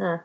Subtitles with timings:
[0.00, 0.18] Huh.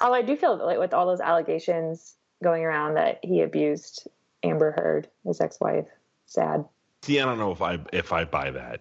[0.00, 4.08] Although I do feel like with all those allegations going around that he abused
[4.42, 5.86] Amber Heard, his ex-wife,
[6.26, 6.64] sad.
[7.02, 8.80] See, I don't know if I if I buy that.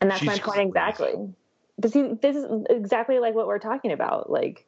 [0.00, 0.68] And that's She's my point crazy.
[0.68, 1.12] exactly.
[1.78, 4.30] But see, this is exactly like what we're talking about.
[4.30, 4.66] Like,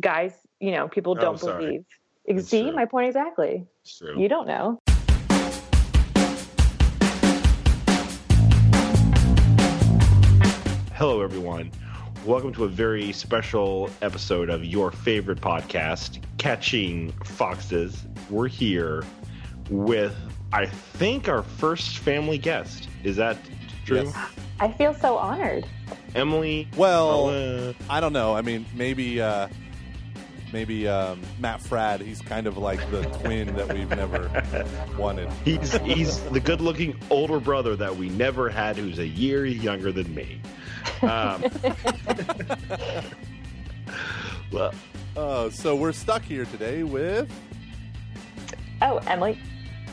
[0.00, 1.64] guys, you know, people Oh, don't sorry.
[1.64, 1.84] believe.
[2.26, 2.72] That's see, true.
[2.72, 3.66] my point exactly.
[3.82, 4.20] It's true.
[4.20, 4.78] You don't know.
[10.94, 11.70] Hello, everyone.
[12.26, 18.04] Welcome to a very special episode of your favorite podcast, Catching Foxes.
[18.30, 19.04] We're here
[19.70, 20.12] with,
[20.52, 22.88] I think, our first family guest.
[23.04, 23.38] Is that
[23.84, 24.02] true?
[24.02, 24.16] Yes.
[24.58, 25.66] I feel so honored.
[26.16, 26.66] Emily.
[26.76, 28.34] Well, uh, I don't know.
[28.34, 29.46] I mean, maybe uh,
[30.52, 32.00] maybe um, Matt Fradd.
[32.00, 34.66] He's kind of like the twin that we've never
[34.98, 35.30] wanted.
[35.44, 40.12] he's he's the good-looking older brother that we never had, who's a year younger than
[40.12, 40.40] me.
[41.02, 41.44] Um,
[44.52, 44.72] well,
[45.18, 47.30] Oh, so we're stuck here today with.
[48.82, 49.38] Oh, Emily,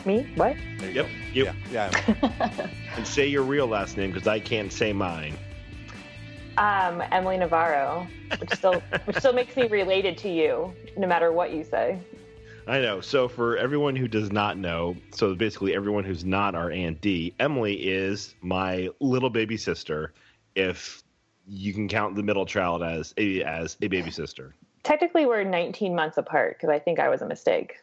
[0.03, 0.30] me?
[0.36, 0.58] What?
[0.80, 1.12] There you yep, go.
[1.34, 1.56] yep.
[1.72, 1.92] Yeah,
[2.28, 2.68] yeah.
[2.98, 5.38] And say your real last name because I can't say mine.
[6.58, 8.06] Um, Emily Navarro,
[8.38, 12.00] which still which still makes me related to you, no matter what you say.
[12.68, 13.00] I know.
[13.00, 17.34] So for everyone who does not know, so basically everyone who's not our Aunt D,
[17.40, 20.14] Emily is my little baby sister.
[20.56, 21.04] If
[21.48, 24.56] you can count the middle child as a as a baby sister.
[24.84, 27.78] Technically, we're 19 months apart because I think I was a mistake.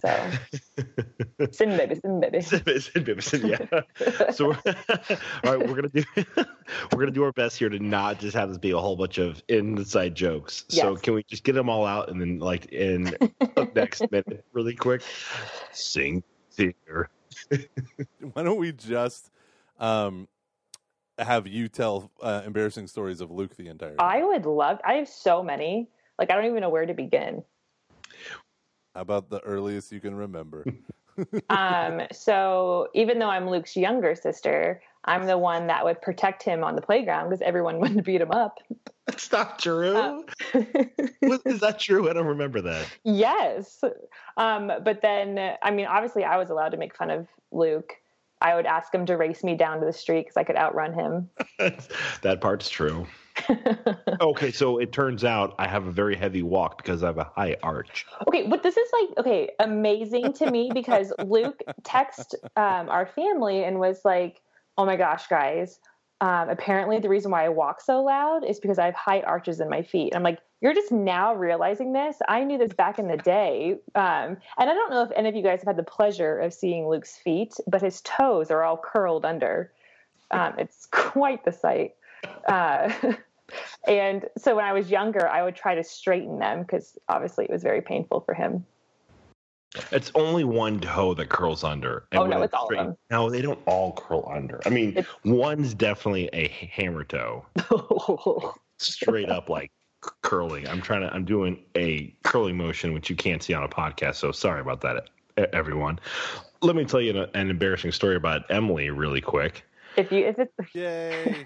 [0.00, 0.30] So,
[1.52, 2.40] sin baby, sin baby.
[3.46, 3.80] yeah.
[4.32, 4.58] So we're,
[5.44, 8.48] all right, we're gonna do we're gonna do our best here to not just have
[8.48, 10.64] this be a whole bunch of inside jokes.
[10.68, 14.44] So can we just get them all out and then like in the next minute
[14.52, 15.02] really quick?
[15.72, 17.10] Sing, singer.
[18.32, 19.30] Why don't we just
[19.78, 20.28] um,
[21.20, 24.06] have you tell uh, embarrassing stories of Luke the entire time?
[24.06, 24.78] I would love.
[24.84, 25.88] I have so many.
[26.18, 27.42] Like I don't even know where to begin.
[28.94, 30.64] How about the earliest you can remember?
[31.50, 36.64] Um, so even though I'm Luke's younger sister, I'm the one that would protect him
[36.64, 38.58] on the playground because everyone wanted to beat him up.
[39.06, 39.94] That's not true.
[39.94, 40.22] Uh,
[41.20, 42.08] What- Is that true?
[42.08, 42.86] I don't remember that.
[43.04, 43.84] yes.
[44.38, 47.92] Um, but then, I mean, obviously, I was allowed to make fun of Luke.
[48.40, 50.94] I would ask him to race me down to the street because I could outrun
[50.94, 51.30] him.
[52.22, 53.06] that part's true.
[54.20, 57.30] Okay, so it turns out I have a very heavy walk because I have a
[57.34, 58.04] high arch.
[58.28, 63.64] Okay, but this is like okay, amazing to me because Luke texted um, our family
[63.64, 64.42] and was like,
[64.76, 65.78] "Oh my gosh, guys!
[66.20, 69.60] Um, apparently, the reason why I walk so loud is because I have high arches
[69.60, 72.16] in my feet." I'm like, "You're just now realizing this?
[72.28, 75.34] I knew this back in the day." Um, and I don't know if any of
[75.34, 78.76] you guys have had the pleasure of seeing Luke's feet, but his toes are all
[78.76, 79.72] curled under.
[80.30, 81.94] Um, it's quite the sight.
[82.46, 82.92] Uh,
[83.86, 87.50] and so when I was younger, I would try to straighten them because obviously it
[87.50, 88.64] was very painful for him.
[89.92, 92.04] It's only one toe that curls under.
[92.12, 92.96] Oh, no, when it's all of them.
[93.10, 94.60] No, they don't all curl under.
[94.66, 97.46] I mean, It's- one's definitely a hammer toe,
[98.78, 99.70] straight up like
[100.22, 100.66] curling.
[100.66, 101.14] I'm trying to.
[101.14, 104.16] I'm doing a curling motion, which you can't see on a podcast.
[104.16, 105.08] So sorry about that,
[105.52, 106.00] everyone.
[106.62, 109.62] Let me tell you an, an embarrassing story about Emily, really quick.
[109.96, 111.44] if you, if it's, Yay!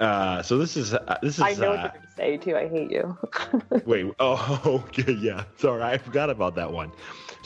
[0.00, 1.40] Uh, so this is uh, this is.
[1.42, 2.56] I know what uh, you're going to say too.
[2.56, 3.18] I hate you.
[3.86, 4.12] Wait.
[4.18, 5.44] Oh, okay, yeah.
[5.58, 6.90] Sorry, I forgot about that one.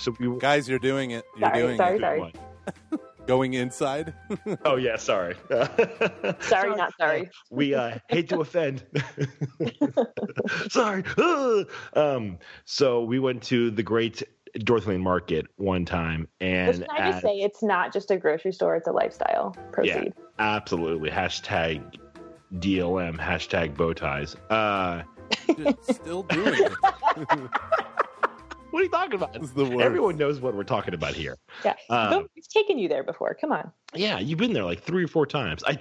[0.01, 0.39] So we.
[0.39, 1.25] Guys, you're doing it.
[1.37, 2.01] You're Sorry, doing sorry, it.
[2.01, 2.21] sorry.
[2.21, 3.01] What?
[3.27, 4.15] Going inside.
[4.65, 5.37] Oh yeah, sorry.
[6.41, 7.31] Sorry, not sorry.
[7.51, 8.85] We uh, hate to offend.
[10.69, 11.05] sorry.
[11.95, 12.39] Um.
[12.65, 14.23] So we went to the Great
[14.65, 18.11] Dorothy Lane Market one time, and Which can I just at- say, it's not just
[18.11, 19.55] a grocery store; it's a lifestyle.
[19.71, 20.13] Proceed.
[20.39, 21.83] absolutely hashtag
[22.55, 24.35] DLM hashtag bow ties.
[24.49, 25.03] Uh,
[25.83, 26.73] Still doing it.
[28.71, 29.33] What are you talking about?
[29.33, 29.81] This is the worst.
[29.81, 31.37] Everyone knows what we're talking about here.
[31.65, 33.37] Yeah, Um, Go- it's taken you there before.
[33.41, 33.73] Come on.
[33.95, 35.63] Yeah, you've been there like three or four times.
[35.67, 35.79] I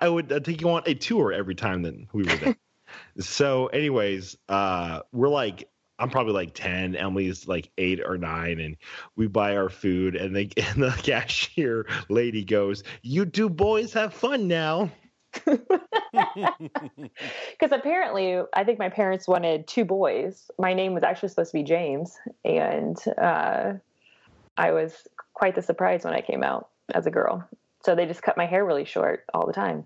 [0.00, 2.56] I would I'd take you on a tour every time that we were there.
[3.20, 6.94] so, anyways, uh, we're like I'm probably like ten.
[6.96, 8.76] Emily's like eight or nine, and
[9.16, 14.12] we buy our food, and they and the cashier lady goes, "You two boys have
[14.12, 14.90] fun now."
[17.58, 20.50] Because apparently, I think my parents wanted two boys.
[20.58, 23.74] My name was actually supposed to be James, and uh,
[24.56, 27.46] I was quite the surprise when I came out as a girl.
[27.84, 29.84] So they just cut my hair really short all the time.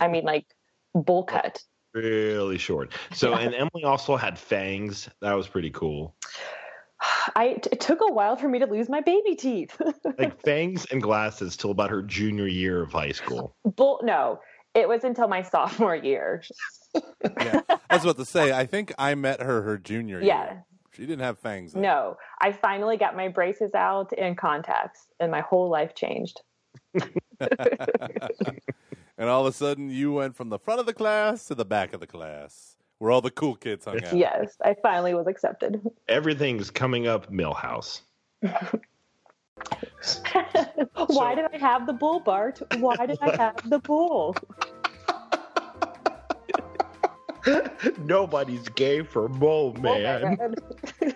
[0.00, 0.46] I mean, like
[0.94, 1.62] bowl cut.
[1.92, 2.92] Really short.
[3.12, 3.38] So, Yeah.
[3.40, 5.08] and Emily also had fangs.
[5.20, 6.14] That was pretty cool.
[7.36, 9.80] I it took a while for me to lose my baby teeth.
[10.18, 13.56] Like fangs and glasses till about her junior year of high school.
[13.64, 14.38] Bull, no,
[14.74, 16.42] it was until my sophomore year.
[16.94, 17.62] Yeah.
[17.90, 20.28] I was about to say, I think I met her her junior year.
[20.28, 20.58] Yeah.
[20.92, 21.72] She didn't have fangs.
[21.72, 21.82] Then.
[21.82, 26.40] No, I finally got my braces out and contacts, and my whole life changed.
[29.16, 31.64] And all of a sudden, you went from the front of the class to the
[31.64, 34.14] back of the class, where all the cool kids hung out.
[34.16, 35.80] Yes, I finally was accepted.
[36.08, 38.00] Everything's coming up Milhouse.
[41.06, 42.60] Why did I have the bull, Bart?
[42.78, 44.36] Why did I have the bull?
[47.98, 50.22] Nobody's gay for Bull Oh, Man.
[50.22, 50.54] man.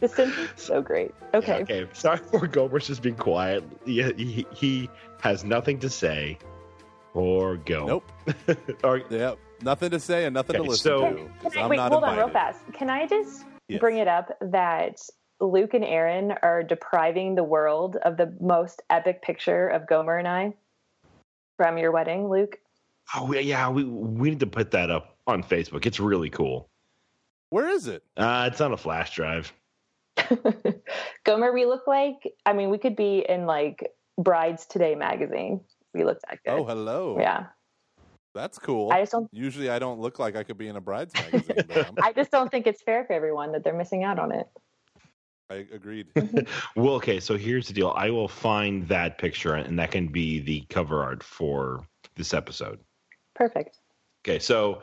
[0.00, 1.12] the sentence is so great.
[1.32, 1.62] Okay.
[1.62, 3.64] Okay, sorry for Gomer's just being quiet.
[3.86, 6.38] He, he, he has nothing to say
[7.14, 7.86] or go.
[7.86, 8.12] Nope.
[8.84, 9.38] or, Yep.
[9.62, 11.28] Nothing to say and nothing Okay, to listen so- to.
[11.42, 12.60] 'cause Can I, I'm wait, not hold on real fast.
[12.74, 13.80] Can I just Yes.
[13.80, 14.98] bring it up that
[15.40, 20.28] Luke and Aaron are depriving the world of the most epic picture of Gomer and
[20.28, 20.52] I
[21.56, 22.58] from your wedding, Luke?
[23.14, 25.86] oh, yeah, we, we need to put that up on Facebook.
[25.86, 26.68] It's really cool.
[27.50, 28.02] Where is it?
[28.16, 29.52] Uh, it's on a flash drive.
[31.24, 35.60] Gomer, we look like, I mean, we could be in like Brides Today magazine.
[35.94, 36.50] We look that good.
[36.52, 37.16] Oh, hello.
[37.20, 37.46] yeah.
[38.34, 38.90] That's cool.
[38.90, 39.28] I just don't.
[39.32, 41.64] Usually I don't look like I could be in a bride's magazine.
[41.68, 44.32] but I'm- I just don't think it's fair for everyone that they're missing out on
[44.32, 44.46] it.
[45.50, 46.08] I agreed.
[46.14, 46.38] Mm-hmm.
[46.82, 47.92] Well, okay, so here's the deal.
[47.96, 51.86] I will find that picture, and that can be the cover art for
[52.16, 52.80] this episode.
[53.36, 53.78] Perfect.
[54.26, 54.80] Okay, so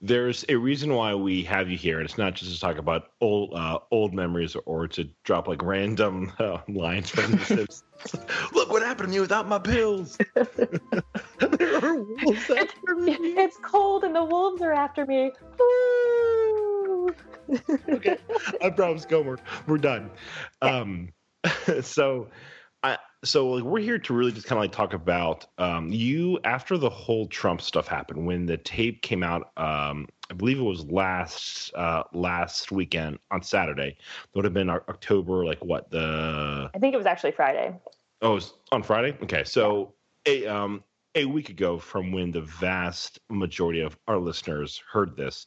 [0.00, 3.08] there's a reason why we have you here, and it's not just to talk about
[3.20, 7.66] old uh, old memories or to drop like random uh, lines from the.
[8.54, 10.16] Look what happened to me without my pills.
[10.36, 13.16] there are wolves after me.
[13.36, 15.32] It's cold and the wolves are after me.
[15.58, 17.14] Woo!
[17.88, 18.16] okay,
[18.62, 20.10] I promise, Gomer, we're done.
[20.62, 21.08] Um,
[21.82, 22.28] so,
[23.24, 26.78] so like we're here to really just kind of like talk about um you after
[26.78, 29.50] the whole Trump stuff happened when the tape came out.
[29.56, 33.96] Um, I believe it was last uh last weekend on Saturday.
[33.98, 37.74] It would have been October, like what the I think it was actually Friday.
[38.22, 39.16] Oh, it was on Friday.
[39.22, 39.94] Okay, so
[40.26, 40.82] a um
[41.14, 45.46] a week ago from when the vast majority of our listeners heard this,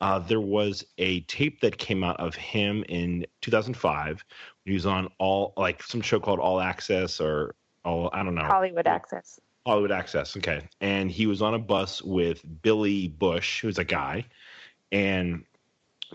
[0.00, 4.24] uh, there was a tape that came out of him in 2005.
[4.64, 7.54] He was on all like some show called All Access or
[7.84, 9.40] all I don't know Hollywood Access.
[9.66, 10.36] Hollywood Access.
[10.36, 10.62] Okay.
[10.80, 14.24] And he was on a bus with Billy Bush, who's a guy.
[14.92, 15.44] And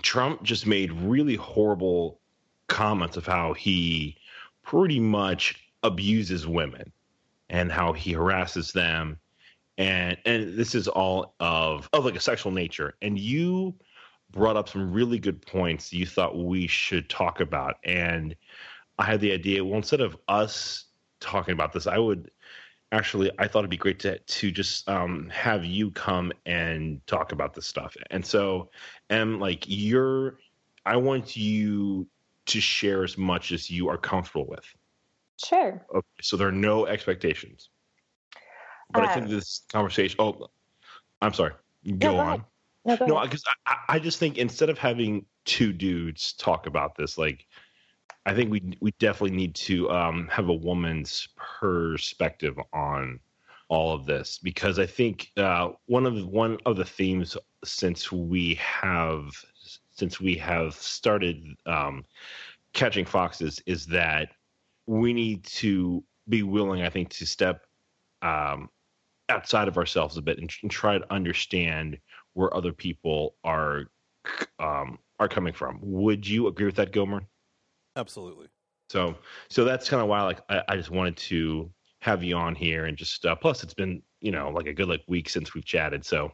[0.02, 2.20] Trump just made really horrible
[2.68, 4.18] comments of how he
[4.64, 6.92] pretty much abuses women
[7.54, 9.18] and how he harasses them.
[9.78, 12.96] And and this is all of of like a sexual nature.
[13.02, 13.76] And you
[14.32, 17.78] brought up some really good points you thought we should talk about.
[17.84, 18.36] And
[18.98, 20.86] I had the idea, well, instead of us
[21.20, 22.32] talking about this, I would
[22.92, 27.32] actually I thought it'd be great to to just um, have you come and talk
[27.32, 27.96] about this stuff.
[28.10, 28.70] And so,
[29.10, 30.40] and like you're,
[30.86, 32.08] I want you
[32.48, 34.66] to share as much as you are comfortable with.
[35.38, 35.86] Sure.
[35.94, 37.70] Okay, so there are no expectations.
[38.92, 40.18] But I think Um, this conversation.
[40.20, 40.48] Oh,
[41.22, 41.54] I'm sorry.
[41.98, 42.46] Go, go on.
[42.86, 46.96] No, go No, because I, I just think instead of having two dudes talk about
[46.96, 47.48] this, like
[48.26, 53.20] I think we we definitely need to um, have a woman's perspective on
[53.70, 58.12] all of this because I think uh, one of the, one of the themes since
[58.12, 59.32] we have
[59.92, 62.06] since we have started um,
[62.74, 64.30] catching foxes is that
[64.88, 67.66] we need to be willing, I think, to step
[68.22, 68.70] um,
[69.30, 71.98] outside of ourselves a bit and, and try to understand
[72.34, 73.86] where other people are
[74.60, 75.80] um, are coming from.
[75.82, 77.24] Would you agree with that, Gomer?
[77.96, 78.48] Absolutely.
[78.90, 79.16] So,
[79.50, 81.70] so that's kind of why, like, I, I just wanted to
[82.02, 84.90] have you on here and just uh, plus it's been you know like a good
[84.90, 86.06] like week since we've chatted.
[86.06, 86.32] So,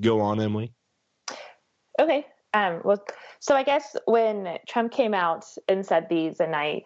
[0.00, 0.72] go on, Emily.
[2.00, 2.26] Okay.
[2.54, 3.04] Um, well,
[3.40, 6.84] so I guess when Trump came out and said these, and I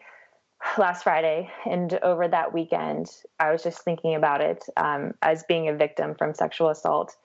[0.79, 5.69] last Friday and over that weekend, I was just thinking about it um, as being
[5.69, 7.17] a victim from sexual assault.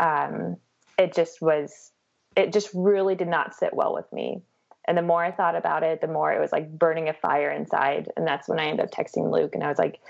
[0.00, 0.56] Um,
[0.98, 1.92] it just was,
[2.36, 4.42] it just really did not sit well with me.
[4.88, 7.50] And the more I thought about it, the more it was like burning a fire
[7.50, 8.08] inside.
[8.16, 10.00] And that's when I ended up texting Luke, and I was like,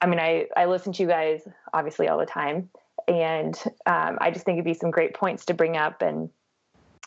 [0.00, 1.42] I mean, I I listen to you guys
[1.74, 2.70] obviously all the time,
[3.06, 3.54] and
[3.84, 6.30] um, I just think it'd be some great points to bring up and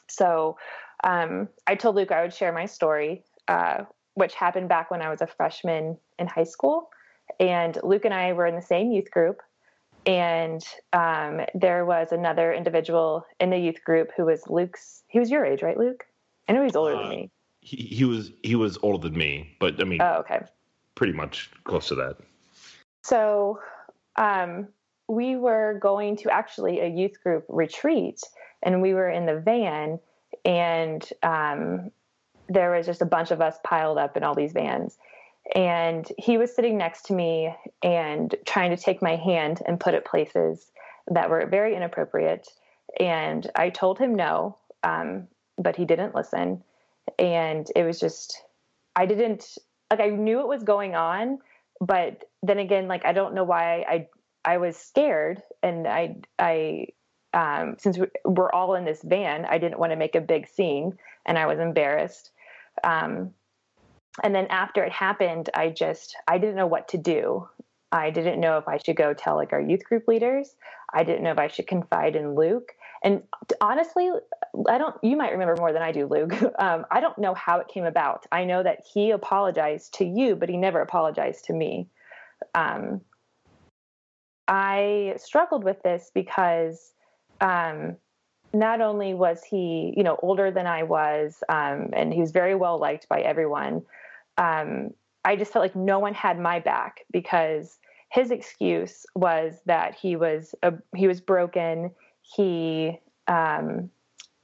[0.09, 0.57] so
[1.03, 3.85] um, I told Luke I would share my story, uh,
[4.19, 6.89] which happened back when I was a freshman in high school.
[7.39, 9.41] And Luke and I were in the same youth group.
[10.05, 10.61] And
[10.93, 15.45] um, there was another individual in the youth group who was Luke's, he was your
[15.45, 16.05] age, right, Luke?
[16.47, 17.31] I know he's older Uh, than me.
[17.61, 20.39] He, he was he was older than me, but I mean, Oh, okay.
[20.95, 22.15] pretty much close to that.
[23.03, 23.59] So
[24.15, 24.69] um,
[25.07, 28.21] we were going to actually a youth group retreat,
[28.63, 29.99] and we were in the van,
[30.45, 31.91] and um,
[32.49, 34.97] there was just a bunch of us piled up in all these vans.
[35.55, 39.93] And he was sitting next to me and trying to take my hand and put
[39.93, 40.71] it places
[41.07, 42.47] that were very inappropriate.
[42.99, 45.27] And I told him no, um,
[45.57, 46.63] but he didn't listen.
[47.17, 48.41] And it was just,
[48.95, 49.57] I didn't,
[49.89, 51.39] like, I knew it was going on,
[51.81, 54.07] but then again, like, I don't know why I,
[54.45, 56.87] I was scared and I, I,
[57.33, 60.97] um, since we're all in this van, I didn't want to make a big scene
[61.25, 62.31] and I was embarrassed.
[62.83, 63.33] Um,
[64.23, 67.47] and then after it happened, I just, I didn't know what to do.
[67.91, 70.55] I didn't know if I should go tell like our youth group leaders.
[70.93, 72.73] I didn't know if I should confide in Luke.
[73.03, 73.23] And
[73.61, 74.09] honestly,
[74.67, 76.33] I don't, you might remember more than I do, Luke.
[76.59, 78.25] Um, I don't know how it came about.
[78.33, 81.87] I know that he apologized to you, but he never apologized to me.
[82.53, 83.01] Um,
[84.47, 86.91] I struggled with this because
[87.39, 87.95] um,
[88.53, 92.55] not only was he, you know, older than I was, um, and he was very
[92.55, 93.83] well liked by everyone,
[94.37, 94.91] um,
[95.25, 97.77] I just felt like no one had my back because
[98.09, 101.91] his excuse was that he was a, he was broken.
[102.21, 103.89] He, um,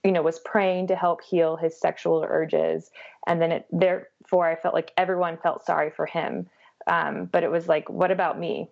[0.03, 2.91] you know, was praying to help heal his sexual urges,
[3.25, 6.47] and then it, therefore I felt like everyone felt sorry for him.
[6.87, 8.69] Um, but it was like, what about me?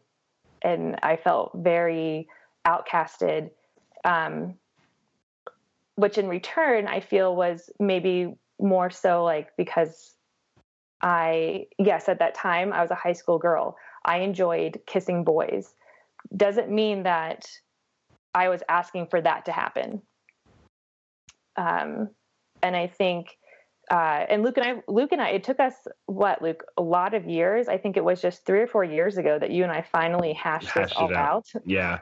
[0.61, 2.27] And I felt very
[2.67, 3.49] outcasted.
[4.05, 4.55] Um,
[5.95, 10.13] which in return I feel was maybe more so like because
[11.01, 13.75] I, yes, at that time I was a high school girl.
[14.05, 15.75] I enjoyed kissing boys.
[16.35, 17.45] Doesn't mean that
[18.33, 20.01] I was asking for that to happen.
[21.57, 22.09] Um,
[22.63, 23.37] and I think
[23.91, 25.73] uh, and Luke and I, Luke and I, it took us
[26.05, 27.67] what, Luke, a lot of years.
[27.67, 30.33] I think it was just three or four years ago that you and I finally
[30.33, 31.47] hashed, hashed this all out.
[31.55, 31.61] out.
[31.65, 31.99] Yeah,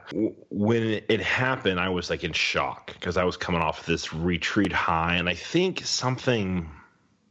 [0.50, 4.72] when it happened, I was like in shock because I was coming off this retreat
[4.72, 6.70] high, and I think something.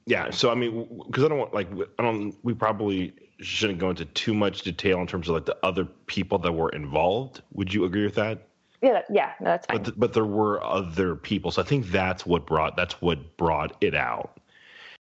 [0.06, 2.36] Yeah, so I mean, because I don't want like I don't.
[2.44, 6.38] We probably shouldn't go into too much detail in terms of like the other people
[6.40, 7.42] that were involved.
[7.54, 8.48] Would you agree with that?
[8.82, 9.84] Yeah, yeah, no, that's fine.
[9.84, 13.76] But, but there were other people, so I think that's what brought that's what brought
[13.82, 14.40] it out.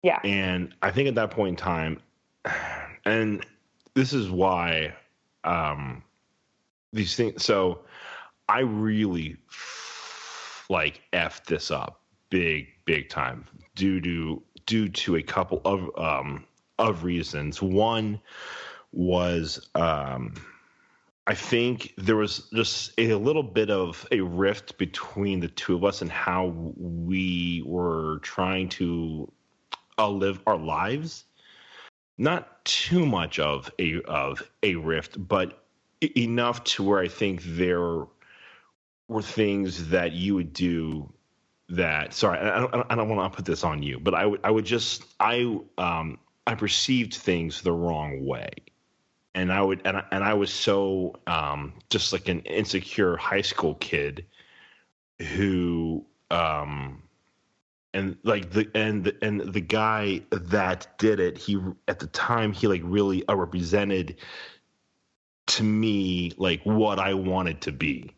[0.06, 0.20] Yeah.
[0.24, 2.00] And I think at that point in time,
[3.06, 3.44] and
[3.96, 4.94] this is why
[5.44, 6.04] um,
[6.94, 7.44] these things.
[7.44, 7.80] So
[8.48, 9.36] I really
[10.70, 16.46] like f this up big, big time due to due to a couple of um,
[16.78, 17.60] of reasons.
[17.64, 18.22] One
[18.92, 20.36] was um,
[21.26, 25.84] I think there was just a little bit of a rift between the two of
[25.84, 29.32] us and how we were trying to
[29.98, 31.26] uh, live our lives.
[32.18, 35.64] Not too much of a of a rift, but
[36.16, 38.06] enough to where I think there
[39.08, 41.12] were things that you would do
[41.70, 42.14] that.
[42.14, 44.52] Sorry, I don't, I don't want to put this on you, but I would I
[44.52, 48.50] would just I um I perceived things the wrong way
[49.36, 53.42] and I would and I, and I was so um, just like an insecure high
[53.42, 54.26] school kid
[55.20, 57.04] who um,
[57.96, 62.68] and like the and and the guy that did it he at the time he
[62.68, 64.18] like really uh, represented
[65.48, 68.12] to me like what I wanted to be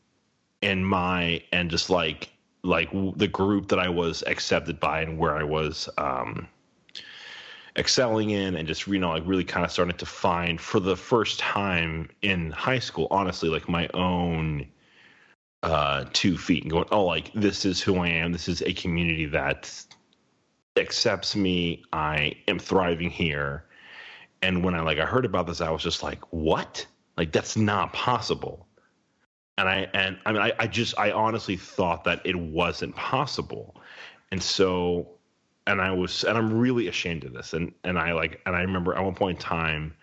[0.61, 2.29] and my and just like
[2.63, 6.47] like the group that I was accepted by and where I was um
[7.77, 10.97] excelling in and just you know like really kind of starting to find for the
[10.97, 14.65] first time in high school honestly like my own
[15.63, 18.31] uh, two feet and going, oh, like this is who I am.
[18.31, 19.71] This is a community that
[20.77, 21.83] accepts me.
[21.93, 23.65] I am thriving here.
[24.41, 26.85] And when I like I heard about this, I was just like, what?
[27.17, 28.67] Like that's not possible.
[29.57, 33.75] And I and I mean I, I just I honestly thought that it wasn't possible.
[34.31, 35.09] And so
[35.65, 37.53] and I was and I'm really ashamed of this.
[37.53, 39.95] And and I like and I remember at one point in time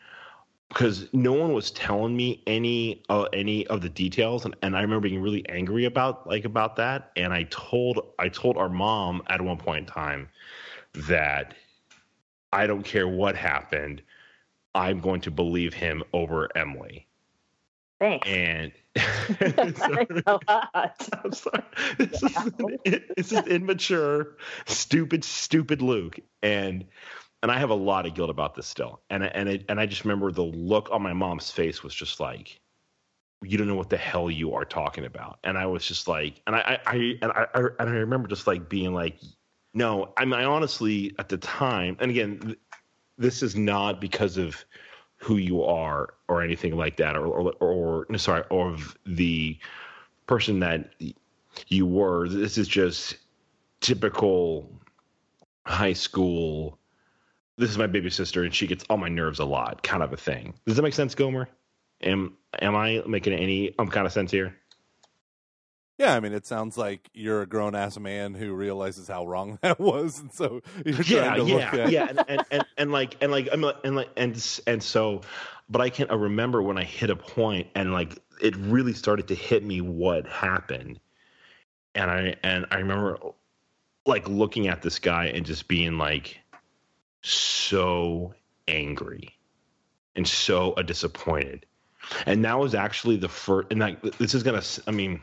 [0.74, 4.82] because no one was telling me any uh, any of the details and, and i
[4.82, 9.22] remember being really angry about like about that and i told i told our mom
[9.28, 10.28] at one point in time
[10.94, 11.54] that
[12.52, 14.02] i don't care what happened
[14.74, 17.06] i'm going to believe him over emily
[18.00, 18.28] Thanks.
[18.28, 21.08] and a lot.
[21.24, 21.62] I'm sorry.
[21.98, 22.68] This, wow.
[22.84, 26.20] is, this is immature, stupid, stupid Luke.
[26.42, 26.84] And
[27.44, 29.02] and I have a lot of guilt about this still.
[29.10, 32.18] And and it, and I just remember the look on my mom's face was just
[32.18, 32.58] like,
[33.42, 35.40] you don't know what the hell you are talking about.
[35.44, 38.46] And I was just like, and I I, and I, I and I remember just
[38.46, 39.18] like being like,
[39.74, 40.14] no.
[40.16, 42.56] I mean, I honestly at the time, and again,
[43.18, 44.64] this is not because of
[45.16, 49.58] who you are or anything like that, or or, or no, sorry, of the
[50.26, 50.94] person that
[51.68, 52.26] you were.
[52.26, 53.18] This is just
[53.82, 54.66] typical
[55.66, 56.78] high school.
[57.56, 60.12] This is my baby sister, and she gets on my nerves a lot, kind of
[60.12, 60.54] a thing.
[60.66, 61.48] Does that make sense, Gomer?
[62.02, 64.56] Am am I making any um kind of sense here?
[65.96, 69.58] Yeah, I mean, it sounds like you're a grown ass man who realizes how wrong
[69.62, 71.90] that was, and so you're yeah, trying to yeah, look at.
[71.92, 75.20] yeah, and, and, and, and like and like I'm like- and like and and so,
[75.68, 79.28] but I can I remember when I hit a point and like it really started
[79.28, 80.98] to hit me what happened,
[81.94, 83.18] and I and I remember
[84.04, 86.38] like looking at this guy and just being like
[87.24, 88.34] so
[88.68, 89.30] angry
[90.16, 91.66] and so disappointed,
[92.26, 93.68] and that was actually the first.
[93.70, 95.20] And like this is gonna, I mean,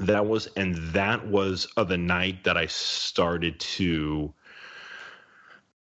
[0.00, 4.32] that was and that was uh, the night that I started to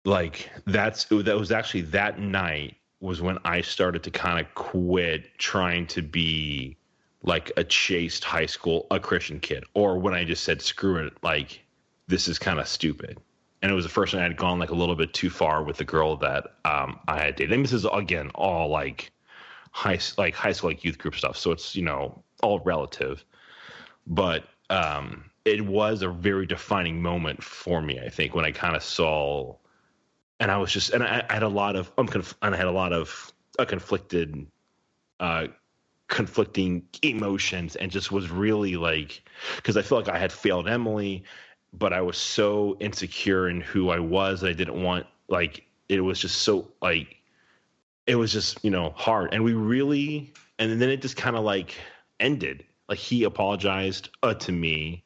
[0.03, 5.37] like that's that was actually that night was when I started to kind of quit
[5.37, 6.77] trying to be
[7.23, 11.13] like a chaste high school a Christian kid or when I just said screw it
[11.23, 11.61] like
[12.07, 13.17] this is kind of stupid
[13.61, 15.63] and it was the first time I had gone like a little bit too far
[15.63, 19.11] with the girl that um, I had dated and this is again all like
[19.71, 23.23] high like high school like youth group stuff so it's you know all relative
[24.07, 27.99] but um, it was a very defining moment for me.
[27.99, 29.55] I think when I kind of saw,
[30.39, 32.57] and I was just, and I, I had a lot of, um, conf- and I
[32.57, 34.47] had a lot of uh, conflicted,
[35.19, 35.47] uh,
[36.07, 39.23] conflicting emotions, and just was really like,
[39.57, 41.23] because I feel like I had failed Emily,
[41.73, 46.19] but I was so insecure in who I was, I didn't want like it was
[46.19, 47.17] just so like
[48.07, 51.43] it was just you know hard, and we really, and then it just kind of
[51.43, 51.75] like
[52.19, 52.65] ended.
[52.89, 55.03] Like he apologized uh, to me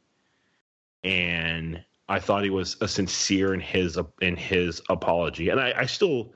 [1.05, 5.49] and i thought he was uh, sincere in his in his apology.
[5.49, 6.33] And i, I still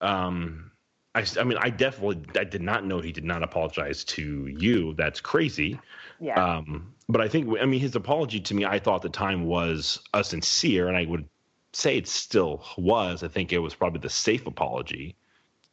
[0.00, 0.70] um
[1.16, 4.94] I, I mean i definitely i did not know he did not apologize to you
[4.94, 5.80] that's crazy
[6.20, 6.58] Yeah.
[6.58, 9.46] um but i think i mean his apology to me i thought at the time
[9.46, 11.28] was a sincere and i would
[11.72, 15.16] say it still was i think it was probably the safe apology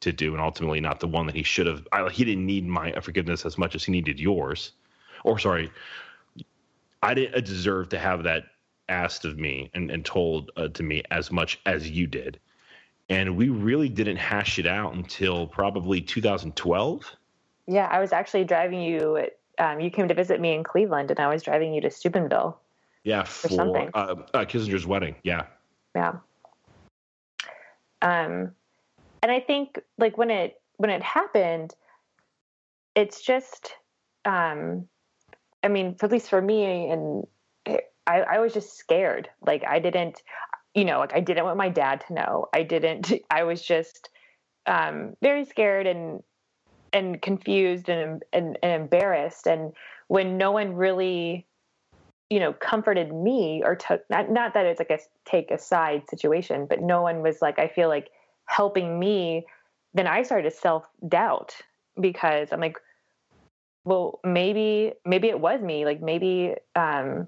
[0.04, 1.88] to do, and ultimately not the one that he should have.
[1.92, 4.74] I, he didn't need my forgiveness as much as he needed yours,
[5.24, 5.72] or sorry,
[7.02, 8.44] I didn't deserve to have that
[8.90, 12.40] asked of me and, and told uh, to me as much as you did.
[13.14, 17.16] And we really didn't hash it out until probably 2012.
[17.68, 17.88] yeah.
[17.92, 19.28] I was actually driving you.
[19.60, 22.60] Um, you came to visit me in Cleveland, and I was driving you to Steubenville.
[23.04, 23.90] Yeah, for something.
[23.94, 25.16] uh, uh, Kissinger's wedding.
[25.24, 25.46] Yeah,
[25.94, 26.16] Yeah.
[28.02, 28.52] Um,
[29.22, 31.74] and I think like when it when it happened,
[32.96, 33.74] it's just,
[34.26, 34.88] um,
[35.64, 37.26] I mean, at least for me, and
[38.06, 39.30] I, I was just scared.
[39.42, 40.22] Like I didn't,
[40.74, 42.48] you know, like I didn't want my dad to know.
[42.54, 43.12] I didn't.
[43.30, 44.10] I was just
[44.66, 46.24] um, very scared and
[46.92, 49.48] and confused and, and and embarrassed.
[49.48, 49.74] And
[50.08, 51.48] when no one really
[52.34, 56.02] you know comforted me or took not, not that it's like a take a side
[56.10, 58.10] situation but no one was like i feel like
[58.46, 59.46] helping me
[59.94, 61.56] then i started to self doubt
[62.00, 62.78] because i'm like
[63.86, 67.28] well maybe maybe it was me like maybe um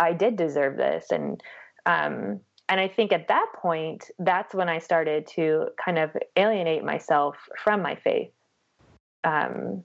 [0.00, 1.40] i did deserve this and
[1.86, 6.84] um and i think at that point that's when i started to kind of alienate
[6.84, 8.30] myself from my faith
[9.24, 9.82] um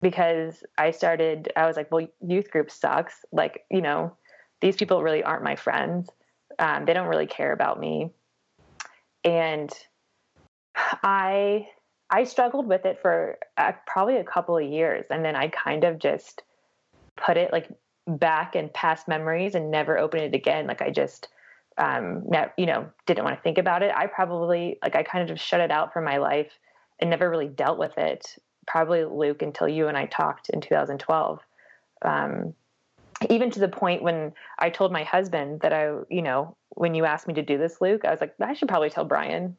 [0.00, 3.24] because I started, I was like, well, youth group sucks.
[3.32, 4.16] Like, you know,
[4.60, 6.08] these people really aren't my friends.
[6.58, 8.10] Um, they don't really care about me.
[9.24, 9.70] And
[11.02, 11.68] I,
[12.10, 15.06] I struggled with it for uh, probably a couple of years.
[15.10, 16.42] And then I kind of just
[17.16, 17.68] put it like
[18.08, 20.66] back and past memories and never open it again.
[20.66, 21.28] Like I just,
[21.76, 23.92] um, ne- you know, didn't want to think about it.
[23.94, 26.50] I probably, like, I kind of just shut it out from my life
[26.98, 31.40] and never really dealt with it probably Luke until you and I talked in 2012.
[32.02, 32.54] Um,
[33.28, 37.04] even to the point when I told my husband that I, you know, when you
[37.04, 39.56] asked me to do this, Luke, I was like, I should probably tell Brian.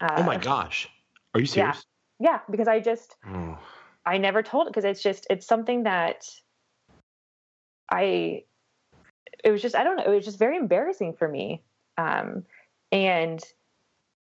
[0.00, 0.88] Uh, oh my gosh,
[1.34, 1.84] are you serious?
[2.20, 3.58] Yeah, because I just, Oh.
[4.06, 6.28] I never told it because it's just, it's something that
[7.92, 8.44] I,
[9.44, 11.62] it was just, I don't know, it was just very embarrassing for me.
[11.98, 12.44] Um,
[12.90, 13.40] and,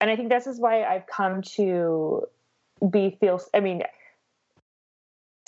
[0.00, 2.22] and I think this is why I've come to
[2.90, 3.83] be feel, I mean,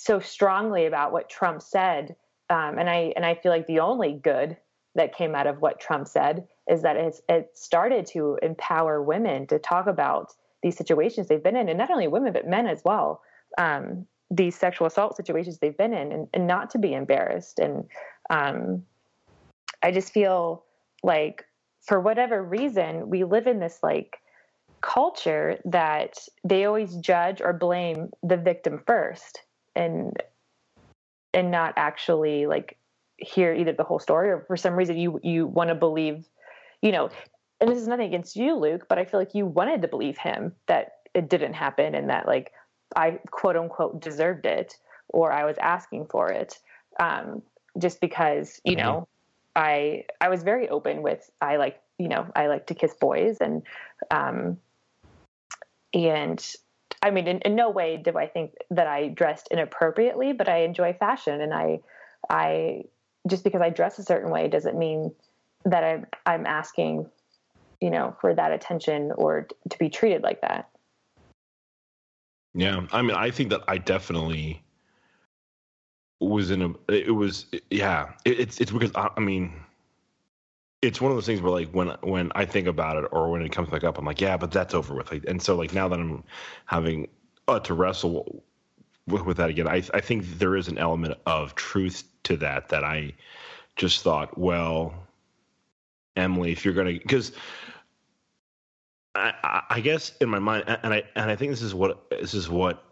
[0.01, 2.17] so strongly about what Trump said.
[2.51, 4.57] Um, and I and I feel like the only good
[4.95, 9.47] that came out of what Trump said is that it's, it started to empower women
[9.49, 12.81] to talk about these situations they've been in, and not only women but men as
[12.85, 13.21] well.
[13.59, 17.59] Um, these sexual assault situations they've been in, and, and not to be embarrassed.
[17.59, 17.85] And
[18.31, 18.85] um,
[19.83, 20.65] I just feel
[21.03, 21.45] like
[21.83, 24.19] for whatever reason we live in this like
[24.81, 29.41] culture that they always judge or blame the victim first
[29.75, 30.23] and
[31.35, 32.77] and not actually like
[33.17, 36.29] hear either the whole story or for some reason you you want to believe
[36.81, 37.11] you know
[37.61, 40.17] and this is nothing against you luke but i feel like you wanted to believe
[40.19, 42.53] him that it didn't happen and that like
[42.99, 44.77] i quote unquote deserved it
[45.09, 46.59] or i was asking for it
[47.01, 47.43] um,
[47.79, 48.87] just because you mm-hmm.
[48.87, 49.09] know
[49.57, 53.39] i i was very open with i like you know i like to kiss boys
[53.41, 53.63] and
[54.11, 54.59] um
[55.95, 56.55] and
[57.03, 60.63] I mean, in, in, no way do I think that I dressed inappropriately, but I
[60.63, 61.81] enjoy fashion, and I,
[62.29, 62.85] I
[63.29, 65.13] just because I dress a certain way doesn't mean
[65.65, 67.09] that I'm I'm asking,
[67.81, 70.69] you know, for that attention or to be treated like that.
[72.59, 74.63] Yeah, I mean, I think that I definitely
[76.21, 76.93] was in a.
[76.93, 78.13] It was yeah.
[78.25, 79.55] It, it's it's because I, I mean
[80.83, 83.43] it's one of those things where like when when I think about it or when
[83.43, 85.11] it comes back up, I'm like, yeah, but that's over with.
[85.11, 86.25] Like, and so like now that I'm
[86.67, 87.09] having
[87.49, 88.43] uh, to wrestle
[89.09, 92.71] with, with that again, I I think there is an element of truth to that
[92.71, 93.15] that I
[93.77, 94.95] just thought, well,
[96.17, 97.33] Emily, if you're gonna because.
[99.15, 102.35] I, I guess in my mind, and I and I think this is what this
[102.35, 102.85] is what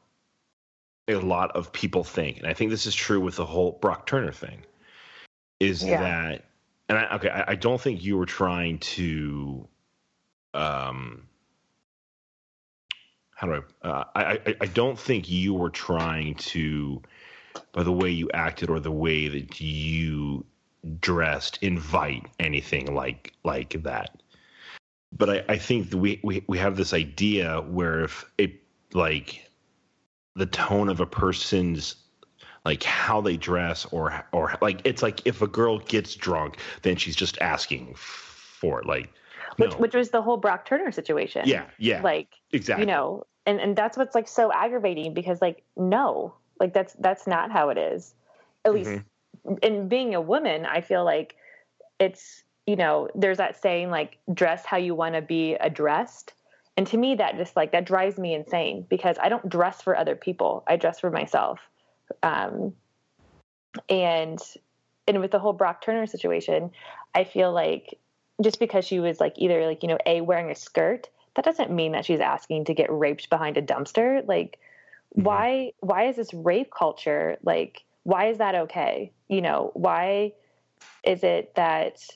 [1.09, 4.07] a lot of people think, and I think this is true with the whole Brock
[4.07, 4.65] Turner thing,
[5.61, 6.01] is yeah.
[6.01, 6.45] that
[6.89, 9.67] and I, okay, I, I, don't think you were trying to,
[10.55, 11.27] um,
[13.35, 17.03] how do I, uh, I, I, don't think you were trying to,
[17.73, 20.45] by the way you acted or the way that you
[21.01, 24.23] dressed, invite anything like like that.
[25.13, 29.49] But I, I think we, we we have this idea where if it like
[30.35, 31.97] the tone of a person's
[32.65, 36.97] like how they dress or or like it's like if a girl gets drunk then
[36.97, 39.11] she's just asking for it like
[39.57, 39.77] which no.
[39.79, 41.43] which was the whole Brock Turner situation.
[41.47, 42.03] Yeah, yeah.
[42.03, 42.83] Like exactly.
[42.83, 47.27] You know, and and that's what's like so aggravating because like no, like that's that's
[47.27, 48.15] not how it is.
[48.65, 49.55] At least mm-hmm.
[49.63, 51.37] in being a woman, I feel like
[51.99, 56.35] it's you know, there's that saying like dress how you want to be addressed.
[56.77, 59.97] And to me that just like that drives me insane because I don't dress for
[59.97, 60.65] other people.
[60.67, 61.61] I dress for myself.
[62.23, 62.75] Um,
[63.89, 64.41] and
[65.09, 66.71] and with the whole Brock Turner situation,
[67.15, 67.99] I feel like
[68.43, 71.71] just because she was like either like you know a wearing a skirt, that doesn't
[71.71, 74.27] mean that she's asking to get raped behind a dumpster.
[74.27, 74.59] Like,
[75.17, 75.23] mm-hmm.
[75.23, 77.85] why why is this rape culture like?
[78.03, 79.13] Why is that okay?
[79.29, 80.33] You know, why
[81.03, 82.07] is it that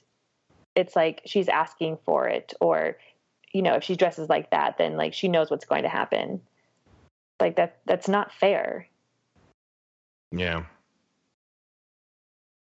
[0.75, 2.97] it's like she's asking for it or
[3.53, 6.41] you know if she dresses like that then like she knows what's going to happen
[7.41, 8.87] like that that's not fair
[10.33, 10.65] yeah.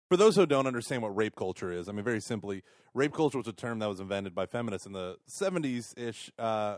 [0.09, 3.37] For those who don't understand what rape culture is, I mean, very simply, rape culture
[3.37, 6.77] was a term that was invented by feminists in the 70s ish uh,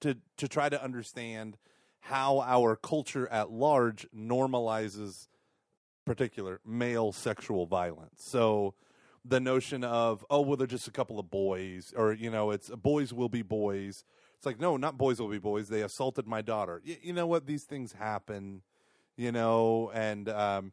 [0.00, 1.56] to, to try to understand
[2.00, 5.28] how our culture at large normalizes
[6.04, 8.22] particular male sexual violence.
[8.22, 8.74] So
[9.26, 12.68] the notion of, oh, well, they're just a couple of boys, or, you know, it's
[12.70, 14.04] boys will be boys.
[14.36, 15.68] It's like, no, not boys will be boys.
[15.68, 16.82] They assaulted my daughter.
[16.86, 17.46] Y- you know what?
[17.46, 18.62] These things happen
[19.16, 20.72] you know, and um,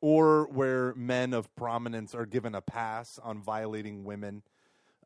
[0.00, 4.42] or where men of prominence are given a pass on violating women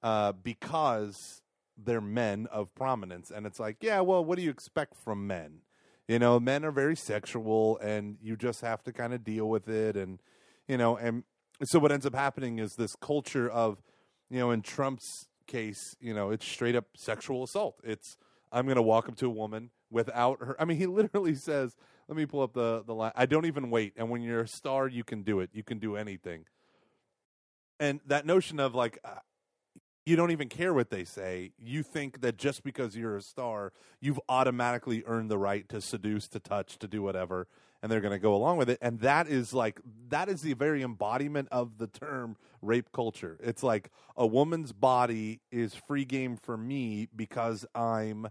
[0.03, 1.43] uh, because
[1.77, 5.59] they're men of prominence, and it's like, yeah, well, what do you expect from men?
[6.07, 9.69] You know, men are very sexual, and you just have to kind of deal with
[9.69, 10.21] it, and
[10.67, 11.25] you know, and
[11.65, 13.83] so what ends up happening is this culture of,
[14.31, 17.81] you know, in Trump's case, you know, it's straight up sexual assault.
[17.83, 18.17] It's
[18.53, 20.57] I'm going to walk up to a woman without her.
[20.61, 21.77] I mean, he literally says,
[22.09, 23.13] let me pull up the the line.
[23.17, 23.95] I don't even wait.
[23.97, 25.51] And when you're a star, you can do it.
[25.53, 26.45] You can do anything.
[27.81, 29.21] And that notion of like uh,
[30.09, 31.53] you don't even care what they say.
[31.59, 36.29] You think that just because you're a star, you've automatically earned the right to seduce,
[36.29, 37.47] to touch, to do whatever,
[37.83, 38.79] and they're going to go along with it.
[38.83, 43.39] And that is like that is the very embodiment of the term rape culture.
[43.43, 48.29] It's like a woman's body is free game for me because I'm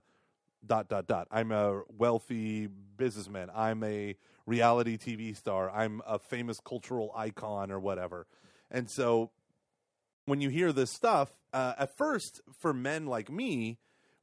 [0.66, 1.28] dot dot dot.
[1.32, 3.50] I'm a wealthy businessman.
[3.56, 5.70] I'm a reality TV star.
[5.70, 8.28] I'm a famous cultural icon or whatever.
[8.70, 9.32] And so
[10.26, 13.78] when you hear this stuff, uh, at first for men like me,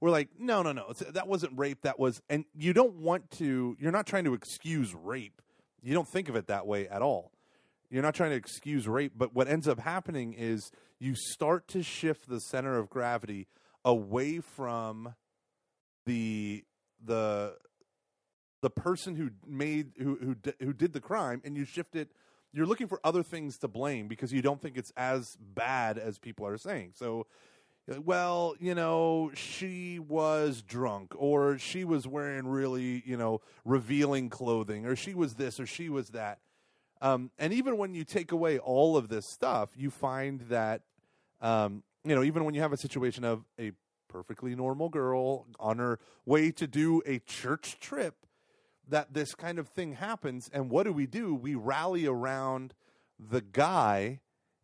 [0.04, 1.80] we're like, no, no, no, that wasn't rape.
[1.80, 3.74] That was, and you don't want to.
[3.80, 5.40] You're not trying to excuse rape.
[5.82, 7.32] You don't think of it that way at all.
[7.88, 11.82] You're not trying to excuse rape, but what ends up happening is you start to
[11.82, 13.48] shift the center of gravity
[13.82, 15.14] away from
[16.04, 16.64] the
[17.02, 17.56] the
[18.60, 22.10] the person who made who who who did the crime and you shift it
[22.52, 26.18] you're looking for other things to blame because you don't think it's as bad as
[26.18, 27.26] people are saying so
[27.86, 34.86] well, you know, she was drunk or she was wearing really, you know, revealing clothing
[34.86, 36.38] or she was this or she was that.
[37.02, 40.82] Um, and even when you take away all of this stuff, you find that,
[41.42, 43.72] um, you know, even when you have a situation of a
[44.08, 48.14] perfectly normal girl on her way to do a church trip,
[48.88, 50.50] that this kind of thing happens.
[50.52, 51.34] And what do we do?
[51.34, 52.74] We rally around
[53.18, 54.20] the guy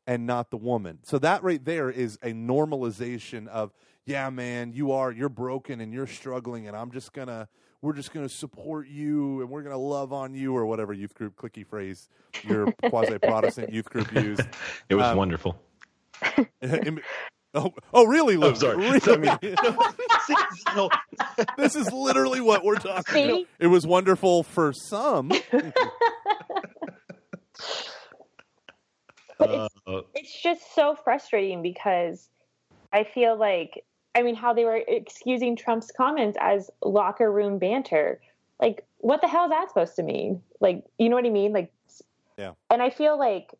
[0.06, 0.98] and not the woman.
[1.04, 3.72] So that right there is a normalization of,
[4.06, 7.48] yeah, man, you are you're broken and you're struggling, and I'm just gonna
[7.82, 11.36] we're just gonna support you and we're gonna love on you or whatever youth group
[11.36, 12.08] clicky phrase
[12.44, 14.42] your quasi Protestant youth group used.
[14.88, 15.60] It was Um, wonderful.
[17.54, 18.50] oh, oh, really, Luke?
[18.54, 18.76] I'm sorry.
[18.76, 19.00] Really?
[19.06, 19.56] I mean,
[20.76, 20.90] no,
[21.56, 23.24] this is literally what we're talking See?
[23.30, 23.46] about.
[23.58, 25.32] It was wonderful for some.
[29.40, 32.28] But it's uh, it's just so frustrating because
[32.92, 38.20] I feel like I mean how they were excusing Trump's comments as locker room banter.
[38.60, 40.42] Like what the hell is that supposed to mean?
[40.60, 41.52] Like you know what I mean?
[41.52, 41.72] Like
[42.36, 42.52] Yeah.
[42.68, 43.54] And I feel like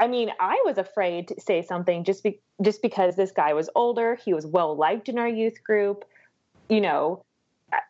[0.00, 3.70] I mean I was afraid to say something just be, just because this guy was
[3.76, 6.04] older, he was well liked in our youth group,
[6.68, 7.24] you know.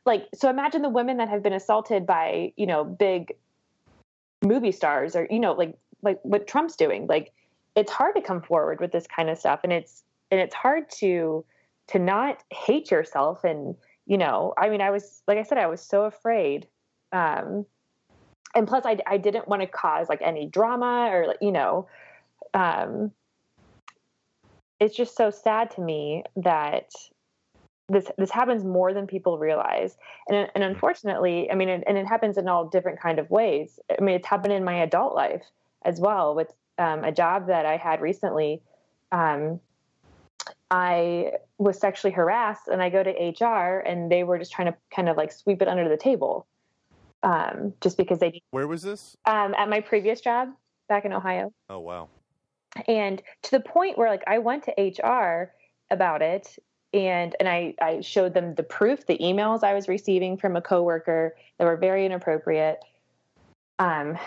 [0.05, 3.35] Like so imagine the women that have been assaulted by, you know, big
[4.42, 7.07] movie stars or you know like like what Trump's doing.
[7.07, 7.33] Like
[7.75, 10.91] it's hard to come forward with this kind of stuff and it's and it's hard
[10.99, 11.45] to
[11.88, 13.75] to not hate yourself and
[14.07, 16.67] you know, I mean I was like I said I was so afraid
[17.12, 17.65] um
[18.55, 21.88] and plus I I didn't want to cause like any drama or like you know
[22.55, 23.12] um
[24.81, 26.91] it's just so sad to me that
[27.88, 29.97] this this happens more than people realize
[30.29, 33.79] and and unfortunately i mean and, and it happens in all different kind of ways
[33.97, 35.43] i mean it's happened in my adult life
[35.85, 38.61] as well with um, a job that i had recently
[39.12, 39.61] um,
[40.71, 43.11] i was sexually harassed and i go to
[43.45, 46.47] hr and they were just trying to kind of like sweep it under the table
[47.25, 49.16] um, just because they Where was this?
[49.27, 50.49] um, at my previous job
[50.88, 52.09] back in ohio Oh wow.
[52.88, 55.53] and to the point where like i went to hr
[55.90, 56.59] about it
[56.95, 60.61] and and i i showed them the proof the emails i was receiving from a
[60.62, 62.79] coworker that were very inappropriate
[63.79, 64.18] um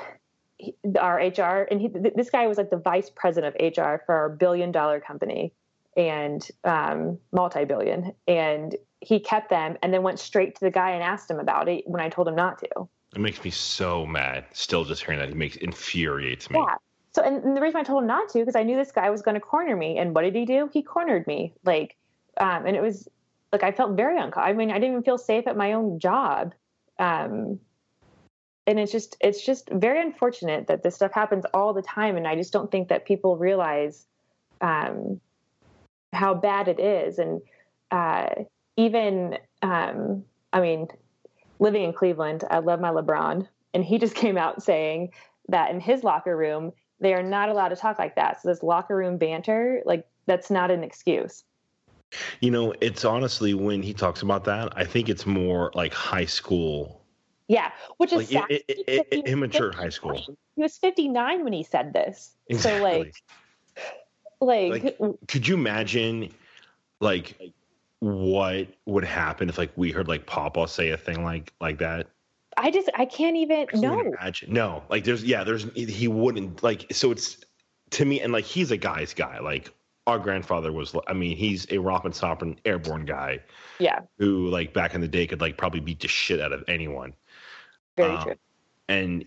[0.58, 4.02] he, our hr and he, th- this guy was like the vice president of hr
[4.06, 5.54] for our billion dollar company
[5.98, 11.04] and um multi-billion and he kept them and then went straight to the guy and
[11.04, 14.46] asked him about it when i told him not to it makes me so mad.
[14.52, 16.60] Still, just hearing that it makes infuriates me.
[16.60, 16.76] Yeah.
[17.13, 19.10] So, and, and the reason I told him not to, because I knew this guy
[19.10, 19.98] was going to corner me.
[19.98, 20.70] And what did he do?
[20.74, 21.54] He cornered me.
[21.63, 21.96] Like,
[22.41, 23.08] um, and it was
[23.54, 24.50] like I felt very uncomfortable.
[24.50, 26.54] I mean, I didn't even feel safe at my own job.
[27.00, 27.60] Um,
[28.67, 32.17] and it's just, it's just very unfortunate that this stuff happens all the time.
[32.17, 34.06] And I just don't think that people realize
[34.62, 35.19] um,
[36.13, 37.19] how bad it is.
[37.19, 37.41] And
[37.91, 38.30] uh,
[38.78, 40.88] even, um, I mean,
[41.60, 45.12] living in Cleveland, I love my LeBron, and he just came out saying
[45.49, 48.41] that in his locker room they are not allowed to talk like that.
[48.41, 51.43] So this locker room banter, like that's not an excuse.
[52.39, 56.25] You know, it's honestly when he talks about that, I think it's more like high
[56.25, 57.01] school,
[57.48, 60.38] Yeah, which is like sad i- i- i- because he immature high school.
[60.56, 62.36] He was 59 when he said this.
[62.60, 63.14] So like,
[64.42, 66.34] like, Like, Could you imagine,
[67.00, 67.54] like,
[68.00, 72.08] what would happen if like we heard like Papa say a thing like like that?
[72.58, 74.00] I just I can't even I no.
[74.02, 74.54] imagine.
[74.54, 77.38] No, like there's yeah, there's he wouldn't like so it's
[77.92, 79.40] to me and like he's a guy's guy.
[79.40, 79.74] Like
[80.08, 83.40] our grandfather was I mean, he's a romp and stomping airborne guy
[83.80, 86.64] Yeah, who like back in the day could like probably beat the shit out of
[86.68, 87.14] anyone.
[87.98, 88.36] Very Um, true.
[88.88, 89.26] And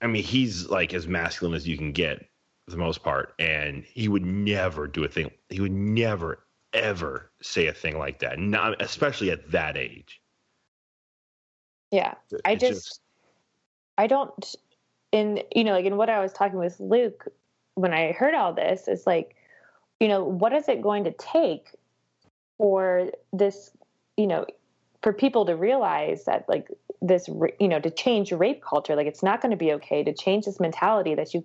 [0.00, 2.18] I mean, he's like as masculine as you can get
[2.64, 3.34] for the most part.
[3.38, 5.30] And he would never do a thing.
[5.48, 8.38] He would never, ever say a thing like that.
[8.38, 10.20] Not especially at that age.
[11.90, 13.00] Yeah, I It's just,
[13.96, 14.54] I don't
[15.10, 17.26] in you know like in what I was talking with Luke
[17.74, 19.36] when I heard all this is like,
[20.00, 21.74] you know, what is it going to take
[22.58, 23.70] for this,
[24.16, 24.46] you know,
[25.02, 26.68] for people to realize that like
[27.00, 30.12] this, you know, to change rape culture, like it's not going to be okay to
[30.12, 31.44] change this mentality that you,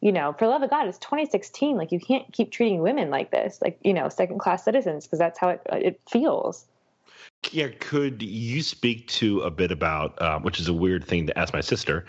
[0.00, 1.76] you know, for love of God, it's 2016.
[1.76, 5.18] Like you can't keep treating women like this, like you know, second class citizens, because
[5.18, 6.66] that's how it it feels.
[7.52, 11.38] Yeah, could you speak to a bit about, um, which is a weird thing to
[11.38, 12.04] ask my sister?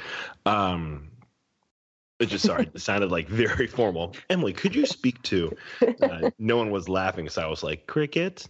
[0.45, 1.09] Um,
[2.19, 4.15] it's just sorry, it sounded like very formal.
[4.29, 5.55] Emily, could you speak to?
[6.01, 8.47] Uh, no one was laughing, so I was like, cricket.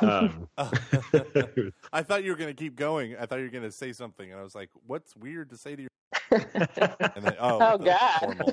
[0.00, 0.48] Um,
[1.92, 3.16] I thought you were going to keep going.
[3.16, 5.56] I thought you were going to say something, and I was like, "What's weird to
[5.56, 5.90] say to your?"
[6.30, 8.52] And then, oh, Oh, God.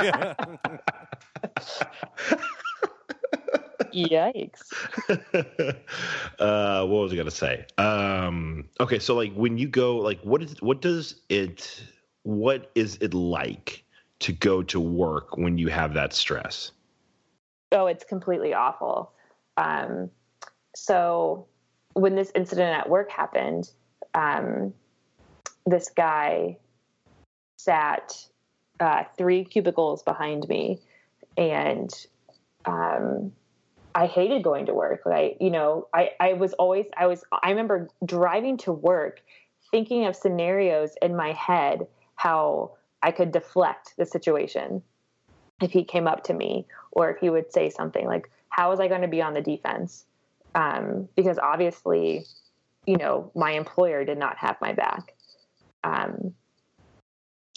[0.00, 0.34] yeah.
[3.92, 4.72] Yikes.
[6.38, 7.64] uh, what was I gonna say?
[7.78, 11.82] Um, okay, so like when you go, like, what is what does it?
[12.22, 13.84] What is it like
[14.20, 16.72] to go to work when you have that stress?
[17.72, 19.12] Oh, it's completely awful.
[19.56, 20.10] Um,
[20.78, 21.46] so
[21.94, 23.70] when this incident at work happened,
[24.14, 24.72] um,
[25.66, 26.56] this guy
[27.56, 28.14] sat
[28.78, 30.80] uh, three cubicles behind me,
[31.36, 31.90] and
[32.64, 33.32] um,
[33.94, 35.02] I hated going to work.
[35.04, 39.20] I, you know, I, I was always, I was, I remember driving to work,
[39.72, 44.82] thinking of scenarios in my head how I could deflect the situation
[45.60, 48.78] if he came up to me or if he would say something like, "How was
[48.78, 50.04] I going to be on the defense?"
[50.58, 52.24] Um, because obviously,
[52.84, 55.14] you know, my employer did not have my back.
[55.84, 56.34] Um,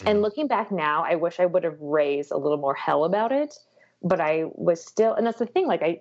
[0.06, 3.32] and looking back now, I wish I would have raised a little more hell about
[3.32, 3.58] it,
[4.04, 5.66] but I was still, and that's the thing.
[5.66, 5.98] Like I,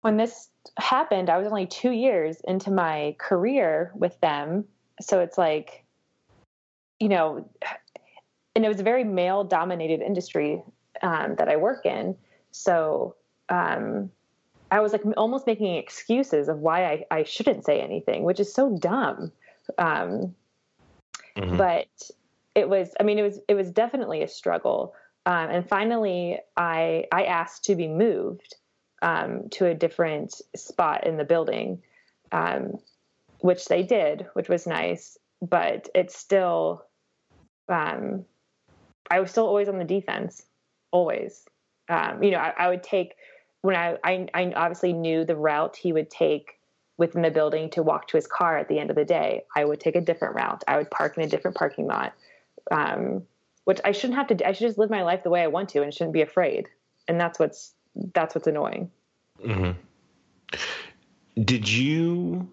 [0.00, 4.64] when this happened, I was only two years into my career with them,
[5.02, 5.84] so it's like,
[7.00, 7.50] you know,
[8.56, 10.62] and it was a very male-dominated industry
[11.02, 12.16] um, that I work in,
[12.50, 13.16] so
[13.50, 14.10] um,
[14.74, 18.52] I was like almost making excuses of why I, I shouldn't say anything, which is
[18.52, 19.32] so dumb.
[19.78, 20.34] Um,
[21.36, 21.56] Mhm.
[21.56, 22.10] But
[22.54, 24.94] it was, I mean, it was, it was definitely a struggle.
[25.26, 28.56] Um, and finally, I I asked to be moved
[29.02, 31.82] um, to a different spot in the building,
[32.30, 32.78] um,
[33.40, 35.18] which they did, which was nice.
[35.40, 36.84] But it's still,
[37.68, 38.24] um,
[39.10, 40.44] I was still always on the defense,
[40.90, 41.44] always.
[41.88, 43.14] Um, you know, I, I would take
[43.64, 46.60] when I, I I obviously knew the route he would take
[46.98, 49.44] within the building to walk to his car at the end of the day.
[49.56, 50.62] I would take a different route.
[50.68, 52.12] I would park in a different parking lot,
[52.70, 53.22] um,
[53.64, 54.46] which I shouldn't have to.
[54.46, 56.68] I should just live my life the way I want to and shouldn't be afraid.
[57.08, 57.72] And that's what's
[58.12, 58.90] that's what's annoying.
[59.42, 59.70] hmm
[61.42, 62.46] Did you?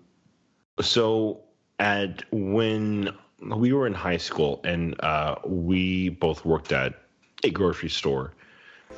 [0.80, 1.42] So
[1.80, 6.94] at when we were in high school and uh, we both worked at
[7.44, 8.32] a grocery store,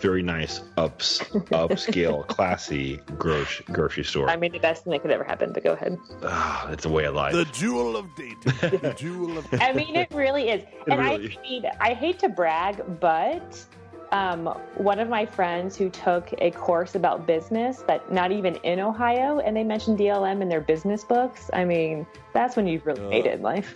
[0.02, 4.30] very nice, ups, upscale, classy grocery grocery store.
[4.30, 5.54] I mean, the best thing that could ever happen.
[5.54, 5.98] But go ahead.
[6.24, 7.34] Ah, it's a way of life.
[7.34, 8.42] The jewel of Dayton.
[8.82, 10.64] the jewel of I mean, it really is.
[10.88, 13.66] and really- I mean, I hate to brag, but
[14.12, 18.80] um, one of my friends who took a course about business, but not even in
[18.80, 21.50] Ohio, and they mentioned DLM in their business books.
[21.52, 23.10] I mean, that's when you've really Ugh.
[23.10, 23.74] made it in life.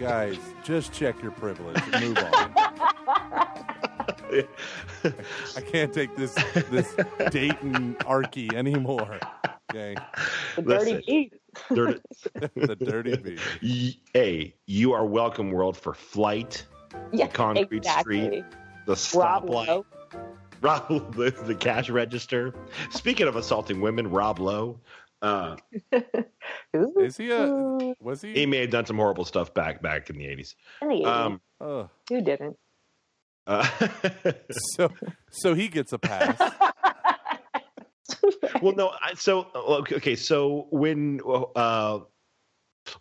[0.00, 3.73] Guys, just check your privilege move on.
[5.56, 6.34] I can't take this
[6.70, 6.94] this
[7.30, 9.18] Dayton archy anymore.
[9.70, 9.94] Okay,
[10.56, 11.02] The dirty Listen.
[11.06, 11.32] beat.
[11.74, 12.00] Dirty-
[12.54, 13.98] the dirty beat.
[14.12, 16.64] Hey, you are welcome, world, for flight,
[17.12, 18.24] Yeah, concrete exactly.
[18.26, 18.44] street,
[18.86, 19.86] the Rob stoplight, Lowe.
[20.60, 22.54] Rob, the, the cash register.
[22.90, 24.80] Speaking of assaulting women, Rob Lowe.
[25.22, 25.56] Uh,
[26.74, 27.94] Is he a?
[28.00, 28.46] Was he he?
[28.46, 30.54] may have done some horrible stuff back back in the eighties.
[30.82, 31.06] In the 80s.
[31.06, 32.56] Um, Uh, Who didn't?
[33.46, 33.68] Uh,
[34.76, 34.90] so
[35.30, 36.38] so he gets a pass.
[38.62, 38.92] well, no.
[39.00, 41.20] I, so okay, okay, so when
[41.56, 42.00] uh,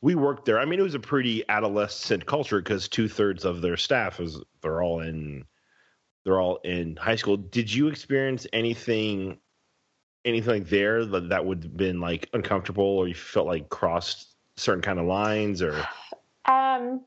[0.01, 3.62] we worked there, I mean, it was a pretty adolescent culture because two thirds of
[3.62, 5.45] their staff is they're all in
[6.25, 7.38] they're all in high school.
[7.38, 9.39] Did you experience anything
[10.25, 14.36] anything like there that, that would have been like uncomfortable or you felt like crossed
[14.56, 15.75] certain kind of lines or
[16.45, 17.01] Um,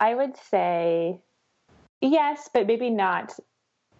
[0.00, 1.20] I would say
[2.00, 3.32] yes, but maybe not.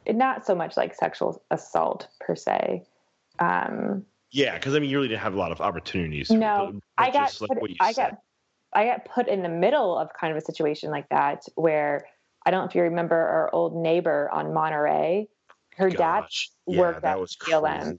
[0.08, 2.84] Not so much like sexual assault per se.
[3.38, 6.82] Um, yeah because i mean you really didn't have a lot of opportunities No, but-
[6.98, 8.10] I got just like put, what you I said.
[8.12, 8.18] got
[8.72, 12.06] I got put in the middle of kind of a situation like that where
[12.44, 15.28] I don't know if you remember our old neighbor on Monterey.
[15.76, 17.78] Her dad Gosh, yeah, worked that at was DLM.
[17.80, 17.98] crazy.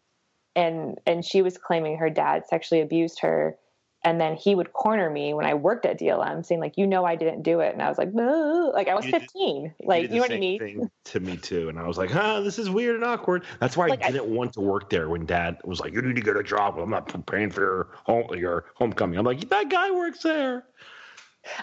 [0.56, 3.58] and and she was claiming her dad sexually abused her
[4.04, 7.04] and then he would corner me when I worked at DLM saying like you know
[7.06, 9.86] I didn't do it and I was like "No." like I was You 15 He
[9.88, 12.42] like did you know what I mean to me too, and I was like, "Huh,
[12.42, 15.10] this is weird and awkward." That's why Like, I I- didn't want to work there
[15.10, 16.78] when Dad was like, "You need to get a job.
[16.78, 20.64] I'm not paying for your home, your homecoming." I'm like, "That guy works there."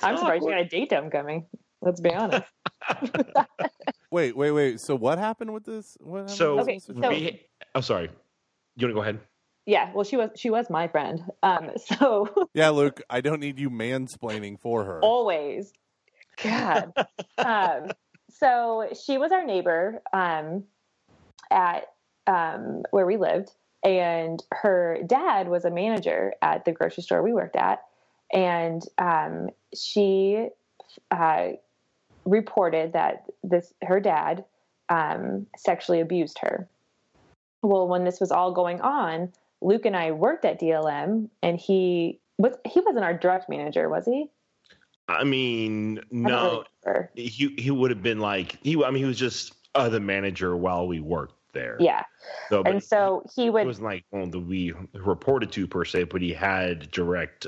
[0.03, 0.51] I'm surprised you awkward.
[0.53, 1.47] got a date homecoming
[1.83, 2.47] let's be honest
[4.11, 4.81] Wait, wait, wait.
[4.81, 5.97] So what happened with this?
[6.01, 7.25] What happened So, with Okay, so- situation?
[7.25, 8.11] we, oh, sorry.
[8.77, 9.21] You want to go ahead?
[9.67, 11.23] Yeah well she was she was my friend.
[11.43, 15.01] Um so yeah, Luke, I don't need you mansplaining for her.
[15.03, 15.73] always.
[16.43, 16.93] God.
[17.39, 17.91] Um
[18.31, 20.65] so she was our neighbor um
[21.51, 21.89] at
[22.27, 23.51] um where we lived
[23.83, 27.83] and her dad was a manager at the grocery store we worked at
[28.33, 30.49] and um she
[31.11, 31.49] uh
[32.25, 34.45] reported that this her dad
[34.89, 36.69] um sexually abused her.
[37.63, 39.33] Well, when this was all going on,
[39.65, 44.05] Luke and I worked at DLM, and he was he wasn't our direct manager, was
[44.05, 44.31] he?
[45.09, 46.65] I mean, I really no,
[47.15, 48.83] he he would have been like he.
[48.85, 51.77] I mean, he was just uh, the manager while we worked there.
[51.81, 52.03] Yeah,
[52.51, 56.05] So, and so he he would wasn't like one that we reported to per se,
[56.05, 57.47] but he had direct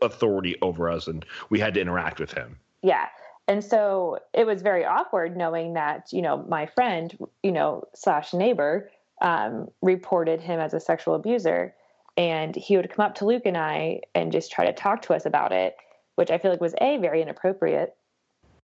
[0.00, 2.58] authority over us, and we had to interact with him.
[2.82, 3.06] yeah
[3.48, 8.32] and so it was very awkward knowing that you know my friend you know slash
[8.32, 8.88] neighbor
[9.22, 11.74] um, reported him as a sexual abuser
[12.16, 15.14] and he would come up to luke and i and just try to talk to
[15.14, 15.74] us about it
[16.16, 17.94] which i feel like was a very inappropriate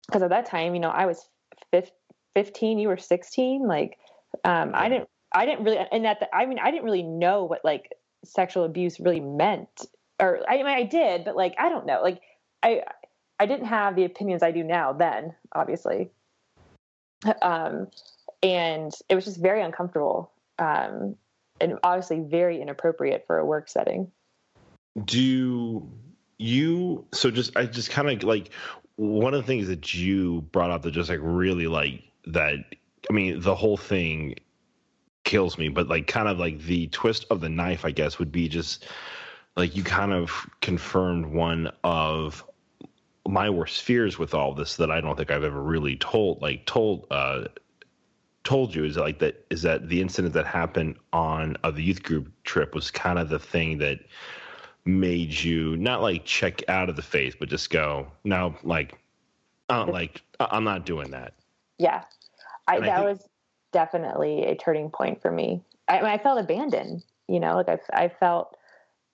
[0.08, 1.28] because at that time you know i was
[1.72, 1.91] fif-
[2.36, 3.97] 15 you were 16 like
[4.45, 7.60] um, i didn't i didn't really and that i mean i didn't really know what
[7.66, 7.91] like
[8.24, 9.86] sexual abuse really meant
[10.22, 12.22] or i mean i did but like i don't know like
[12.64, 12.82] i
[13.39, 16.12] I didn't have the opinions I do now then, obviously.
[17.41, 17.88] Um,
[18.41, 20.32] and it was just very uncomfortable
[20.64, 21.16] um,
[21.59, 24.11] and obviously very inappropriate for a work setting.
[25.03, 25.89] Do
[26.38, 27.05] you?
[27.14, 28.49] So just I just kind of like
[28.95, 32.59] one of the things that you brought up that just like really like that.
[33.09, 34.36] I mean, the whole thing
[35.24, 38.32] kills me, but like kind of like the twist of the knife, I guess, would
[38.32, 38.86] be just
[39.55, 42.45] like you kind of confirmed one of
[43.28, 46.66] my worst fears with all this that I don't think I've ever really told like
[46.66, 47.45] told uh
[48.44, 52.04] told you is like that is that the incident that happened on uh, the youth
[52.04, 54.00] group trip was kind of the thing that
[54.86, 59.00] made you not like check out of the faith but just go no like
[59.70, 61.34] uh, like I'm not doing that
[61.80, 62.04] Yeah,
[62.68, 63.30] I, And I that think- was
[63.72, 65.62] definitely a turning point for me.
[65.88, 67.04] I, I felt abandoned.
[67.28, 68.56] You know, like I, I felt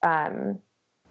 [0.03, 0.59] um,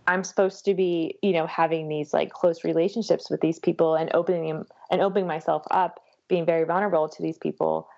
[0.06, 4.10] I'm supposed to be, you know, having these like close relationships with these people and
[4.12, 7.88] opening them and opening myself up, being very vulnerable to these people,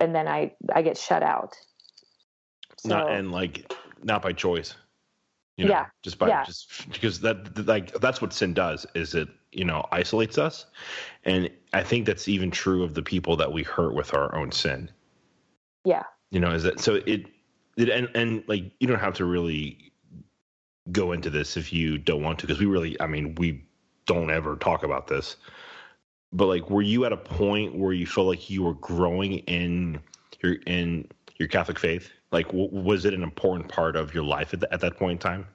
[0.00, 1.54] and then I I get shut out.
[2.78, 3.72] So not and like
[4.02, 4.74] not by choice
[5.56, 5.86] you know, Yeah.
[6.02, 6.44] just by Yeah.
[6.44, 10.66] just because that that- like that's what sin does is it you know isolates us
[11.24, 14.52] and i think that's even true of the people that we hurt with our own
[14.52, 14.90] sin
[15.84, 17.26] yeah, you know is that so it,
[17.76, 19.92] it and and like you don't have to really
[20.90, 23.64] go into this if you don't want to because we really i mean we
[24.04, 25.36] don't ever talk about this
[26.32, 30.00] but like were you at a point where you felt like you were growing in
[30.42, 31.08] your in
[31.38, 32.10] your catholic faith?
[32.32, 35.12] Like w- was it an important part of your life at, the, at that point
[35.12, 35.46] in time?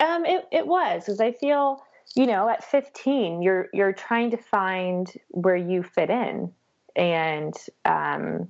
[0.00, 1.82] Um, it it was because I feel,
[2.14, 6.52] you know, at 15, you're you're trying to find where you fit in,
[6.96, 7.54] and
[7.84, 8.48] um,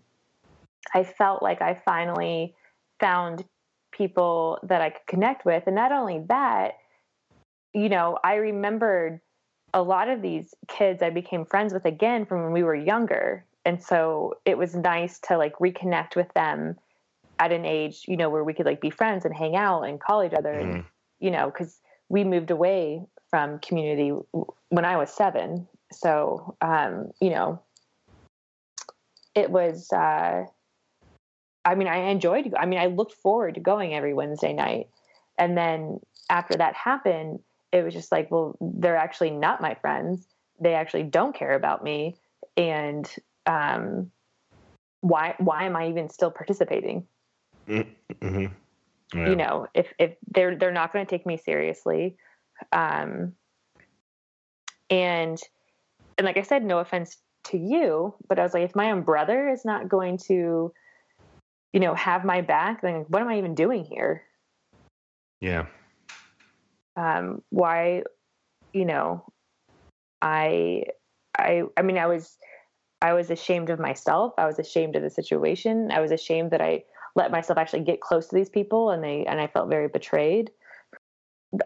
[0.95, 2.55] I felt like I finally
[2.99, 3.45] found
[3.93, 6.75] people that I could connect with, and not only that,
[7.75, 9.21] you know, I remembered
[9.73, 13.45] a lot of these kids I became friends with again from when we were younger,
[13.65, 16.77] and so it was nice to like reconnect with them
[17.39, 20.01] at an age, you know, where we could like be friends and hang out and
[20.01, 20.85] call each other and Mhm.
[21.21, 24.13] you know, because we moved away from community
[24.71, 25.69] when I was seven.
[25.93, 27.63] So, um, you know,
[29.35, 30.47] it was, uh,
[31.65, 34.89] I mean, I enjoyed, I mean, I looked forward to going every Wednesday night.
[35.39, 37.41] And then after that happened,
[37.73, 40.27] it was just like, well, they're actually not my friends.
[40.61, 42.17] They actually don't care about me.
[42.57, 43.09] And,
[43.47, 44.11] um,
[45.01, 47.07] why, why am I even still participating?
[47.71, 48.47] mm-hmm.
[49.15, 49.29] yeah.
[49.29, 52.17] you know if if they're they're not going to take me seriously
[52.73, 53.33] um
[54.89, 55.39] and
[56.19, 59.03] and like i said no offense to you but i was like if my own
[59.03, 60.73] brother is not going to
[61.73, 64.23] you know have my back then what am i even doing here
[65.41, 65.67] yeah
[66.97, 68.03] um why
[68.73, 69.25] you know
[70.23, 70.83] i
[71.39, 72.37] i i mean i was
[73.03, 74.35] i was ashamed of myself.
[74.37, 75.91] I was ashamed of the situation.
[75.91, 76.85] I was ashamed that i
[77.17, 80.51] let myself actually get close to these people and they and i felt very betrayed.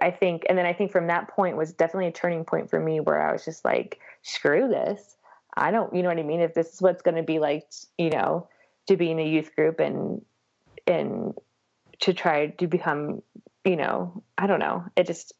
[0.00, 2.80] I think and then i think from that point was definitely a turning point for
[2.80, 5.16] me where i was just like screw this.
[5.56, 6.40] I don't you know what i mean?
[6.40, 7.64] If this is what's going to be like
[7.98, 8.48] you know
[8.88, 10.22] to be in a youth group and
[10.86, 11.34] and
[12.00, 13.22] to try to become
[13.64, 14.84] you know i don't know.
[14.96, 15.32] It just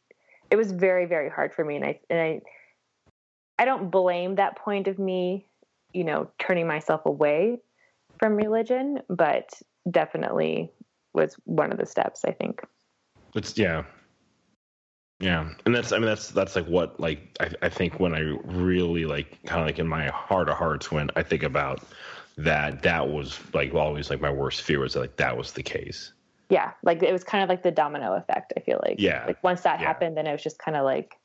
[0.51, 1.75] it was very very hard for me.
[1.75, 2.41] And i and i
[3.59, 5.47] i don't blame that point of me
[5.93, 7.57] you know turning myself away
[8.19, 9.49] from religion but
[9.89, 10.71] definitely
[11.13, 12.61] was one of the steps i think.
[13.35, 13.83] It's yeah,
[15.19, 18.19] yeah, and that's I mean that's that's like what like I, I think when I
[18.43, 21.81] really like kind of like in my heart of hearts when I think about
[22.37, 26.11] that that was like always like my worst fear was like that was the case.
[26.49, 29.23] Yeah like it was kind of like the domino effect i feel like Yeah.
[29.25, 29.87] like once that Yeah.
[29.87, 31.15] happened then it was just kind of like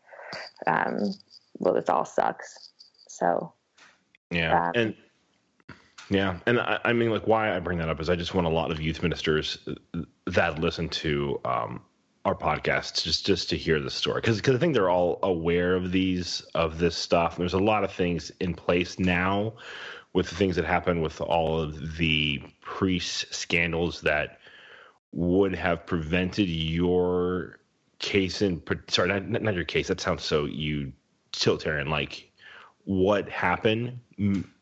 [0.67, 1.15] um
[1.59, 2.71] well this all sucks
[3.09, 3.53] so
[4.31, 4.95] Yeah, Um, and
[6.11, 8.47] Yeah, and I, I, mean, like, why I bring that up is I just want
[8.47, 9.59] a lot of youth ministers
[10.27, 11.83] that listen to um,
[12.25, 15.75] our podcasts just just to hear the story because because I think they're all aware
[15.77, 17.37] of these of this stuff.
[17.37, 19.55] There's a lot of things in place now
[20.13, 24.40] with the things that happened with all of the priest scandals that
[25.13, 27.59] would have prevented your
[27.99, 32.31] case in sorry not, not your case that sounds so utilitarian like
[32.85, 33.99] what happened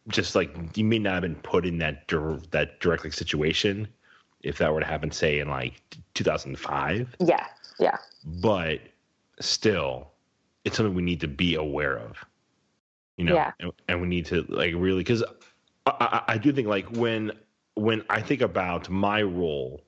[0.09, 2.09] just like you may not have been put in that
[2.51, 3.87] that directly situation
[4.43, 5.81] if that were to happen say in like
[6.15, 7.47] 2005 yeah
[7.79, 7.97] yeah.
[8.25, 8.81] But
[9.41, 10.09] still
[10.65, 12.25] it's something we need to be aware of
[13.17, 13.35] you know?
[13.35, 13.53] Yeah.
[13.61, 15.23] and, and we need to like really because
[15.87, 17.33] I, I, I do think like when
[17.75, 19.83] when i think about my role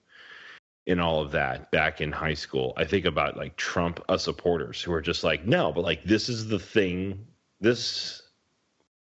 [0.86, 2.72] in all of that back in high school.
[2.76, 6.28] I think about like Trump uh, supporters who are just like, no, but like this
[6.28, 7.26] is the thing.
[7.60, 8.22] This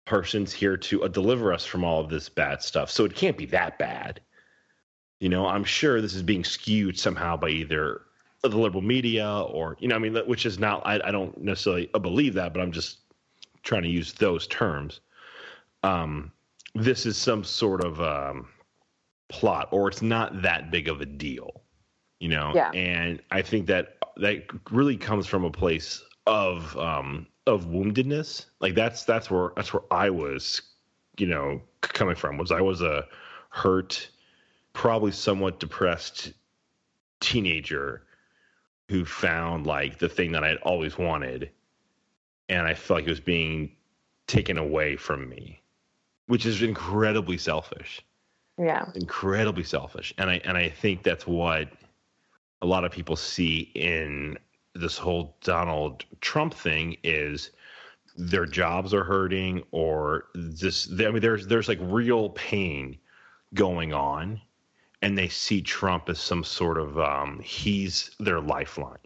[0.06, 2.92] person's here to uh, deliver us from all of this bad stuff.
[2.92, 4.20] So it can't be that bad.
[5.20, 8.02] You know, I'm sure this is being skewed somehow by either
[8.42, 11.90] the liberal media or, you know, I mean, which is not, I, I don't necessarily
[11.94, 12.98] uh, believe that, but I'm just
[13.64, 15.00] trying to use those terms.
[15.82, 16.34] Um,
[16.76, 18.50] this is some sort of, um,
[19.34, 21.62] plot or it's not that big of a deal
[22.20, 22.54] you know?
[22.56, 22.72] Yeah.
[22.72, 28.46] and i think that that really comes from a place of um of woundedness.
[28.62, 30.62] Like that's that's where that's where i was
[31.18, 33.06] you know coming from was i was a
[33.50, 34.10] hurt
[34.74, 36.34] probably somewhat depressed
[37.20, 38.04] teenager
[38.90, 41.50] who found like the thing that i'd always wanted
[42.50, 43.76] and i felt like it was being
[44.28, 45.62] taken away from me
[46.28, 48.02] which is incredibly selfish
[48.58, 48.86] yeah.
[48.96, 50.14] Incredibly selfish.
[50.18, 51.70] And i and i think that's what
[52.62, 54.38] a lot of people see in
[54.76, 57.52] this whole donald trump thing is
[58.16, 62.98] their jobs are hurting or this i mean there's there's like real pain
[63.54, 64.40] going on
[65.04, 68.98] and they see trump as some sort of um he's their lifeline.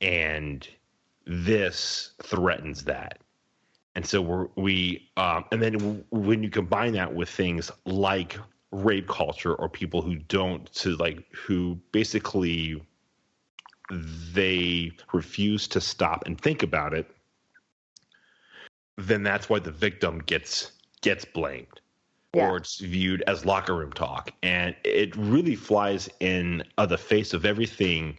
[0.00, 0.68] And
[1.26, 3.18] this threatens that.
[3.94, 8.38] And so we're we um and then when you combine that with things like
[8.74, 12.82] rape culture or people who don't to like who basically
[14.32, 17.08] they refuse to stop and think about it
[18.96, 20.72] then that's why the victim gets
[21.02, 21.80] gets blamed
[22.34, 22.48] yeah.
[22.48, 27.32] or it's viewed as locker room talk and it really flies in uh, the face
[27.32, 28.16] of everything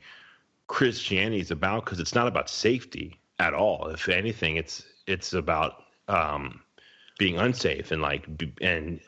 [0.68, 5.84] christianity is about because it's not about safety at all if anything it's it's about
[6.08, 6.62] um
[7.18, 8.26] being unsafe and like
[8.62, 9.02] and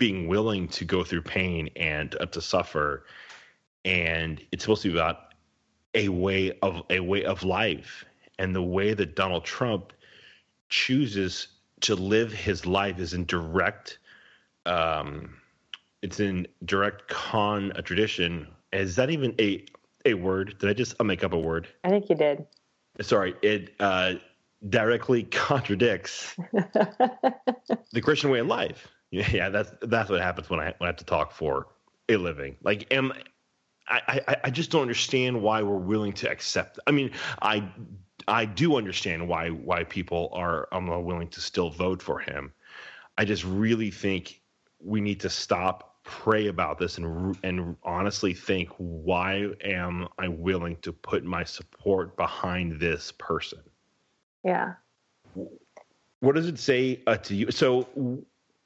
[0.00, 3.04] being willing to go through pain and uh, to suffer.
[3.84, 5.34] And it's supposed to be about
[5.94, 8.04] a way of a way of life.
[8.38, 9.92] And the way that Donald Trump
[10.70, 11.48] chooses
[11.82, 13.98] to live his life is in direct
[14.66, 15.34] um
[16.02, 18.48] it's in direct con a tradition.
[18.72, 19.64] Is that even a
[20.06, 20.56] a word?
[20.58, 21.68] Did i just I'll make up a word.
[21.84, 22.46] I think you did.
[23.02, 24.14] Sorry it uh
[24.68, 30.82] directly contradicts the christian way of life yeah, that's that's what happens when I when
[30.82, 31.66] I have to talk for
[32.08, 32.56] a living.
[32.62, 33.12] Like, am
[33.88, 36.78] I, I I just don't understand why we're willing to accept.
[36.86, 37.10] I mean,
[37.42, 37.68] I
[38.28, 42.52] I do understand why why people are um, willing to still vote for him.
[43.18, 44.40] I just really think
[44.78, 50.76] we need to stop, pray about this, and and honestly think, why am I willing
[50.82, 53.60] to put my support behind this person?
[54.44, 54.74] Yeah.
[56.20, 57.50] What does it say uh, to you?
[57.50, 58.24] So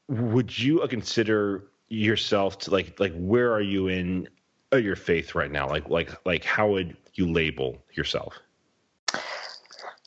[0.08, 4.28] would you consider yourself to like like where are you in
[4.72, 5.68] uh, your faith right now?
[5.68, 8.38] Like like like how would you label yourself?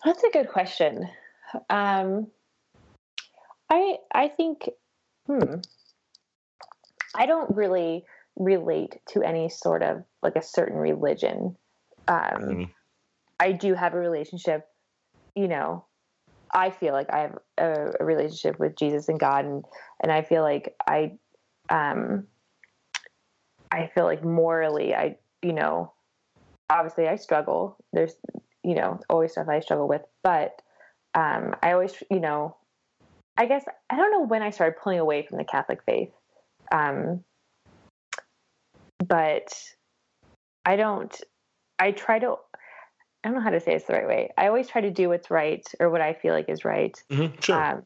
[0.06, 1.10] That's a good question.
[1.70, 2.28] Um,
[3.70, 4.70] I I think
[5.26, 5.56] hmm,
[7.16, 11.58] I don't really relate to any sort of like a certain religion.
[12.08, 12.64] Um, mm-hmm.
[13.40, 14.68] I do have a relationship,
[15.36, 15.86] you know,
[16.58, 19.64] I feel like I have a, a, relationship with Jesus and God, and
[20.02, 21.12] and I feel like I,
[21.70, 22.26] um,
[23.72, 25.94] I feel like morally, I you know,
[26.68, 27.78] obviously I struggle.
[27.94, 28.16] There's
[28.64, 30.60] you know always stuff I struggle with, but
[31.14, 32.58] um, I always you know,
[33.38, 36.10] I guess I don't know when I started pulling away from the Catholic faith,
[36.72, 37.24] um,
[39.06, 39.54] but
[40.66, 41.16] I don't.
[41.78, 42.38] I try to
[43.24, 44.32] I don't know how to say this the right way.
[44.38, 46.96] I always try to do what's right or what I feel like is right.
[47.10, 47.64] Mm-hmm, sure.
[47.64, 47.84] Um,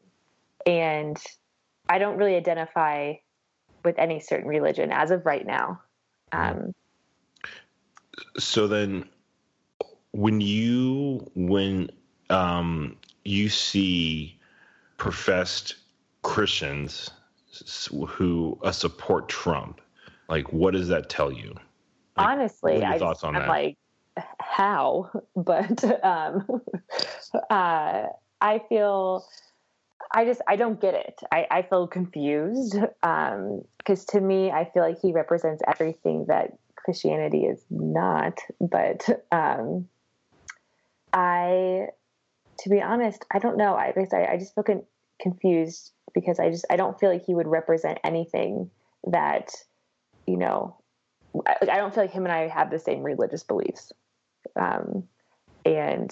[0.66, 1.16] and
[1.88, 3.14] I don't really identify
[3.84, 5.80] with any certain religion as of right now.
[6.30, 6.72] Um,
[8.38, 9.08] so then,
[10.12, 11.90] when you when
[12.30, 14.38] um, you see
[14.96, 15.76] professed
[16.22, 17.10] Christians
[18.08, 19.80] who uh, support Trump.
[20.28, 21.54] Like, what does that tell you?
[22.16, 23.48] Like, Honestly, I just, I'm that?
[23.48, 23.76] like,
[24.40, 25.10] how?
[25.36, 26.62] But um,
[27.50, 28.06] uh,
[28.40, 29.24] I feel,
[30.12, 31.20] I just, I don't get it.
[31.30, 36.58] I, I feel confused because um, to me, I feel like he represents everything that
[36.76, 38.38] Christianity is not.
[38.60, 39.88] But um,
[41.12, 41.86] I,
[42.58, 43.74] to be honest, I don't know.
[43.74, 44.86] I I, I just feel con-
[45.20, 48.70] confused because I just I don't feel like he would represent anything
[49.06, 49.50] that
[50.26, 50.76] you know.
[51.48, 53.90] I don't feel like him and I have the same religious beliefs,
[54.56, 55.04] um,
[55.64, 56.10] and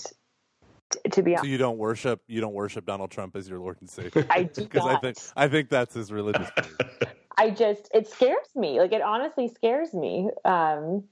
[0.91, 3.59] t- to be honest, so you don't worship you don't worship Donald Trump as your
[3.59, 4.27] Lord and Savior.
[4.31, 6.49] I do because I think I think that's his religious.
[7.39, 8.81] I just it scares me.
[8.81, 10.31] Like it honestly scares me.
[10.45, 11.05] Um,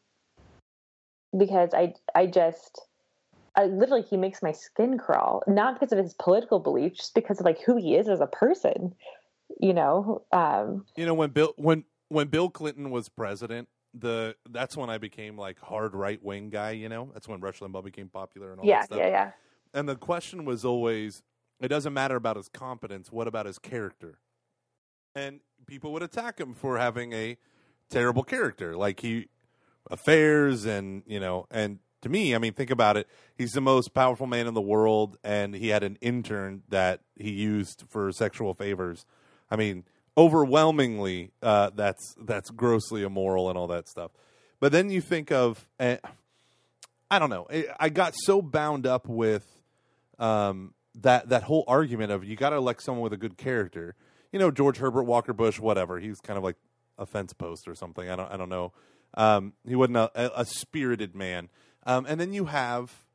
[1.36, 2.80] because I I just
[3.56, 7.40] I, literally he makes my skin crawl not because of his political beliefs just because
[7.40, 8.94] of like who he is as a person
[9.60, 14.76] you know um, you know when bill when when bill clinton was president the that's
[14.76, 18.08] when i became like hard right wing guy you know that's when rush limbaugh became
[18.08, 19.30] popular and all yeah that stuff Yeah, yeah yeah
[19.74, 21.22] and the question was always
[21.60, 24.18] it doesn't matter about his competence what about his character
[25.14, 27.36] and people would attack him for having a
[27.90, 29.28] terrible character like he
[29.90, 33.08] affairs and you know and to me, I mean, think about it.
[33.36, 37.30] He's the most powerful man in the world, and he had an intern that he
[37.30, 39.04] used for sexual favors.
[39.50, 39.84] I mean,
[40.18, 44.10] overwhelmingly, uh, that's that's grossly immoral and all that stuff.
[44.60, 45.96] But then you think of, uh,
[47.08, 47.46] I don't know.
[47.78, 49.46] I got so bound up with
[50.18, 53.94] um, that that whole argument of you got to elect someone with a good character.
[54.32, 56.00] You know, George Herbert Walker Bush, whatever.
[56.00, 56.56] He's kind of like
[56.98, 58.10] a fence post or something.
[58.10, 58.30] I don't.
[58.30, 58.72] I don't know.
[59.14, 61.48] Um, he wasn't a, a spirited man.
[61.86, 63.06] Um, and then you have,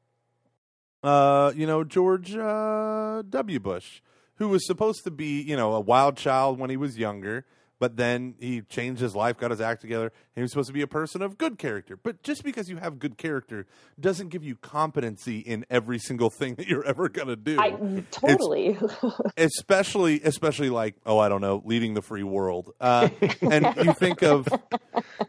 [1.03, 3.59] uh, you know, George uh, W.
[3.59, 4.01] Bush,
[4.35, 7.45] who was supposed to be, you know, a wild child when he was younger,
[7.83, 10.73] but then he changed his life, got his act together, and he was supposed to
[10.73, 11.97] be a person of good character.
[11.97, 13.65] But just because you have good character
[13.99, 17.59] doesn't give you competency in every single thing that you're ever going to do.
[17.59, 18.77] I totally.
[19.37, 22.71] especially, especially like, oh, I don't know, leading the free world.
[22.79, 23.09] Uh,
[23.41, 24.47] and you think of,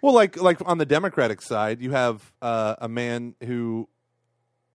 [0.01, 3.89] well, like, like on the Democratic side, you have uh, a man who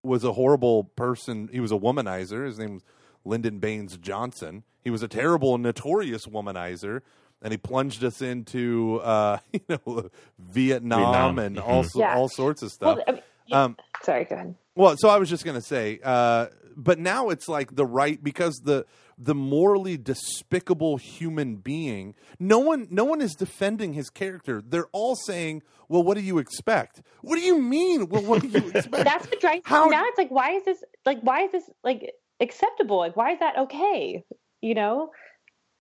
[0.02, 1.48] was a horrible person.
[1.50, 2.44] He was a womanizer.
[2.44, 2.82] His name was
[3.24, 4.64] Lyndon Baines Johnson.
[4.82, 7.02] He was a terrible, and notorious womanizer
[7.42, 11.38] and he plunged us into uh, you know Vietnam, Vietnam.
[11.38, 11.70] and mm-hmm.
[11.70, 12.16] all yeah.
[12.16, 12.96] all sorts of stuff.
[12.96, 14.54] Well, I mean, um, sorry, go ahead.
[14.74, 16.46] Well, so I was just going to say, uh,
[16.76, 18.86] but now it's like the right because the
[19.18, 22.14] the morally despicable human being.
[22.38, 24.62] No one, no one is defending his character.
[24.66, 27.02] They're all saying, "Well, what do you expect?
[27.20, 28.08] What do you mean?
[28.08, 29.86] Well, what do you expect?" That's what drives How...
[29.86, 30.16] me nuts.
[30.16, 30.82] Like, why is this?
[31.04, 32.98] Like, why is this like acceptable?
[32.98, 34.24] Like, why is that okay?
[34.60, 35.10] You know?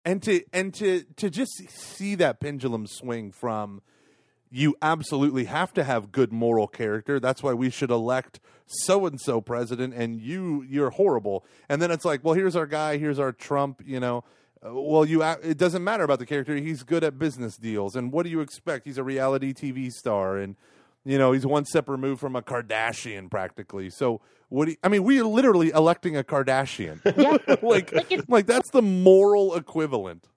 [0.06, 3.82] and to and to to just see that pendulum swing from
[4.52, 9.20] you absolutely have to have good moral character that's why we should elect so and
[9.20, 13.20] so president and you you're horrible and then it's like well here's our guy here's
[13.20, 14.24] our trump you know
[14.66, 18.14] uh, well you it doesn't matter about the character he's good at business deals and
[18.14, 20.56] what do you expect he's a reality tv star and
[21.04, 24.90] you know he's one step removed from a kardashian practically so what do you, I
[24.90, 27.02] mean, we are literally electing a Kardashian.
[27.16, 27.56] Yeah.
[27.62, 27.94] like,
[28.28, 30.28] like that's the moral equivalent.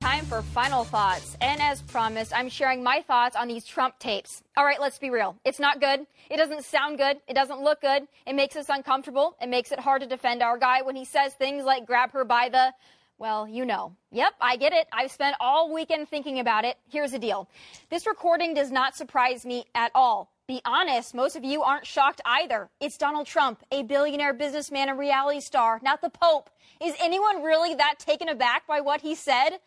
[0.00, 1.36] Time for final thoughts.
[1.40, 4.42] And as promised, I'm sharing my thoughts on these Trump tapes.
[4.56, 5.36] All right, let's be real.
[5.44, 6.06] It's not good.
[6.30, 7.16] It doesn't sound good.
[7.26, 8.06] It doesn't look good.
[8.26, 9.36] It makes us uncomfortable.
[9.40, 12.24] It makes it hard to defend our guy when he says things like grab her
[12.24, 12.72] by the
[13.18, 13.96] well, you know.
[14.12, 14.86] Yep, I get it.
[14.92, 16.76] I've spent all weekend thinking about it.
[16.88, 17.48] Here's the deal.
[17.90, 22.22] This recording does not surprise me at all be honest, most of you aren't shocked
[22.24, 22.70] either.
[22.80, 26.48] It's Donald Trump, a billionaire businessman and reality star, not the Pope.
[26.82, 29.58] Is anyone really that taken aback by what he said?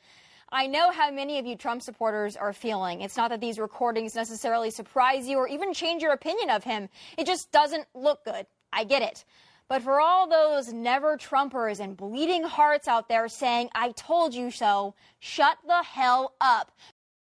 [0.51, 3.01] I know how many of you Trump supporters are feeling.
[3.01, 6.89] It's not that these recordings necessarily surprise you or even change your opinion of him.
[7.15, 8.47] It just doesn't look good.
[8.73, 9.23] I get it.
[9.69, 14.49] But for all those never Trumpers and bleeding hearts out there saying, I told you
[14.49, 16.71] so, shut the hell up.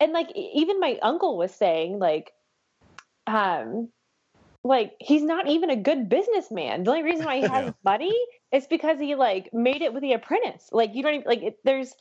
[0.00, 2.32] And like, even my uncle was saying, like,
[3.26, 3.88] um,
[4.64, 6.84] like he's not even a good businessman.
[6.84, 7.72] The only reason why he has yeah.
[7.84, 8.16] money
[8.52, 10.68] is because he like made it with the apprentice.
[10.72, 11.94] Like you don't even like it, there's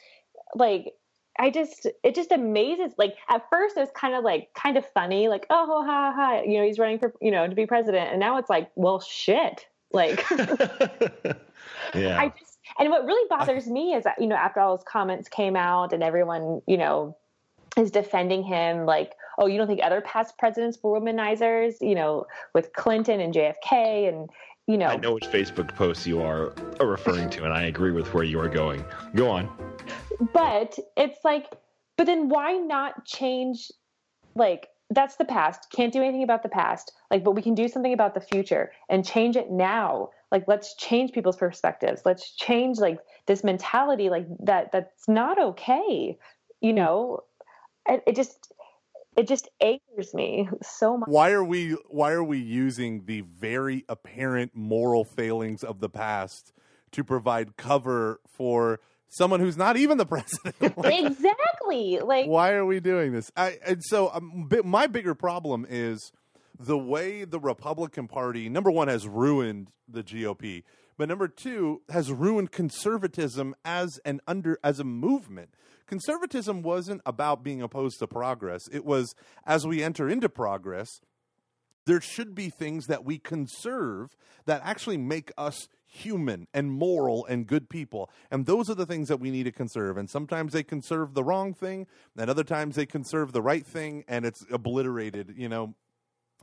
[0.55, 0.93] like
[1.39, 2.93] I just it just amazes.
[2.97, 6.41] Like at first it was kind of like kind of funny, like oh ha ha,
[6.41, 8.99] you know he's running for you know to be president, and now it's like well
[8.99, 10.23] shit, like
[11.95, 12.19] yeah.
[12.19, 15.29] I just and what really bothers me is that you know after all those comments
[15.29, 17.17] came out and everyone you know
[17.77, 21.75] is defending him like oh, you don't think other past presidents were womanizers?
[21.81, 24.29] You know, with Clinton and JFK and
[24.67, 24.87] you know.
[24.87, 28.39] I know which Facebook posts you are referring to, and I agree with where you
[28.39, 28.83] are going.
[29.15, 29.49] Go on.
[30.33, 31.51] but it's like,
[31.97, 33.71] but then why not change?
[34.35, 35.67] Like, that's the past.
[35.71, 36.93] Can't do anything about the past.
[37.09, 40.09] Like, but we can do something about the future and change it now.
[40.31, 42.03] Like, let's change people's perspectives.
[42.05, 44.09] Let's change like this mentality.
[44.09, 44.71] Like that.
[44.71, 46.17] That's not okay.
[46.61, 47.23] You know,
[47.87, 48.53] it, it just
[49.17, 51.09] it just angers me so much.
[51.09, 56.53] Why are we why are we using the very apparent moral failings of the past
[56.91, 60.77] to provide cover for someone who's not even the president?
[60.77, 61.99] like, exactly.
[61.99, 63.31] Like why are we doing this?
[63.35, 66.11] I, and so um, my bigger problem is
[66.57, 70.63] the way the Republican Party number 1 has ruined the GOP,
[71.01, 75.49] but number 2 has ruined conservatism as an under as a movement
[75.87, 78.61] conservatism wasn't about being opposed to progress.
[78.71, 81.01] It was as we enter into progress,
[81.87, 87.47] there should be things that we conserve that actually make us human and moral and
[87.47, 88.11] good people.
[88.29, 89.97] And those are the things that we need to conserve.
[89.97, 94.03] And sometimes they conserve the wrong thing, and other times they conserve the right thing,
[94.07, 95.73] and it's obliterated, you know.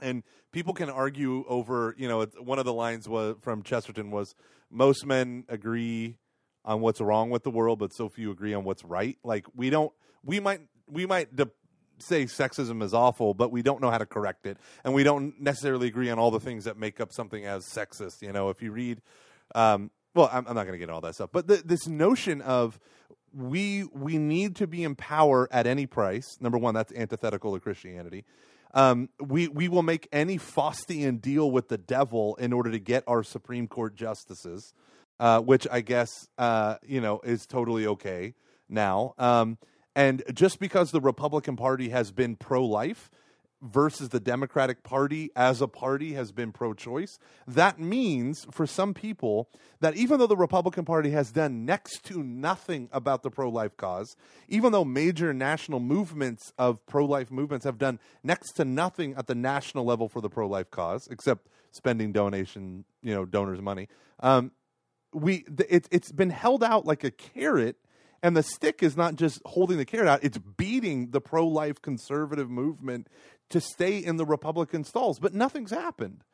[0.00, 0.22] And
[0.52, 4.34] people can argue over, you know, one of the lines was from Chesterton was
[4.70, 6.16] most men agree
[6.64, 9.16] on what's wrong with the world, but so few agree on what's right.
[9.24, 9.92] Like we don't,
[10.24, 11.50] we might, we might de-
[11.98, 15.40] say sexism is awful, but we don't know how to correct it, and we don't
[15.40, 18.22] necessarily agree on all the things that make up something as sexist.
[18.22, 19.00] You know, if you read,
[19.54, 22.78] um, well, I'm, I'm not going to get all that stuff, but this notion of
[23.34, 26.38] we we need to be in power at any price.
[26.40, 28.24] Number one, that's antithetical to Christianity.
[28.74, 33.04] Um, we we will make any Faustian deal with the devil in order to get
[33.06, 34.72] our Supreme Court justices
[35.20, 38.34] uh, which I guess uh, you know is totally okay
[38.68, 39.14] now.
[39.18, 39.58] Um,
[39.94, 43.10] and just because the Republican Party has been pro-life
[43.60, 49.48] versus the Democratic Party as a party has been pro-choice, that means for some people
[49.80, 54.16] that even though the Republican Party has done next to nothing about the pro-life cause,
[54.48, 59.34] even though major national movements of pro-life movements have done next to nothing at the
[59.34, 63.88] national level for the pro-life cause, except spending donation, you know, donors' money.
[64.20, 64.52] Um,
[65.12, 67.76] we it, it's been held out like a carrot
[68.22, 72.50] and the stick is not just holding the carrot out it's beating the pro-life conservative
[72.50, 73.08] movement
[73.50, 76.24] to stay in the republican stalls but nothing's happened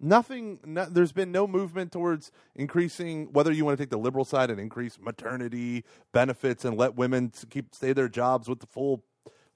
[0.00, 4.24] nothing no, there's been no movement towards increasing whether you want to take the liberal
[4.24, 9.02] side and increase maternity benefits and let women keep stay their jobs with the full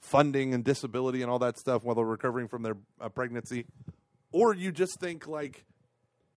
[0.01, 3.67] funding and disability and all that stuff while they're recovering from their uh, pregnancy
[4.33, 5.65] or you just think like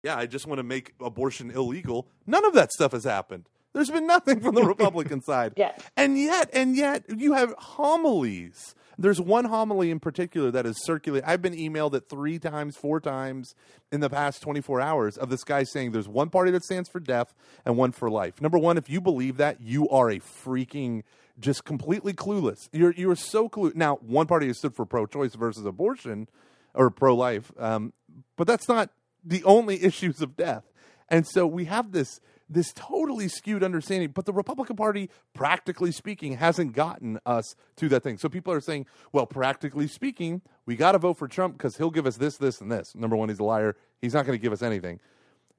[0.05, 2.07] yeah, I just want to make abortion illegal.
[2.27, 3.49] None of that stuff has happened.
[3.72, 5.55] There's been nothing from the Republican side.
[5.57, 5.83] Yes.
[5.97, 8.75] And yet, and yet, you have homilies.
[8.99, 11.28] There's one homily in particular that is circulating.
[11.28, 13.55] I've been emailed it three times, four times
[13.90, 17.01] in the past 24 hours of this guy saying there's one party that stands for
[17.01, 17.34] death
[17.64, 18.40] and one for life.
[18.40, 21.03] Number one, if you believe that, you are a freaking
[21.38, 22.68] just completely clueless.
[22.72, 23.74] You're you're so clueless.
[23.74, 26.28] Now, one party has stood for pro-choice versus abortion
[26.74, 27.92] or pro-life, um,
[28.36, 28.90] but that's not
[29.24, 30.64] the only issues of death.
[31.09, 36.36] And so we have this this totally skewed understanding, but the Republican Party, practically speaking,
[36.36, 38.18] hasn't gotten us to that thing.
[38.18, 41.90] So people are saying, well, practically speaking, we got to vote for Trump because he'll
[41.90, 42.94] give us this, this, and this.
[42.94, 43.76] Number one, he's a liar.
[44.02, 45.00] He's not going to give us anything.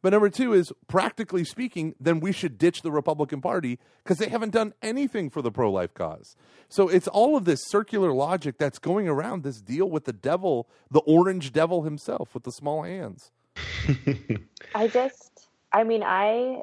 [0.02, 4.30] But number two is, practically speaking, then we should ditch the Republican Party because they
[4.30, 6.36] haven't done anything for the pro life cause.
[6.70, 10.70] So it's all of this circular logic that's going around this deal with the devil,
[10.92, 13.32] the orange devil himself with the small hands.
[14.76, 15.35] I just,
[15.76, 16.62] I mean, I,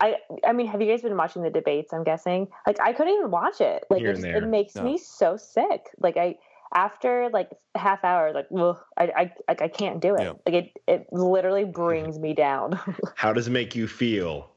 [0.00, 1.92] I, I mean, have you guys been watching the debates?
[1.92, 2.48] I'm guessing.
[2.66, 3.84] Like, I couldn't even watch it.
[3.88, 4.82] Like, it, just, it, makes no.
[4.82, 5.86] me so sick.
[6.00, 6.38] Like, I
[6.74, 10.22] after like half hour, like, well, I, I, I, I can't do it.
[10.22, 10.32] Yeah.
[10.44, 12.78] Like, it, it literally brings me down.
[13.14, 14.50] How does it make you feel?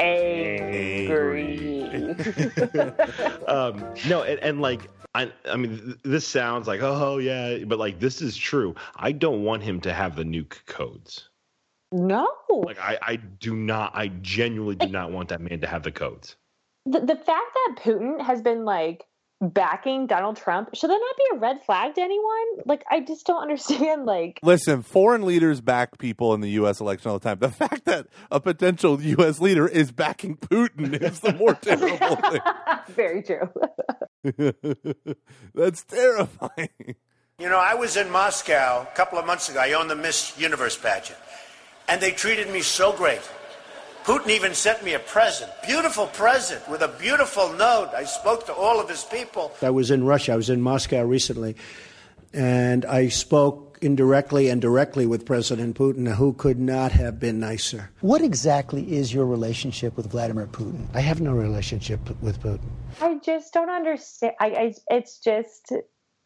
[0.00, 1.82] Angry.
[3.48, 7.98] um, no, and, and like I, I mean, this sounds like, oh, yeah, but like,
[7.98, 8.76] this is true.
[8.94, 11.28] I don't want him to have the nuke codes.
[11.92, 12.28] No.
[12.50, 15.92] Like, I, I do not, I genuinely do not want that man to have the
[15.92, 16.36] codes.
[16.86, 19.04] The, the fact that Putin has been like
[19.40, 22.64] backing Donald Trump, should that not be a red flag to anyone?
[22.66, 24.04] Like, I just don't understand.
[24.04, 26.80] Like, listen, foreign leaders back people in the U.S.
[26.80, 27.38] election all the time.
[27.38, 29.40] The fact that a potential U.S.
[29.40, 32.40] leader is backing Putin is the more terrible thing.
[32.88, 33.50] Very true.
[35.54, 36.96] That's terrifying.
[37.38, 39.60] You know, I was in Moscow a couple of months ago.
[39.60, 41.18] I owned the Miss Universe pageant,
[41.88, 43.20] and they treated me so great.
[44.04, 47.90] Putin even sent me a present, beautiful present with a beautiful note.
[47.94, 49.52] I spoke to all of his people.
[49.60, 50.32] I was in Russia.
[50.32, 51.56] I was in Moscow recently,
[52.32, 57.40] and I spoke spoke indirectly and directly with President Putin, who could not have been
[57.40, 57.90] nicer.
[58.00, 60.86] What exactly is your relationship with Vladimir Putin?
[60.94, 62.70] I have no relationship with Putin.
[63.00, 64.34] I just don't understand.
[64.40, 65.72] I, I it's just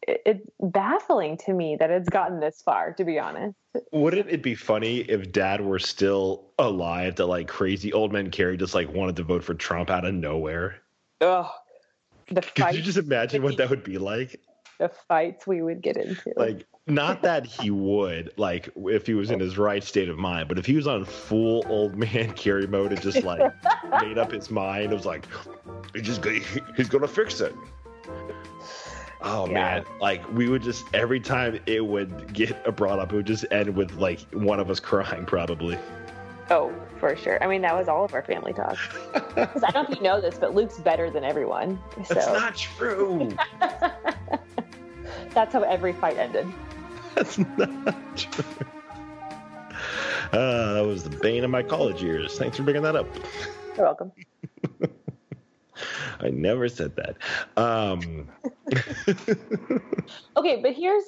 [0.07, 2.93] it's baffling to me that it's gotten this far.
[2.93, 3.55] To be honest,
[3.91, 7.15] wouldn't it be funny if Dad were still alive?
[7.15, 10.13] That like crazy old man Kerry just like wanted to vote for Trump out of
[10.13, 10.75] nowhere.
[11.21, 11.51] oh
[12.29, 12.55] The fight.
[12.55, 14.39] Could you just imagine what that would be like?
[14.79, 16.33] The fights we would get into.
[16.35, 20.49] Like, not that he would, like, if he was in his right state of mind,
[20.49, 23.53] but if he was on full old man Kerry mode and just like
[24.01, 25.25] made up his mind, it was like,
[25.93, 26.25] he just
[26.75, 27.53] he's gonna fix it.
[29.25, 33.25] Oh man, like we would just every time it would get brought up, it would
[33.25, 35.77] just end with like one of us crying, probably.
[36.49, 37.41] Oh, for sure.
[37.41, 38.77] I mean, that was all of our family talk.
[39.33, 41.79] Because I don't know if you know this, but Luke's better than everyone.
[42.05, 42.13] So.
[42.13, 43.35] That's not true.
[45.33, 46.47] That's how every fight ended.
[47.15, 48.43] That's not true.
[50.31, 52.37] Uh, that was the bane of my college years.
[52.37, 53.07] Thanks for bringing that up.
[53.75, 54.11] You're welcome.
[56.19, 57.17] I never said that.
[57.57, 58.29] Um.
[60.37, 61.03] okay, but here's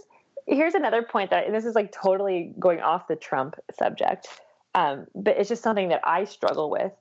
[0.47, 4.27] here's another point that and this is like totally going off the Trump subject,
[4.73, 6.91] um, but it's just something that I struggle with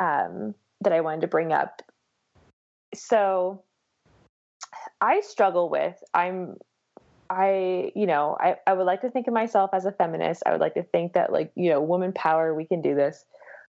[0.00, 1.82] um, that I wanted to bring up.
[2.94, 3.62] So
[5.00, 6.56] I struggle with I'm
[7.28, 10.42] I, you know, I, I would like to think of myself as a feminist.
[10.46, 13.24] I would like to think that like, you know, woman power, we can do this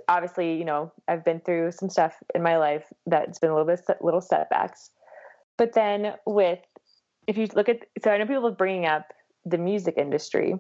[0.09, 3.67] obviously, you know, I've been through some stuff in my life that's been a little
[3.67, 4.91] bit little setbacks.
[5.59, 6.61] But then with
[7.27, 9.13] if you look at so I know people are bringing up
[9.45, 10.55] the music industry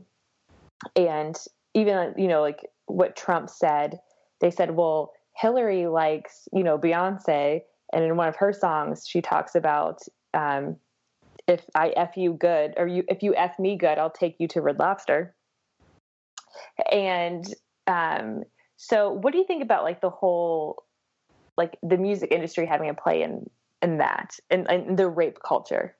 [0.95, 1.37] and
[1.75, 3.99] even you know like what Trump said,
[4.41, 7.61] they said, well, Hillary likes, you know, Beyonce
[7.93, 10.01] and in one of her songs she talks about
[10.35, 10.77] um,
[11.47, 14.49] if I F you good or you if you F me good, I'll take you
[14.49, 15.35] to Red Lobster.
[16.91, 17.45] And
[17.87, 18.43] um,
[18.77, 20.85] so, what do you think about like the whole,
[21.57, 23.49] like the music industry having a play in
[23.83, 25.97] in that and, and the rape culture?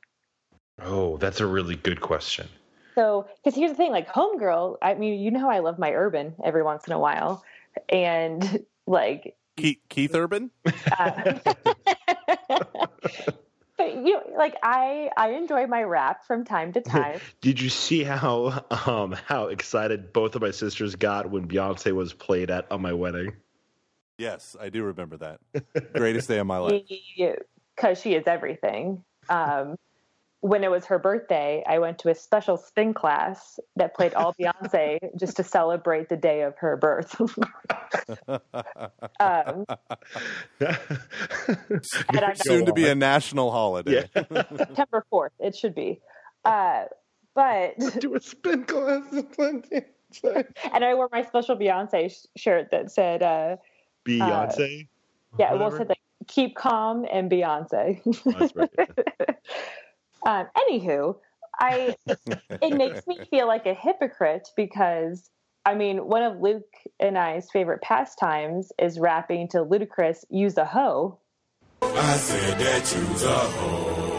[0.83, 2.49] Oh, that's a really good question.
[2.95, 6.35] So, because here's the thing, like Homegirl, I mean, you know I love my urban
[6.45, 7.43] every once in a while,
[7.89, 10.51] and like Keith, Keith Urban.
[10.99, 11.39] Uh,
[13.87, 17.21] but you know, like I I enjoy my rap from time to time.
[17.41, 22.13] Did you see how um how excited both of my sisters got when Beyonce was
[22.13, 23.33] played at on my wedding?
[24.19, 25.41] Yes, I do remember that.
[25.95, 26.83] Greatest day of my life.
[27.77, 29.05] Because she is everything.
[29.29, 29.77] Um,
[30.41, 34.35] when it was her birthday, I went to a special spin class that played all
[34.41, 37.21] Beyonce just to celebrate the day of her birth.
[39.21, 39.65] um,
[42.37, 44.09] Soon to be a national holiday.
[44.15, 44.23] Yeah.
[44.57, 46.01] September 4th, it should be.
[46.45, 46.85] Uh,
[47.35, 49.03] but do a spin class.
[50.73, 53.57] and I wore my special Beyonce sh- shirt that said uh,
[54.07, 54.85] Beyonce.
[54.85, 54.87] Uh,
[55.39, 58.01] yeah, it well, said like, "Keep calm" and Beyonce.
[58.27, 59.37] Oh, right.
[60.27, 61.17] Um, anywho,
[61.57, 65.31] I it makes me feel like a hypocrite because
[65.65, 66.65] I mean, one of Luke
[66.99, 71.21] and I's favorite pastimes is rapping to Ludacris "Use a Hoe."
[71.81, 74.17] I said that use a hoe.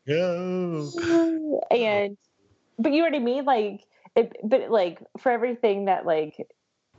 [0.07, 1.61] Use a hoe.
[1.71, 2.15] and
[2.78, 3.82] but you know what I mean, like.
[4.15, 6.47] It, but like for everything that like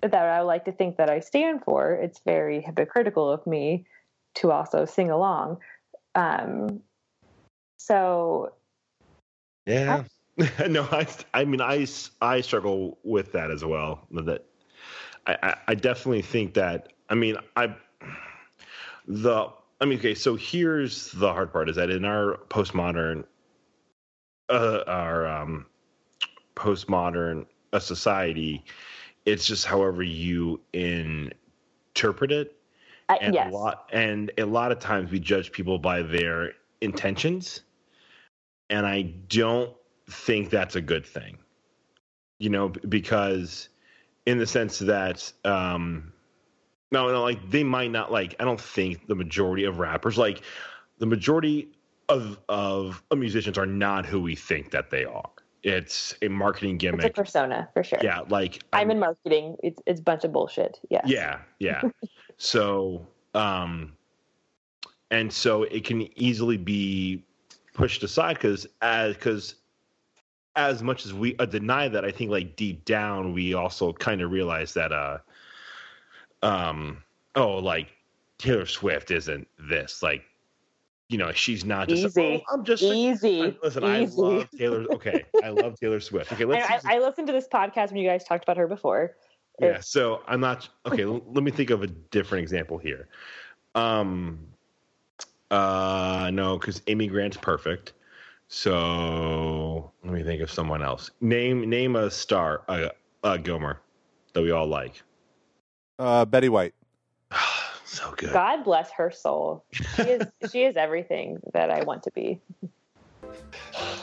[0.02, 3.86] that I like to think that I stand for, it's very hypocritical of me
[4.36, 5.58] to also sing along.
[6.14, 6.80] Um,
[7.76, 8.52] so,
[9.66, 10.04] yeah,
[10.38, 11.86] I, no, I, I mean, I,
[12.20, 14.06] I struggle with that as well.
[14.10, 14.44] That
[15.26, 17.74] I, I definitely think that, I mean, I,
[19.06, 19.48] the,
[19.80, 23.24] I mean, okay, so here's the hard part is that in our postmodern,
[24.48, 25.66] uh, our, um,
[26.54, 28.64] postmodern uh, society,
[29.26, 32.56] it's just however you interpret it.
[33.08, 33.52] Uh, and yes.
[33.52, 37.60] a lot and a lot of times we judge people by their intentions.
[38.70, 39.72] And I don't
[40.08, 41.38] think that's a good thing.
[42.38, 43.68] You know, because
[44.24, 46.12] in the sense that um
[46.92, 50.42] no, no, like they might not like I don't think the majority of rappers like
[50.98, 51.68] the majority
[52.08, 55.30] of of musicians are not who we think that they are
[55.66, 57.04] it's a marketing gimmick.
[57.04, 57.98] It's a persona for sure.
[58.00, 59.56] Yeah, like I'm, I'm in marketing.
[59.64, 60.78] It's it's a bunch of bullshit.
[60.90, 61.00] Yeah.
[61.04, 61.82] Yeah, yeah.
[62.38, 63.04] so,
[63.34, 63.92] um,
[65.10, 67.24] and so it can easily be
[67.74, 69.56] pushed aside because as because
[70.54, 74.22] as much as we uh, deny that, I think like deep down we also kind
[74.22, 75.18] of realize that uh,
[76.44, 77.02] um,
[77.34, 77.88] oh, like
[78.38, 80.22] Taylor Swift isn't this like
[81.08, 82.44] you know, she's not just Easy.
[82.48, 83.56] "Oh, I'm just a- Easy.
[83.62, 84.20] Listen, Easy.
[84.20, 84.86] I love Taylor.
[84.92, 86.32] Okay, I love Taylor Swift.
[86.32, 86.84] Okay, I, let's.
[86.84, 89.16] I, I listened to this podcast when you guys talked about her before.
[89.60, 91.04] yeah, so I'm not okay.
[91.04, 93.08] l- let me think of a different example here.
[93.74, 94.40] Um,
[95.50, 97.92] uh, no, because Amy Grant's perfect.
[98.48, 101.10] So let me think of someone else.
[101.20, 102.88] Name name a star, uh,
[103.22, 103.80] uh Gilmer,
[104.32, 105.02] that we all like.
[106.00, 106.74] Uh, Betty White.
[107.86, 108.32] so good.
[108.32, 109.64] God bless her soul.
[109.72, 112.40] She is she is everything that I want to be.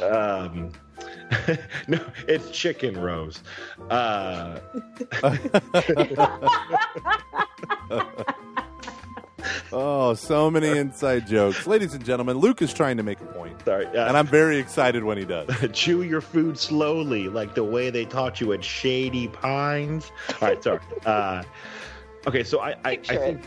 [0.01, 0.71] Um,
[1.87, 3.41] no, it's Chicken Rose.
[3.89, 4.59] Uh,
[9.75, 11.65] Oh, so many inside jokes.
[11.65, 14.57] Ladies and gentlemen, Luke is trying to make a point, sorry, uh, and I'm very
[14.57, 15.49] excited when he does.
[15.73, 20.11] chew your food slowly, like the way they taught you at Shady Pines.
[20.41, 20.79] All right, sorry.
[21.05, 21.43] Uh,
[22.27, 23.39] okay, so I, I, I Picture it.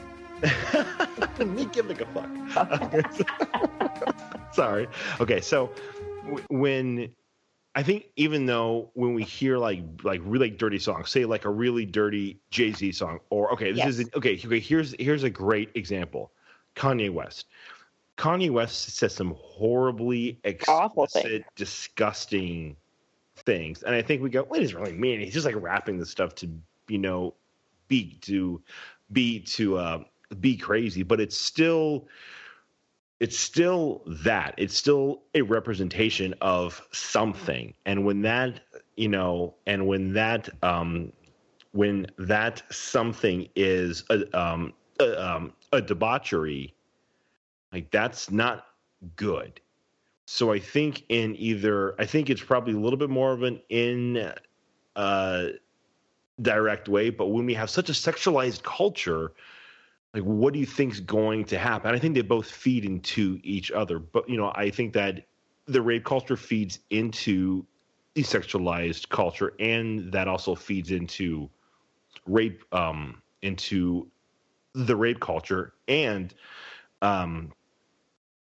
[0.42, 2.30] Think me giving a fuck.
[4.52, 4.88] sorry.
[5.20, 5.70] Okay, so
[6.24, 7.14] w- when
[7.74, 11.50] I think even though when we hear like like really dirty songs, say like a
[11.50, 13.98] really dirty Jay Z song, or okay, this Yes.
[13.98, 14.40] is okay.
[14.44, 16.32] Okay, here's here's a great example,
[16.74, 17.46] Kanye West.
[18.16, 21.26] Kanye West says some horribly Awful thing.
[21.26, 22.76] explicit, disgusting
[23.36, 25.98] things, and I think we go, "What does he really mean?" He's just like rapping
[25.98, 26.48] this stuff to
[26.88, 27.34] you know
[27.88, 28.62] be to
[29.12, 30.04] be to uh,
[30.40, 32.08] be crazy, but it's still
[33.18, 34.54] it's still that.
[34.58, 37.72] It's still a representation of something.
[37.86, 38.60] And when that
[38.96, 41.12] you know and when that um
[41.72, 46.74] when that something is a um a, um, a debauchery
[47.72, 48.66] like that's not
[49.16, 49.60] good.
[50.26, 53.60] So i think in either i think it's probably a little bit more of an
[53.68, 54.32] in
[54.96, 55.44] uh
[56.42, 59.32] direct way but when we have such a sexualized culture
[60.16, 61.94] like what do you think's going to happen?
[61.94, 65.26] I think they both feed into each other but you know i think that
[65.66, 67.64] the rape culture feeds into
[68.14, 71.50] desexualized culture and that also feeds into
[72.26, 74.08] rape um into
[74.74, 75.74] the rape culture.
[75.88, 76.34] And
[77.02, 77.52] um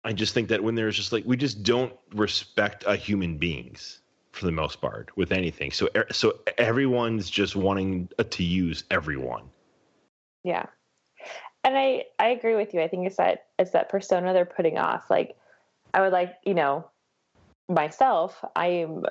[0.05, 4.01] i just think that when there's just like we just don't respect uh, human beings
[4.31, 5.71] for the most part with anything.
[5.71, 9.43] So so everyone's just wanting uh, to use everyone.
[10.43, 10.65] Yeah.
[11.65, 12.81] And I I agree with you.
[12.81, 15.09] I think it's that it's that persona they're putting off.
[15.09, 15.35] Like
[15.93, 16.87] I would like, you know,
[17.67, 19.03] myself, I'm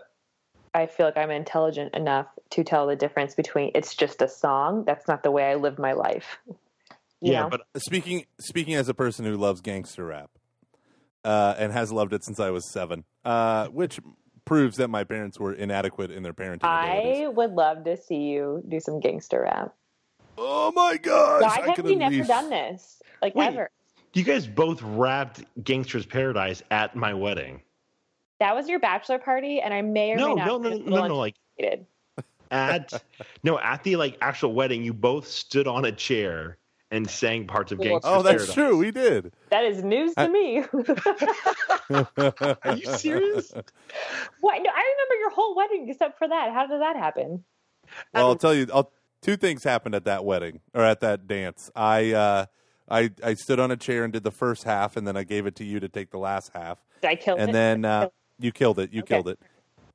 [0.73, 4.85] I feel like I'm intelligent enough to tell the difference between it's just a song.
[4.85, 6.39] That's not the way I live my life.
[7.21, 7.49] You yeah know?
[7.49, 10.31] but Speaking speaking as a person who loves gangster rap,
[11.25, 13.99] uh, and has loved it since I was seven, uh, which
[14.45, 17.25] proves that my parents were inadequate in their parenting abilities.
[17.25, 19.75] I would love to see you do some gangster rap.
[20.39, 21.43] Oh my gosh!
[21.43, 23.01] Why I have could we never unleash- done this?
[23.23, 23.47] Like Wait.
[23.47, 23.71] ever.
[24.15, 27.63] You guys both rapped Gangsta's Paradise at my wedding.
[28.41, 30.87] That was your bachelor party, and I may or No, may not no, no, have
[30.87, 31.35] no, no, like
[32.51, 33.03] at
[33.43, 36.59] no, at the like actual wedding, you both stood on a chair
[36.91, 38.55] and sang parts of Well, Gangster's Oh, that's Paradise.
[38.55, 38.77] true.
[38.79, 39.33] We did.
[39.51, 40.59] That is news to I- me.
[41.91, 43.53] Are you serious?
[44.41, 44.63] what?
[44.63, 46.53] No, I remember your whole wedding except for that.
[46.53, 47.45] How did that happen?
[48.13, 48.67] Well, I'll tell you.
[48.73, 48.91] I'll,
[49.25, 51.71] two things happened at that wedding or at that dance.
[51.75, 52.47] I uh,
[52.89, 55.47] I I stood on a chair and did the first half, and then I gave
[55.47, 57.41] it to you to take the last half, Did I kill it?
[57.41, 58.09] and then uh,
[58.39, 58.93] you killed it.
[58.93, 59.15] You Okay.
[59.15, 59.41] killed it.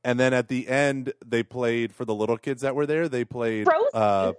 [0.03, 3.07] And then at the end, they played for the little kids that were there.
[3.09, 3.89] They played Frozen?
[3.93, 4.34] uh,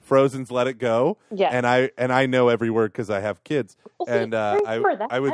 [0.00, 1.52] Frozen's "Let It Go." Yes.
[1.54, 3.76] and I and I know every word because I have kids.
[3.98, 5.08] Well, and uh, I that.
[5.12, 5.32] I was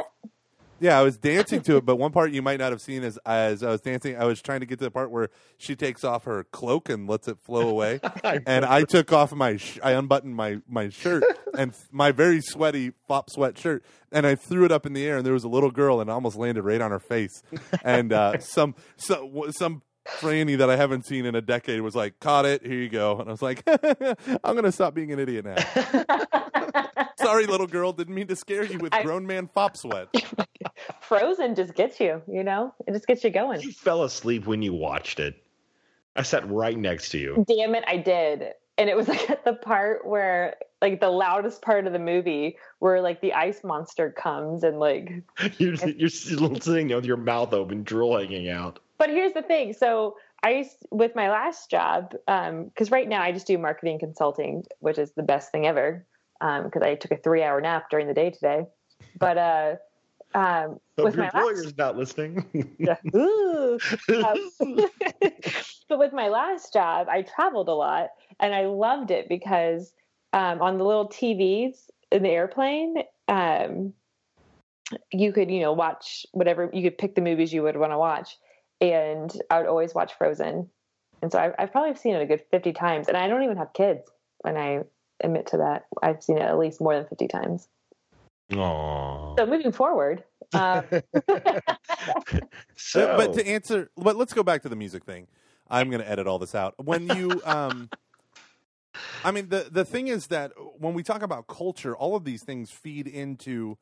[0.81, 3.19] yeah, I was dancing to it, but one part you might not have seen is
[3.27, 6.05] as I was dancing, I was trying to get to the part where she takes
[6.05, 8.01] off her cloak and lets it flow away,
[8.47, 11.25] and I took off my, sh- I unbuttoned my my shirt
[11.57, 15.17] and my very sweaty fop sweat shirt, and I threw it up in the air,
[15.17, 17.43] and there was a little girl, and it almost landed right on her face,
[17.83, 21.95] and uh, some some w- some franny that I haven't seen in a decade was
[21.95, 23.63] like, "Caught it, here you go," and I was like,
[24.45, 25.57] "I'm gonna stop being an idiot now."
[27.19, 30.09] Sorry, little girl, didn't mean to scare you with I- grown man fop sweat.
[31.01, 32.23] Frozen just gets you.
[32.27, 33.61] You know, it just gets you going.
[33.61, 35.43] You fell asleep when you watched it.
[36.17, 37.45] I sat right next to you.
[37.47, 38.53] Damn it, I did.
[38.77, 42.57] And it was like at the part where, like, the loudest part of the movie,
[42.79, 45.23] where like the ice monster comes and like
[45.59, 48.79] You're you're sitting there with your mouth open, drool hanging out.
[48.99, 49.73] But here's the thing.
[49.73, 54.65] So I used with my last job, because right now I just do marketing consulting,
[54.81, 56.05] which is the best thing ever.
[56.41, 58.67] Because I took a three-hour nap during the day today.
[59.19, 59.75] But uh,
[60.35, 62.45] um, with your my last, employer's not listening.
[63.15, 63.79] Ooh.
[64.09, 64.51] Um,
[65.89, 69.93] but with my last job, I traveled a lot, and I loved it because
[70.33, 73.93] um, on the little TVs in the airplane, um,
[75.13, 77.99] you could you know watch whatever you could pick the movies you would want to
[77.99, 78.37] watch,
[78.81, 80.69] and I would always watch Frozen,
[81.23, 83.57] and so I've, I've probably seen it a good fifty times, and I don't even
[83.57, 84.09] have kids,
[84.45, 84.85] and I
[85.21, 87.69] admit to that I've seen it at least more than fifty times.
[88.53, 89.39] Aww.
[89.39, 90.25] So moving forward,
[90.55, 90.85] um,
[92.77, 95.27] so, but to answer, but let's go back to the music thing.
[95.69, 96.75] I'm going to edit all this out.
[96.83, 97.91] When you, um,
[99.25, 102.43] I mean, the the thing is that when we talk about culture, all of these
[102.43, 103.77] things feed into,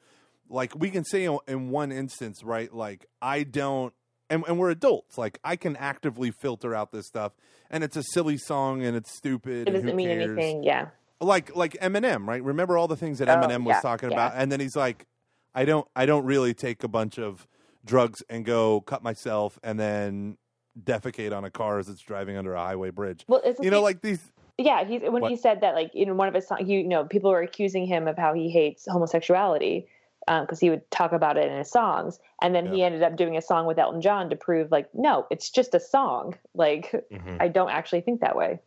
[0.48, 2.72] like, we can say in one instance, right?
[2.72, 3.94] Like, I don't,
[4.30, 5.16] and, and we're adults.
[5.18, 7.32] Like, I can actively filter out this stuff,
[7.70, 9.68] and it's a silly song, and it's stupid.
[9.68, 10.30] it doesn't mean cares?
[10.30, 10.62] anything.
[10.64, 10.88] Yeah.
[11.20, 12.42] like like Eminem, right?
[12.42, 14.16] Remember all the things that Oh, Eminem was yeah, talking yeah.
[14.16, 15.06] about, and then he's like,
[15.54, 17.46] I don't I don't really take a bunch of
[17.84, 20.36] drugs and go cut myself and then
[20.82, 23.24] defecate on a car as it's driving under a highway bridge.
[23.28, 24.20] Well, You know, like these.
[24.58, 25.30] Yeah, he's when What?
[25.30, 28.08] he said that, like in one of his songs, you know, people were accusing him
[28.08, 29.86] of how he hates homosexuality
[30.26, 33.36] because he would talk about it in his songs, and then he ended up doing
[33.36, 36.34] a song with Elton John to prove, like, no, it's just a song.
[36.54, 37.36] Like, Mhm.
[37.40, 38.58] I don't actually think that way.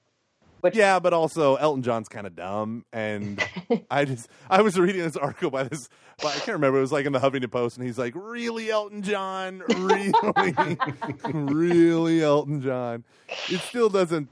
[0.61, 3.41] Which, Yeah, but also Elton John's kind of dumb, and
[3.91, 5.87] I just I was reading this article by this,
[6.21, 6.79] but I can't remember.
[6.79, 9.59] It was like in the Huffington Post, and he's like, "Really, Elton John?
[9.69, 10.11] Really,
[11.23, 13.03] really, Elton John?"
[13.49, 14.29] It still doesn't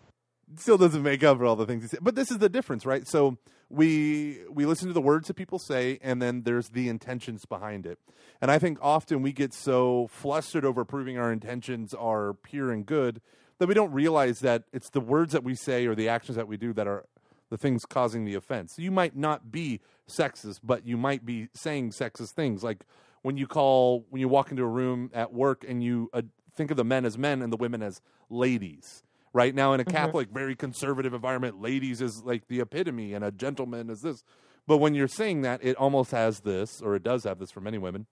[0.58, 2.00] still doesn't make up for all the things he said.
[2.02, 3.08] But this is the difference, right?
[3.08, 3.38] So
[3.70, 7.86] we we listen to the words that people say, and then there's the intentions behind
[7.86, 8.00] it.
[8.42, 12.86] And I think often we get so flustered over proving our intentions are pure and
[12.86, 13.22] good
[13.60, 16.48] that we don't realize that it's the words that we say or the actions that
[16.48, 17.06] we do that are
[17.50, 18.78] the things causing the offense.
[18.78, 22.64] You might not be sexist, but you might be saying sexist things.
[22.64, 22.86] Like
[23.22, 26.22] when you call, when you walk into a room at work and you uh,
[26.56, 29.04] think of the men as men and the women as ladies.
[29.38, 33.30] Right now, in a Catholic, very conservative environment, ladies is like the epitome, and a
[33.30, 34.24] gentleman is this.
[34.66, 37.62] But when you're saying that, it almost has this, or it does have this for
[37.62, 38.08] many women,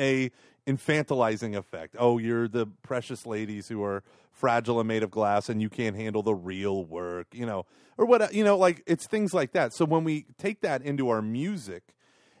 [0.00, 0.32] a
[0.66, 1.94] infantilizing effect.
[1.96, 4.02] Oh, you're the precious ladies who are
[4.32, 7.64] fragile and made of glass, and you can't handle the real work, you know,
[7.96, 9.72] or what you know, like it's things like that.
[9.72, 11.94] So when we take that into our music,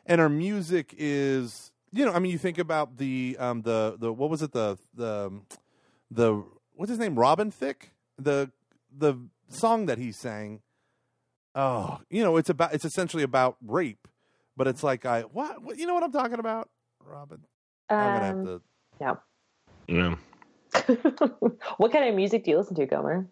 [0.06, 4.12] and our music is, you know, I mean, you think about the um the the
[4.12, 5.30] what was it the the
[6.10, 6.42] the
[6.74, 8.50] what's his name Robin Thicke the
[8.96, 9.14] the
[9.48, 10.60] song that he sang.
[11.54, 14.06] Oh, you know, it's about it's essentially about rape,
[14.56, 16.68] but it's like I what, what you know what I'm talking about,
[17.04, 17.40] Robin.
[17.90, 18.62] I'm gonna have um, to.
[19.00, 19.18] no.
[19.88, 20.14] Yeah.
[21.78, 23.26] what kind of music do you listen to, Gomer?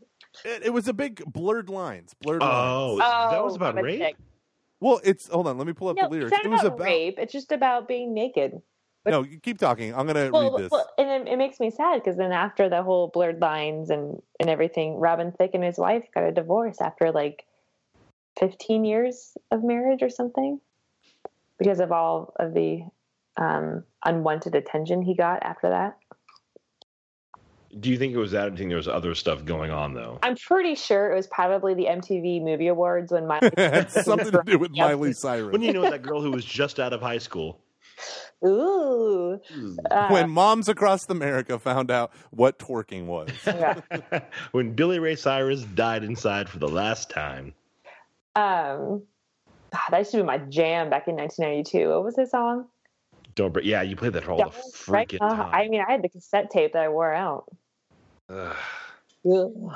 [0.45, 2.15] It, it was a big blurred lines.
[2.21, 2.53] Blurred lines.
[2.55, 2.99] Oh,
[3.31, 4.17] that was Oh, about rape.
[4.81, 5.59] Well, it's hold on.
[5.59, 6.33] Let me pull up No, the lyrics.
[6.33, 7.19] it's not It was about, about rape.
[7.19, 8.61] It's just about being naked.
[9.07, 9.23] But- no.
[9.25, 9.95] You keep talking.
[9.95, 10.71] I'm gonna Well, read this.
[10.71, 14.21] well, and it, it makes me sad because then after the whole blurred lines and
[14.39, 17.45] and everything, Robin Thicke and his wife got a divorce after like
[18.39, 20.61] fifteen years of marriage or something
[21.59, 22.83] because of all of the
[23.39, 25.97] um, unwanted attention he got after that.
[27.79, 28.47] Do you think it was that?
[28.47, 30.19] Or do you think there was other stuff going on though?
[30.23, 33.51] I'm pretty sure it was probably the MTV Movie Awards when Miley.
[33.57, 35.53] had something to do with Miley Cyrus.
[35.53, 37.61] When you know that girl who was just out of high school.
[38.45, 39.41] Ooh.
[39.91, 43.31] Uh, when moms across America found out what twerking was.
[43.47, 43.81] yeah.
[44.53, 47.55] when Billy Ray Cyrus died inside for the last time.
[48.35, 49.03] Um,
[49.73, 51.89] God, that used to be my jam back in 1992.
[51.89, 52.67] What was his song?
[53.35, 53.67] Don't break.
[53.67, 55.55] Yeah, you played that all Don't the break freaking my time.
[55.55, 57.45] I mean, I had the cassette tape that I wore out.
[58.29, 58.57] Ugh.
[59.31, 59.73] Ugh.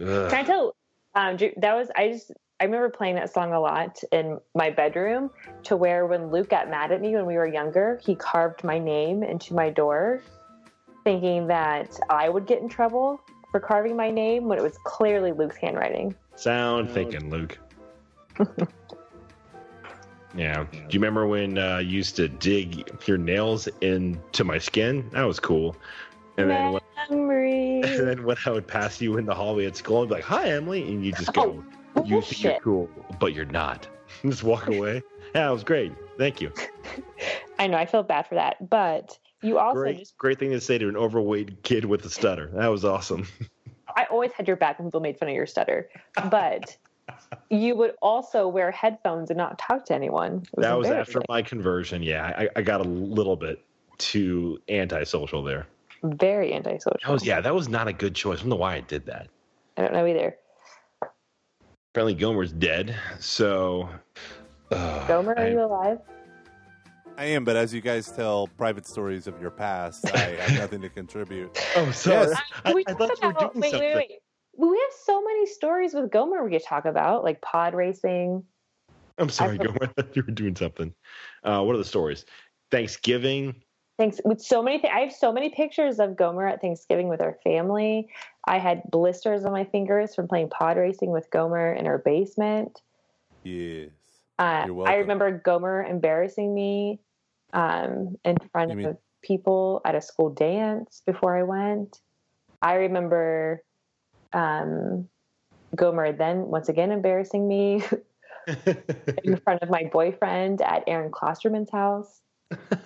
[0.00, 0.30] Ugh.
[0.30, 0.76] Can I tell?
[1.14, 2.32] Um, that was I just
[2.62, 5.30] I remember playing that song a lot in my bedroom.
[5.64, 8.78] To where when Luke got mad at me when we were younger, he carved my
[8.78, 10.22] name into my door,
[11.02, 13.20] thinking that I would get in trouble
[13.50, 16.14] for carving my name when it was clearly Luke's handwriting.
[16.36, 17.58] Sound thinking, Luke.
[20.36, 20.62] yeah.
[20.62, 25.10] Do you remember when uh, you used to dig your nails into my skin?
[25.10, 25.74] That was cool.
[26.38, 27.82] And then, when, Memory.
[27.82, 30.24] and then when I would pass you in the hallway at school, I'd be like,
[30.24, 31.64] "Hi, Emily," and you just go, Oh,
[32.04, 33.88] "You think you're cool, but you're not."
[34.22, 35.02] just walk away.
[35.34, 35.92] Yeah, it was great.
[36.18, 36.52] Thank you.
[37.58, 40.60] I know I feel bad for that, but you also Great, just great thing to
[40.60, 42.50] say to an overweight kid with a stutter.
[42.54, 43.26] That was awesome.
[43.96, 45.90] I always had your back when people made fun of your stutter,
[46.30, 46.76] but
[47.50, 50.44] you would also wear headphones and not talk to anyone.
[50.56, 52.02] It that was after my conversion.
[52.02, 53.62] Yeah, I, I got a little bit
[53.98, 55.66] too antisocial there.
[56.02, 57.00] very antisocial.
[57.04, 58.38] That was yeah, that was not a good choice.
[58.38, 59.28] I don't know why I did that.
[59.76, 60.36] I don't know either.
[61.92, 62.96] Apparently, Gomer's dead.
[63.20, 63.86] So,
[64.70, 65.98] uh, Gomer, are I- you alive?
[67.18, 70.80] I am, but as you guys tell private stories of your past, I have nothing
[70.80, 71.50] to contribute.
[71.76, 72.28] Oh, sorry.
[72.28, 72.40] Yes.
[72.64, 73.88] I, Can we I talk thought you were about- doing wait, something.
[73.90, 74.18] wait, wait.
[74.56, 78.42] We have so many stories with Gomer we could talk about, like pod racing.
[79.18, 79.78] I'm sorry, I- Gomer.
[79.82, 80.94] I thought you were doing something.
[81.44, 82.24] Uh, what are the stories?
[82.70, 83.56] Thanksgiving.
[83.98, 84.78] Thanks with so many.
[84.78, 88.08] Th- I have so many pictures of Gomer at Thanksgiving with our family.
[88.46, 92.80] I had blisters on my fingers from playing pod racing with Gomer in our basement.
[93.44, 93.90] Yes.
[94.38, 97.00] Uh, I remember Gomer embarrassing me
[97.52, 102.00] um, in front mean- of people at a school dance before I went.
[102.60, 103.62] I remember
[104.32, 105.08] um,
[105.76, 107.84] Gomer then once again embarrassing me
[109.24, 112.20] in front of my boyfriend at Aaron Klosterman's house.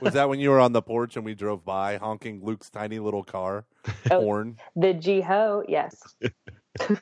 [0.00, 2.98] Was that when you were on the porch and we drove by honking Luke's tiny
[2.98, 3.64] little car
[4.10, 4.20] Oh.
[4.20, 4.56] horn?
[4.74, 5.96] The Geo, yes.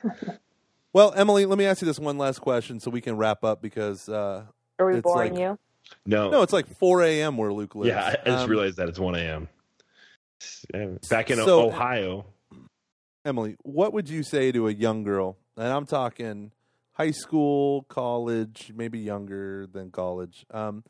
[0.93, 3.61] Well, Emily, let me ask you this one last question so we can wrap up
[3.61, 4.45] because uh,
[4.79, 5.59] Are we It's boring like- you?
[6.05, 7.37] No, no, it's like 4 a.m.
[7.37, 7.89] where Luke lives.
[7.89, 9.49] yeah, I, I just Um, realized that it's one a.m.
[11.09, 12.25] Back in So- Ohio,
[13.25, 15.37] Emily, what would you say to a young girl?
[15.57, 16.51] And I'm talking
[16.93, 20.83] high school, college, maybe younger than college, um,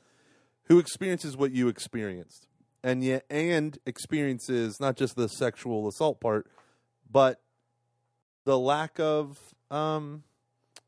[0.65, 2.47] who experiences what you experienced,
[2.83, 6.47] and yet and experiences not just the sexual assault part,
[7.09, 7.41] but
[8.45, 9.39] the lack of
[9.71, 10.23] um,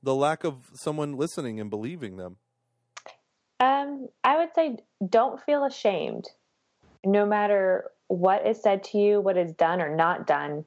[0.01, 2.37] the lack of someone listening and believing them.
[3.59, 4.77] Um, I would say
[5.07, 6.29] don't feel ashamed.
[7.05, 10.65] No matter what is said to you, what is done or not done,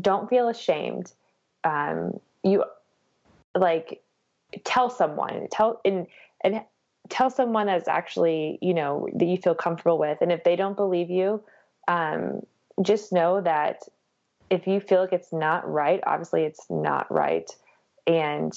[0.00, 1.12] don't feel ashamed.
[1.64, 2.64] Um, you
[3.56, 4.02] like
[4.64, 6.06] tell someone, tell and
[6.42, 6.62] and
[7.08, 10.18] tell someone that's actually you know that you feel comfortable with.
[10.20, 11.42] And if they don't believe you,
[11.88, 12.42] um,
[12.82, 13.82] just know that
[14.50, 17.50] if you feel like it's not right, obviously it's not right.
[18.06, 18.52] And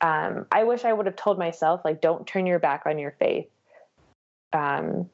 [0.00, 3.12] um, I wish I would have told myself, like, don't turn your back on your
[3.18, 3.46] faith.
[4.52, 5.08] Um,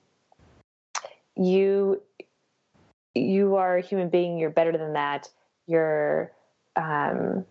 [1.37, 2.03] you,
[3.15, 4.39] you are a human being.
[4.39, 5.29] You're better than that.
[5.67, 6.33] You're,
[6.77, 7.45] um,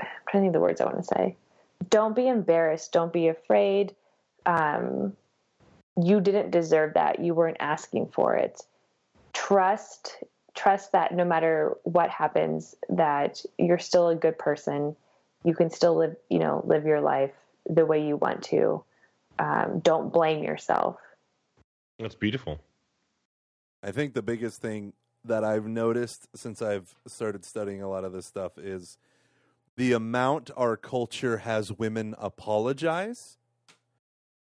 [0.00, 1.36] I'm trying to think of the words I want to say.
[1.88, 2.92] Don't be embarrassed.
[2.92, 3.94] Don't be afraid.
[4.46, 5.16] Um,
[6.00, 7.20] you didn't deserve that.
[7.20, 8.62] You weren't asking for it.
[9.32, 10.22] Trust,
[10.54, 14.96] trust that no matter what happens, that you're still a good person
[15.42, 17.32] you can still live you know live your life
[17.64, 18.84] the way you want to
[19.38, 20.98] um, don't blame yourself
[22.00, 22.62] that's beautiful.
[23.82, 24.94] I think the biggest thing
[25.24, 28.96] that I've noticed since I've started studying a lot of this stuff is
[29.80, 33.38] the amount our culture has women apologize.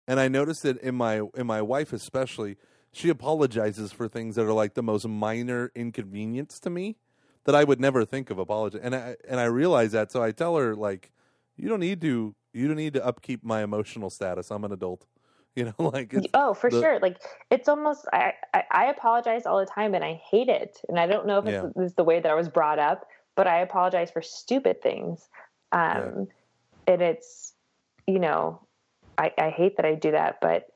[0.06, 2.58] And I noticed it in my in my wife especially.
[2.92, 6.98] She apologizes for things that are like the most minor inconvenience to me
[7.44, 8.78] that I would never think of apology.
[8.82, 11.12] And I and I realize that, so I tell her like,
[11.56, 14.50] you don't need to you don't need to upkeep my emotional status.
[14.50, 15.06] I'm an adult.
[15.54, 17.18] You know, like oh for the- sure like
[17.50, 21.06] it's almost I, I i apologize all the time and i hate it and i
[21.06, 21.66] don't know if Yeah.
[21.66, 23.06] it's, it's the way that i was brought up
[23.36, 25.28] but i apologize for stupid things
[25.72, 26.28] um
[26.86, 27.54] and it's
[28.06, 28.60] you know
[29.18, 30.66] i i hate that i do that but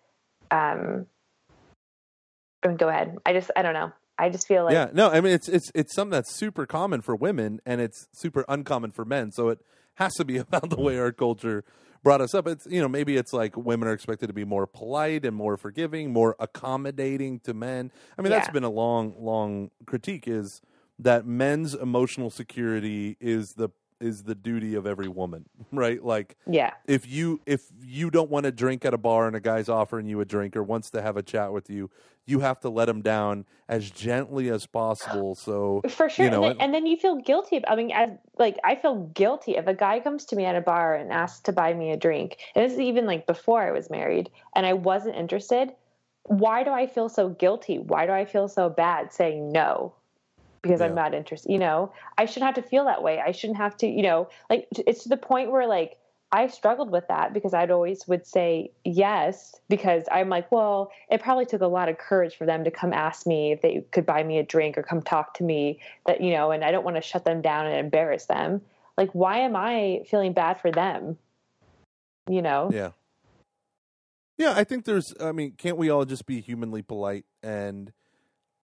[0.51, 1.07] um
[2.63, 5.11] I mean, go ahead i just i don't know i just feel like yeah, no,
[5.11, 8.91] I mean it's it's it's something that's super common for women and it's super uncommon
[8.91, 9.31] for men.
[9.31, 9.61] So it
[9.97, 11.65] has to be about the way our culture
[12.03, 12.47] brought us up.
[12.47, 15.57] It's you know maybe it's like women are expected to be more polite and more
[15.57, 17.91] forgiving, more accommodating to men.
[18.19, 20.61] I mean that's been a long long critique is
[20.99, 23.71] that men's emotional security is the
[24.01, 26.03] is the duty of every woman, right?
[26.05, 26.73] Like yeah.
[26.87, 30.07] if you if you don't want to drink at a bar and a guy's offering
[30.07, 31.91] you a drink or wants to have a chat with you,
[32.27, 35.35] you have to let him down as gently as possible.
[35.35, 36.25] So for sure.
[36.25, 39.07] you know, and, then, and then you feel guilty i mean as like i feel
[39.15, 41.91] guilty if a guy comes to me at a bar and asks to buy me
[41.91, 42.39] a drink.
[42.55, 45.73] And this is even like before i was married and i wasn't interested.
[46.25, 47.79] Why do i feel so guilty?
[47.79, 49.95] Why do i feel so bad saying no
[50.67, 53.57] because i'm not interested you know i shouldn't have to feel that way i shouldn't
[53.57, 55.99] have to you know like it's to the point where like
[56.33, 61.23] I struggled with that because I'd always would say yes because I'm like, well, it
[61.23, 64.05] probably took a lot of courage for them to come ask me if they could
[64.05, 66.85] buy me a drink or come talk to me that you know, and I don't
[66.85, 68.61] want to shut them down and embarrass them.
[68.99, 71.17] Like, why am I feeling bad for them?
[72.29, 72.71] You know?
[72.73, 72.91] yeah.
[74.37, 77.93] Yeah, I think there's I mean, can't we all just be humanly polite and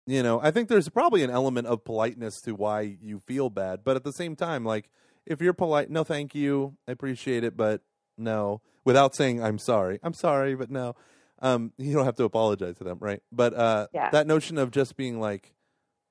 [0.08, 3.84] you know, I think there's probably an element of politeness to why you feel bad,
[3.84, 4.90] but at the same time like
[5.26, 7.82] if you're polite, no thank you, I appreciate it, but
[8.18, 10.00] no, without saying I'm sorry.
[10.04, 10.96] I'm sorry, but no.
[11.40, 13.22] Um you don't have to apologize to them, right?
[13.32, 14.10] But uh Yeah.
[14.12, 15.54] that notion of just being like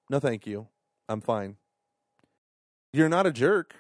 [0.08, 0.68] no thank you.
[1.08, 1.56] I'm fine.
[2.92, 3.74] You're not a jerk.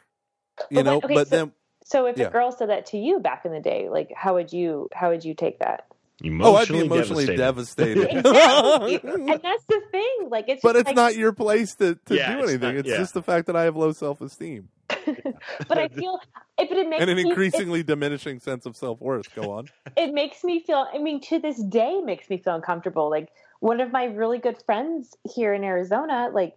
[0.70, 1.52] You But know, what- okay, but so- then
[1.84, 2.26] So if Yeah.
[2.26, 5.10] a girl said that to you back in the day, like how would you how
[5.10, 5.86] would you take that?
[6.22, 8.08] Oh, I'd be Emotionally emotionally devastated.
[8.10, 9.00] Exactly.
[9.04, 10.28] and that's the thing.
[10.28, 12.68] Like it's but just it's like, not your place to, to Yeah, do it's anything.
[12.74, 12.96] not- It's yeah.
[12.98, 14.68] just the fact that I have low self esteem.
[15.68, 16.18] but I feel,
[16.58, 19.32] it, but it makes and an me, it- increasingly diminishing sense of self worth.
[19.34, 19.68] Go on.
[19.96, 23.28] it makes me feel i mean to this day it makes me feel uncomfortable like
[23.60, 26.56] one of my really good friends here in arizona like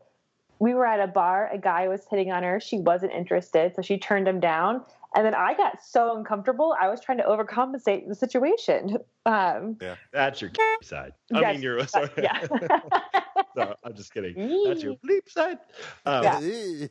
[0.60, 3.82] we were at a bar a guy was hitting on her she wasn't interested so
[3.84, 4.82] she turned him down
[5.16, 9.78] and then i got so uncomfortable i was trying to overcompensate the situation um
[10.12, 10.52] That's your
[10.84, 11.14] side.
[11.34, 12.10] I yes, mean, you're sorry.
[12.18, 12.48] yeah
[13.56, 14.36] no, I'm just kidding.
[14.66, 15.60] That's your bleep side.
[16.06, 16.88] Um, Yeah.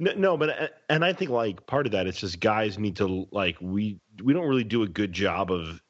[0.00, 2.96] no, no, but uh, and I think like part of that it's just guys need
[2.96, 5.80] to like we we don't really do a good job of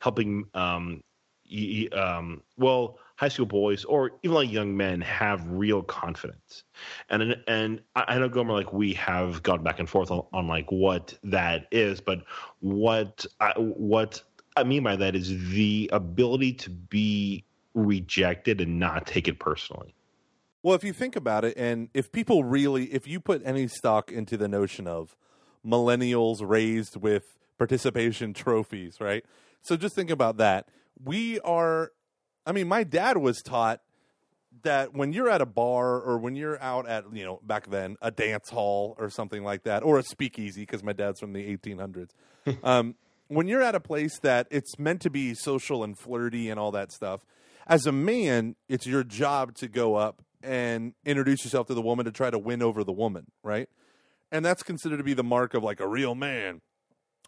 [0.00, 1.02] helping um
[1.50, 6.62] y- y- um well high school boys or even like young men have real confidence
[7.10, 10.70] and and I know Gomer like we have gone back and forth on, on like
[10.70, 12.20] what that is but
[12.60, 14.22] what I, what
[14.56, 19.94] I mean by that is the ability to be rejected and not take it personally
[20.62, 24.10] Well, if you think about it, and if people really, if you put any stock
[24.12, 25.16] into the notion of
[25.66, 29.24] millennials raised with participation trophies, right?
[29.62, 30.68] So just think about that.
[31.02, 31.92] We are,
[32.46, 33.80] I mean, my dad was taught
[34.62, 37.96] that when you're at a bar or when you're out at, you know, back then,
[38.00, 41.56] a dance hall or something like that, or a speakeasy, because my dad's from the
[41.56, 42.10] 1800s.
[42.64, 42.94] um,
[43.28, 46.72] when you're at a place that it's meant to be social and flirty and all
[46.72, 47.24] that stuff,
[47.66, 52.06] as a man, it's your job to go up and introduce yourself to the woman
[52.06, 53.68] to try to win over the woman, right?
[54.32, 56.62] And that's considered to be the mark of like a real man.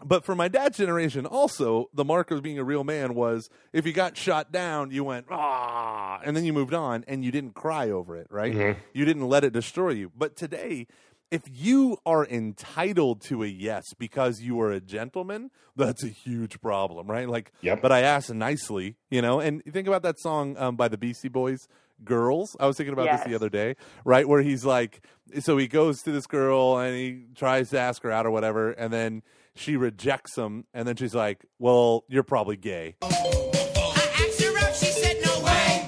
[0.05, 3.86] But for my dad's generation, also, the mark of being a real man was if
[3.86, 7.55] you got shot down, you went, ah, and then you moved on and you didn't
[7.55, 8.52] cry over it, right?
[8.94, 10.10] You didn't let it destroy you.
[10.16, 10.86] But today,
[11.31, 16.60] if you are entitled to a yes because you are a gentleman, that's a huge
[16.60, 17.28] problem, right?
[17.28, 17.82] Like, Yep.
[17.82, 20.98] but I asked nicely, you know, and you think about that song um, by the
[20.98, 21.68] Beastie Boys,
[22.05, 22.56] Girls.
[22.59, 24.27] I was thinking about this the other day, right?
[24.27, 25.02] Where he's like,
[25.40, 28.72] so he goes to this girl and he tries to ask her out or whatever,
[28.72, 29.22] and then
[29.61, 32.97] she rejects him, and then she's like, well, you're probably gay.
[33.03, 35.87] I asked her out, she said no way.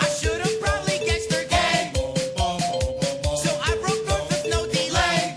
[0.00, 1.90] I should have probably guessed her gay.
[3.36, 5.34] So I broke north with no delay.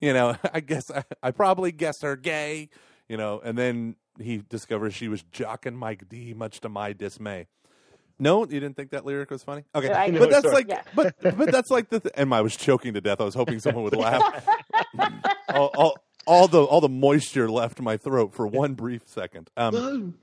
[0.00, 2.70] you know, I guess I, I probably guessed her gay,
[3.06, 7.48] you know, and then he discovers she was jocking Mike D, much to my dismay.
[8.18, 9.64] No, you didn't think that lyric was funny?
[9.74, 10.82] Okay, I but that's like, Yeah.
[10.94, 13.20] but but that's like the, th- and I was choking to death.
[13.20, 14.46] I was hoping someone would laugh.
[15.54, 15.96] all, all,
[16.26, 19.50] all the all the moisture left my throat for one brief second.
[19.56, 20.14] Um,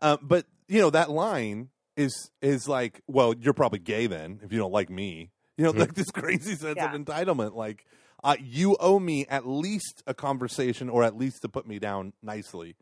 [0.00, 4.52] Uh, but you know that line is is like, well, you're probably gay then if
[4.52, 5.30] you don't like me.
[5.56, 6.94] You know, like this crazy sense Yeah.
[6.94, 7.54] of entitlement.
[7.56, 7.84] Like,
[8.22, 12.12] uh, you owe me at least a conversation, or at least to put me down
[12.22, 12.76] nicely.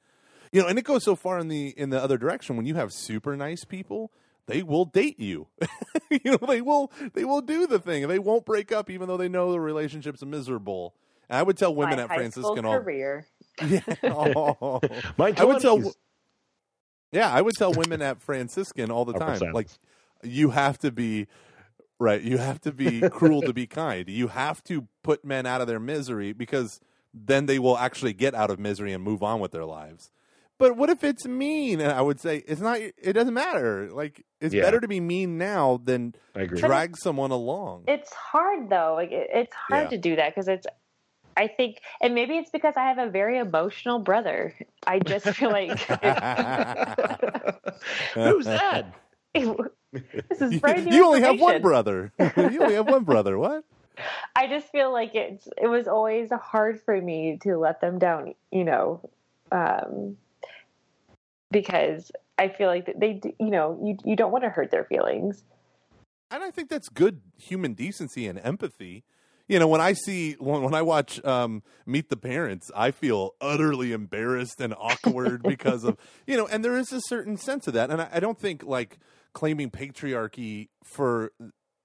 [0.56, 2.56] You know, and it goes so far in the in the other direction.
[2.56, 4.10] When you have super nice people,
[4.46, 5.48] they will date you.
[6.10, 8.08] you know, they will they will do the thing.
[8.08, 10.94] They won't break up, even though they know the relationship's miserable.
[11.28, 13.26] And I would tell women my at high school Franciscan all career
[13.68, 13.80] yeah.
[14.04, 14.80] Oh.
[15.18, 15.92] my I would tell
[17.12, 19.52] yeah, I would tell women at Franciscan all the time, 100%.
[19.52, 19.68] like
[20.22, 21.26] you have to be
[21.98, 22.22] right.
[22.22, 24.08] You have to be cruel to be kind.
[24.08, 26.80] You have to put men out of their misery because
[27.12, 30.12] then they will actually get out of misery and move on with their lives.
[30.58, 31.80] But what if it's mean?
[31.80, 32.78] And I would say it's not.
[32.80, 33.90] It doesn't matter.
[33.92, 34.62] Like it's Yeah.
[34.62, 36.60] better to be mean now than I agree.
[36.60, 37.84] drag someone along.
[37.88, 39.88] it's hard though like it, it's hard Yeah.
[39.90, 40.66] to do that because it's
[41.36, 44.54] i think and maybe it's because i have a very emotional brother
[44.86, 45.78] i just feel like
[48.14, 48.94] Who's that?
[49.34, 52.12] this is you, brand new you only have one brother.
[52.18, 53.38] you only have one brother.
[53.38, 53.64] What?
[54.34, 58.34] i just feel like it's it was always hard for me to let them down
[58.50, 59.00] you know
[59.52, 60.16] um
[61.50, 65.44] because i feel like they you know you you don't want to hurt their feelings
[66.30, 69.04] and I think that's good human decency and empathy.
[69.48, 73.34] You know, when I see when, when I watch um, Meet the Parents, I feel
[73.40, 75.96] utterly embarrassed and awkward because of
[76.26, 78.64] you know, and there is a certain sense of that, and I, I don't think
[78.64, 78.98] like
[79.34, 81.32] claiming patriarchy for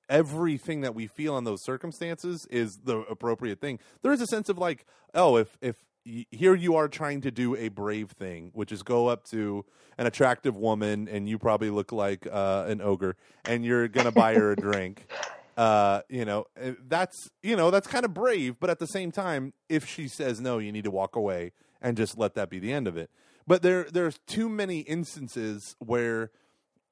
[0.09, 3.79] everything that we feel in those circumstances is the appropriate thing.
[4.01, 7.55] There is a sense of like, oh, if if here you are trying to do
[7.55, 9.65] a brave thing, which is go up to
[9.97, 13.15] an attractive woman and you probably look like uh, an ogre,
[13.45, 15.05] and you're gonna buy her a drink.
[15.57, 19.11] Uh, you know, eh, that's you know that's kind of brave, but at the same
[19.11, 21.51] time, if she says no, you need to walk away
[21.81, 23.11] and just let that be the end of it.
[23.45, 26.31] But there there's too many instances where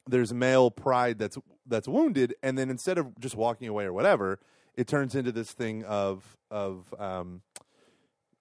[0.08, 4.40] there's male pride that's that's wounded, and then instead of just walking away or whatever,
[4.76, 7.42] it turns into this thing of of um,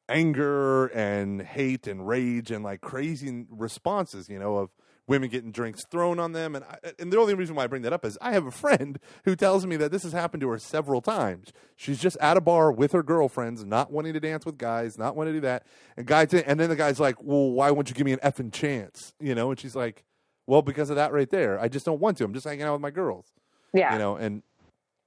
[0.09, 4.70] anger and hate and rage and like crazy responses, you know, of
[5.09, 7.82] women getting drinks thrown on them, and I, and the only reason why I bring
[7.82, 10.48] that up is I have a friend who tells me that this has happened to
[10.51, 11.52] her several times.
[11.76, 15.16] She's just at a bar with her girlfriends, not wanting to dance with guys, not
[15.16, 15.66] wanting to do that,
[15.97, 18.52] and guys, and then the guy's like, "Well, why won't you give me an effing
[18.52, 20.05] chance?" You know, and she's like,
[20.47, 21.59] "Well, because of that right there.
[21.59, 22.24] I just don't want to.
[22.24, 23.32] I'm just hanging out with my girls."
[23.72, 23.94] Yeah.
[23.94, 24.43] You know, and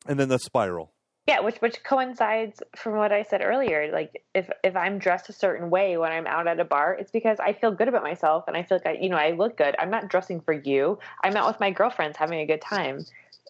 [0.08, 0.92] and then the spiral.
[1.32, 3.90] Yeah, which which coincides from what I said earlier.
[3.94, 7.10] Like if if I'm dressed a certain way when I'm out at a bar, it's
[7.10, 9.56] because I feel good about myself and I feel like I, you know, I look
[9.56, 9.74] good.
[9.80, 11.00] I'm not dressing for you.
[11.24, 13.06] I'm out with my girlfriends having a good time.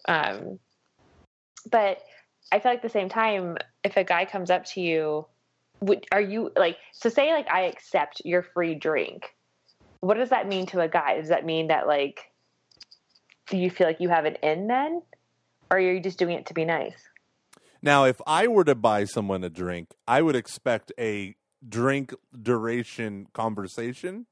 [0.06, 0.60] Um,
[1.72, 1.98] but
[2.52, 5.26] I feel like at the same time, if a guy comes up to you,
[5.80, 7.08] would, are you like so?
[7.08, 9.34] Say like I accept your free drink.
[9.98, 11.16] What does that mean to a guy?
[11.18, 12.30] Does that mean that like,
[13.48, 15.02] do you feel like you have an in then,
[15.68, 17.08] or are you just doing it to be nice?
[17.82, 21.34] Now, if I were to buy someone a drink, I would expect a
[21.68, 24.26] drink duration conversation.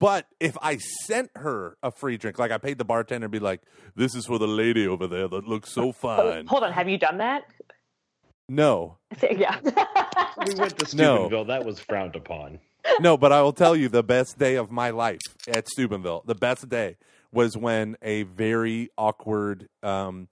[0.00, 0.76] But if I
[1.06, 3.62] sent her a free drink, like I paid the bartender, and be like,
[3.96, 6.98] "This is for the lady over there that looks so fine." Hold on, have you
[6.98, 7.44] done that?
[8.48, 8.96] No,
[9.30, 9.58] Yeah.
[10.46, 11.16] We went to No.
[11.16, 11.46] Steubenville.
[11.46, 12.60] That was frowned upon.
[13.00, 16.22] no, but I will tell you the best day of my life at Steubenville.
[16.26, 16.96] The best day
[17.32, 20.28] was when a very awkward um,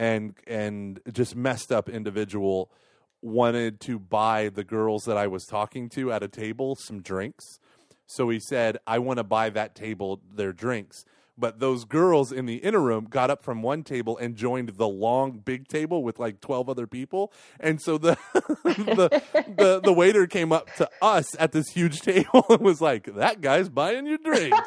[0.00, 2.72] and and just messed up individual
[3.20, 7.58] wanted to buy the girls that I was talking to at a table some drinks.
[8.06, 11.04] So he said, "I want to buy that table their drinks."
[11.40, 15.38] But those girls in the interim got up from one table and joined the long
[15.38, 18.18] big table with like twelve other people, and so the
[18.64, 19.22] the,
[19.56, 23.40] the the waiter came up to us at this huge table and was like, "That
[23.40, 24.58] guy's buying your drinks."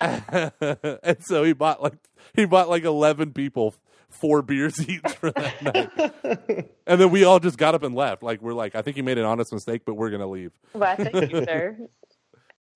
[0.00, 1.98] and so he bought like
[2.36, 3.74] he bought like eleven people
[4.08, 8.22] four beers each for that night, and then we all just got up and left.
[8.22, 10.52] Like we're like, I think you made an honest mistake, but we're gonna leave.
[10.74, 11.76] well, thank you, sir.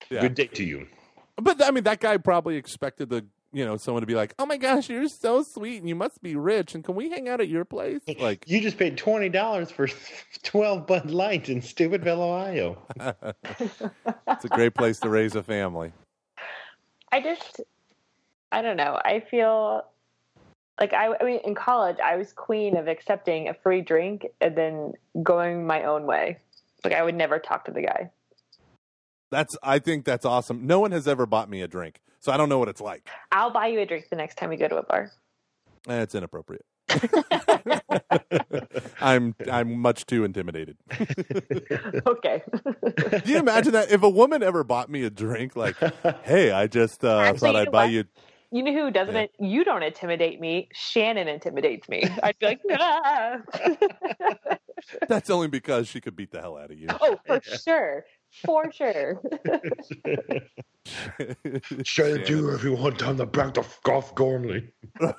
[0.09, 0.21] Yeah.
[0.21, 0.87] Good day to you.
[1.37, 4.45] But I mean, that guy probably expected the you know someone to be like, "Oh
[4.45, 7.41] my gosh, you're so sweet, and you must be rich, and can we hang out
[7.41, 9.87] at your place?" Like, You just paid twenty dollars for
[10.43, 12.77] twelve Bud Light in Steubenville, Ohio.
[14.27, 15.91] it's a great place to raise a family.
[17.11, 17.61] I just,
[18.51, 18.99] I don't know.
[19.05, 19.85] I feel
[20.79, 24.55] like I, I mean, in college, I was queen of accepting a free drink and
[24.55, 24.93] then
[25.23, 26.39] going my own way.
[26.83, 28.11] Like I would never talk to the guy.
[29.31, 30.65] That's I think that's awesome.
[30.67, 33.07] No one has ever bought me a drink, so I don't know what it's like.
[33.31, 35.11] I'll buy you a drink the next time we go to a bar.
[35.87, 36.65] Eh, it's inappropriate.
[39.01, 40.77] I'm I'm much too intimidated.
[42.07, 42.43] okay.
[43.09, 45.75] Can you imagine that if a woman ever bought me a drink, like,
[46.23, 47.93] "Hey, I just uh, Actually, thought I'd buy what?
[47.93, 48.03] you."
[48.51, 49.31] You know who doesn't?
[49.39, 49.47] Yeah.
[49.47, 50.69] You don't intimidate me.
[50.71, 52.03] Shannon intimidates me.
[52.23, 53.39] I'd be like, nah.
[55.09, 56.87] That's only because she could beat the hell out of you.
[57.01, 58.05] oh, for sure,
[58.43, 59.21] for sure.
[61.83, 64.71] Sure, to do everyone down the back of Golf Gormley.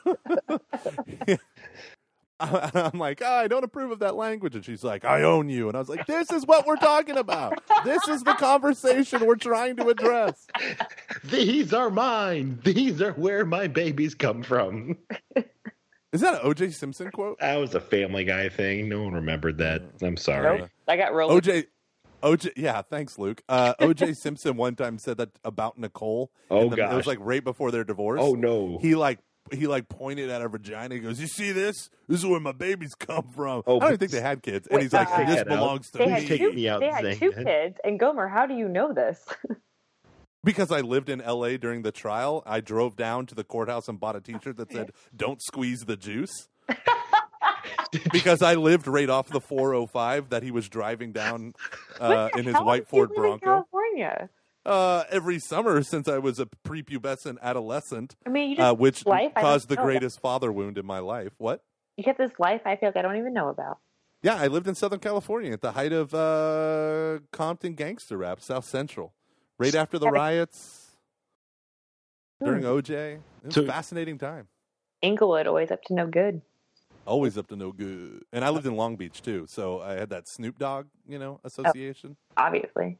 [2.38, 4.55] I'm like, oh, I don't approve of that language.
[4.55, 5.68] And she's like, I own you.
[5.68, 7.60] And I was like, this is what we're talking about.
[7.84, 10.47] This is the conversation we're trying to address.
[11.24, 12.60] These are mine.
[12.62, 14.98] These are where my babies come from.
[16.12, 17.38] Is that an OJ Simpson quote?
[17.40, 18.88] That was a Family Guy thing.
[18.88, 19.98] No one remembered that.
[19.98, 20.06] Mm.
[20.06, 20.59] I'm sorry.
[20.60, 20.70] Nope.
[20.86, 21.43] I got rolled.
[21.43, 21.66] OJ.
[22.27, 23.43] OJ, yeah, thanks, Luke.
[23.48, 26.31] Uh, OJ Simpson one time said that about Nicole.
[26.51, 28.20] Oh, in the- it was like right before their divorce.
[28.23, 28.78] Oh no.
[28.82, 29.20] He like
[29.53, 30.94] he like pointed at her vagina.
[30.97, 31.89] He goes, "You see this?
[32.09, 34.66] This is where my babies come from." Oh, I don't but- think they had kids,
[34.70, 35.47] Wait, and he's like, uh, "This Take out.
[35.48, 37.44] belongs to They me." had, Please take two, me out they had two that.
[37.44, 37.78] kids.
[37.85, 39.24] And Gomer, how do you know this?
[40.44, 43.98] Because I lived in LA during the trial, I drove down to the courthouse and
[43.98, 46.48] bought a T-shirt that said "Don't squeeze the juice."
[48.12, 51.55] because I lived right off the 405 that he was driving down
[52.01, 54.28] uh, in his white Ford Bronco California.
[54.65, 59.07] uh, every summer since I was a prepubescent adolescent, I mean, you just uh, which
[59.07, 59.82] life I caused the know.
[59.85, 61.32] greatest father wound in my life.
[61.39, 61.62] What?
[61.97, 63.78] You get this life I feel like I don't even know about.
[64.23, 68.65] Yeah, I lived in Southern California at the height of uh, Compton gangster rap, South
[68.65, 69.15] Central,
[69.59, 70.97] right after the riots
[72.43, 72.69] during Hmm.
[72.69, 72.90] OJ.
[72.90, 74.48] It was So- a fascinating time.
[75.03, 76.40] Inglewood always up to no good.
[77.06, 78.24] Always up to no good.
[78.32, 81.40] And I lived in Long Beach too, so I had that Snoop Dogg, you know,
[81.44, 82.16] association.
[82.36, 82.98] Obviously.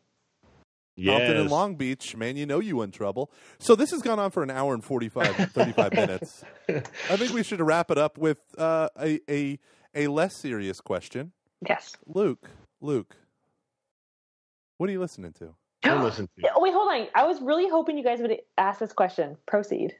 [1.05, 1.51] Compton and Yes.
[1.51, 3.31] Long Beach, man, you know you in trouble.
[3.59, 6.43] So this has gone on for an hour and 45, 35 minutes.
[6.69, 9.59] I think we should wrap it up with uh, a, a
[9.95, 11.33] a less serious question.
[11.67, 11.97] Yes.
[12.07, 12.49] Luke,
[12.81, 13.17] Luke,
[14.79, 15.55] what are you listening to?
[15.83, 17.09] Don't listen to Oh, wait, hold on.
[17.15, 19.37] I was really hoping you guys would ask this question.
[19.47, 19.95] Proceed.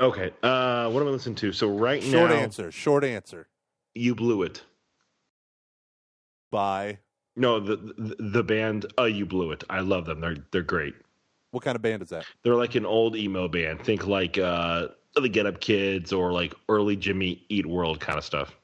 [0.00, 0.32] Okay.
[0.42, 1.52] Uh, what am I listening to?
[1.52, 2.72] So right Short now, short answer.
[2.72, 3.48] Short answer.
[3.94, 4.62] you blew it.
[6.50, 6.98] By
[7.36, 8.86] No, the, the the band.
[8.98, 9.62] Uh, you blew it.
[9.70, 10.20] I love them.
[10.20, 10.94] They're they're great.
[11.52, 12.24] What kind of band is that?
[12.42, 13.84] They're like an old emo band.
[13.84, 18.24] Think like uh, the Get Up Kids or like early Jimmy Eat World kind of
[18.24, 18.56] stuff.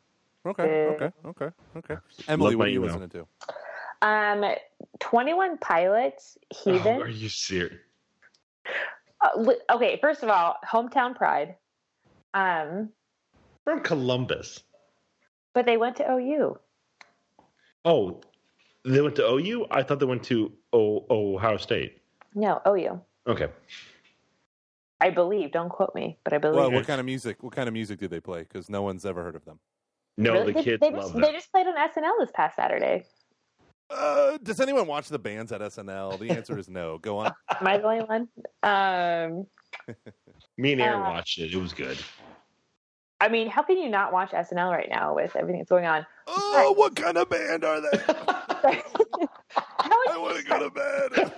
[0.47, 1.97] Okay, Uh, okay, okay, okay.
[2.29, 2.99] Emily, Love what are you email.
[2.99, 3.27] listening
[4.03, 4.07] to?
[4.09, 4.55] Um,
[5.01, 6.99] Twenty One Pilots, Heathen.
[6.99, 7.75] Oh, are you serious?
[9.21, 11.57] Uh, okay, first of all, hometown pride.
[12.35, 12.91] Um,
[13.65, 14.61] From Columbus.
[15.55, 16.59] but they went to OU.
[17.85, 18.21] Oh,
[18.85, 19.67] they went to OU.
[19.71, 22.03] I thought they went to o- Ohio State.
[22.35, 23.01] No, OU.
[23.27, 23.49] Okay.
[25.01, 25.53] I believe.
[25.53, 26.57] Don't quote me, but I believe.
[26.57, 27.43] Well, what kind of music?
[27.43, 28.41] What kind of music did they play?
[28.41, 29.59] Because no one's ever heard of them.
[30.19, 30.47] No, Really?
[30.47, 31.23] the They- kids they, love just, them.
[31.23, 33.05] they just played on SNL this past Saturday.
[33.89, 36.19] Uh, does anyone watch the bands at SNL?
[36.19, 36.99] The answer is no.
[36.99, 37.27] Go on.
[37.61, 38.29] Am I the only one?
[38.63, 39.47] Um,
[40.59, 41.53] Me and Aaron uh, watched it.
[41.53, 41.99] It was good.
[43.21, 46.05] I mean, how can you not watch SNL right now with everything that's going on?
[46.27, 47.89] Oh, what kind of band are they?
[50.09, 51.33] I want to go to bed.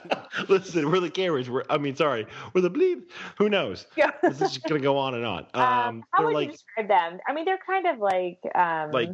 [0.49, 1.49] Listen, we're the cameras.
[1.49, 3.03] We're, I mean, sorry, we're the bleep.
[3.37, 3.87] Who knows?
[3.97, 4.11] Yeah.
[4.23, 5.47] This is just gonna go on and on.
[5.55, 7.21] Um, Um, how they're would like you describe them?
[7.29, 9.11] I mean, they're kind of like um, like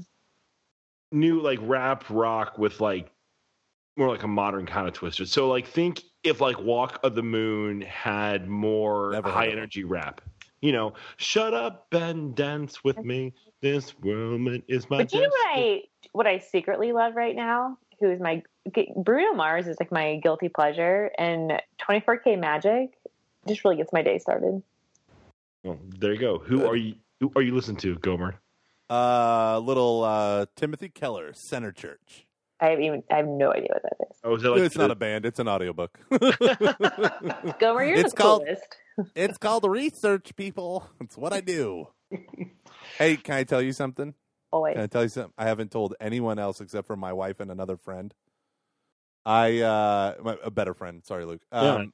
[1.12, 3.11] new like rap rock with like
[3.97, 5.25] more like a modern kind of twister.
[5.27, 9.59] So like think if like Walk of the Moon had more Never high of 'em.
[9.59, 10.21] energy rap.
[10.61, 13.35] You know, shut up and dance with me.
[13.61, 14.99] This woman is my.
[14.99, 15.59] But you know what.
[15.59, 17.77] I what I secretly love right now?
[18.01, 18.43] Who is my
[18.97, 22.99] Bruno Mars is like my guilty pleasure, and 24K Magic
[23.47, 24.62] just really gets my day started.
[25.62, 26.39] Well, there you go.
[26.39, 26.95] Who are you?
[27.21, 28.41] Who are you listening to, Gomer?
[28.91, 32.23] Uh, little uh, Timothy Keller, Center Church.
[32.60, 34.16] I have even I have no idea what that is.
[34.24, 35.98] Oh, is that like it's the- not a band; it's an audiobook.
[37.59, 38.76] Gomer, you're It's the called- coolest.
[39.14, 40.89] it's called research, people.
[41.01, 41.89] It's what I do.
[42.98, 44.14] hey, can I tell you something?
[44.52, 44.74] Always.
[44.74, 45.32] Can I tell you something?
[45.36, 48.14] I haven't told anyone else except for my wife and another friend.
[49.26, 51.05] I uh my, a better friend.
[51.05, 51.43] Sorry, Luke.
[51.51, 51.90] Um, yeah, it's okay.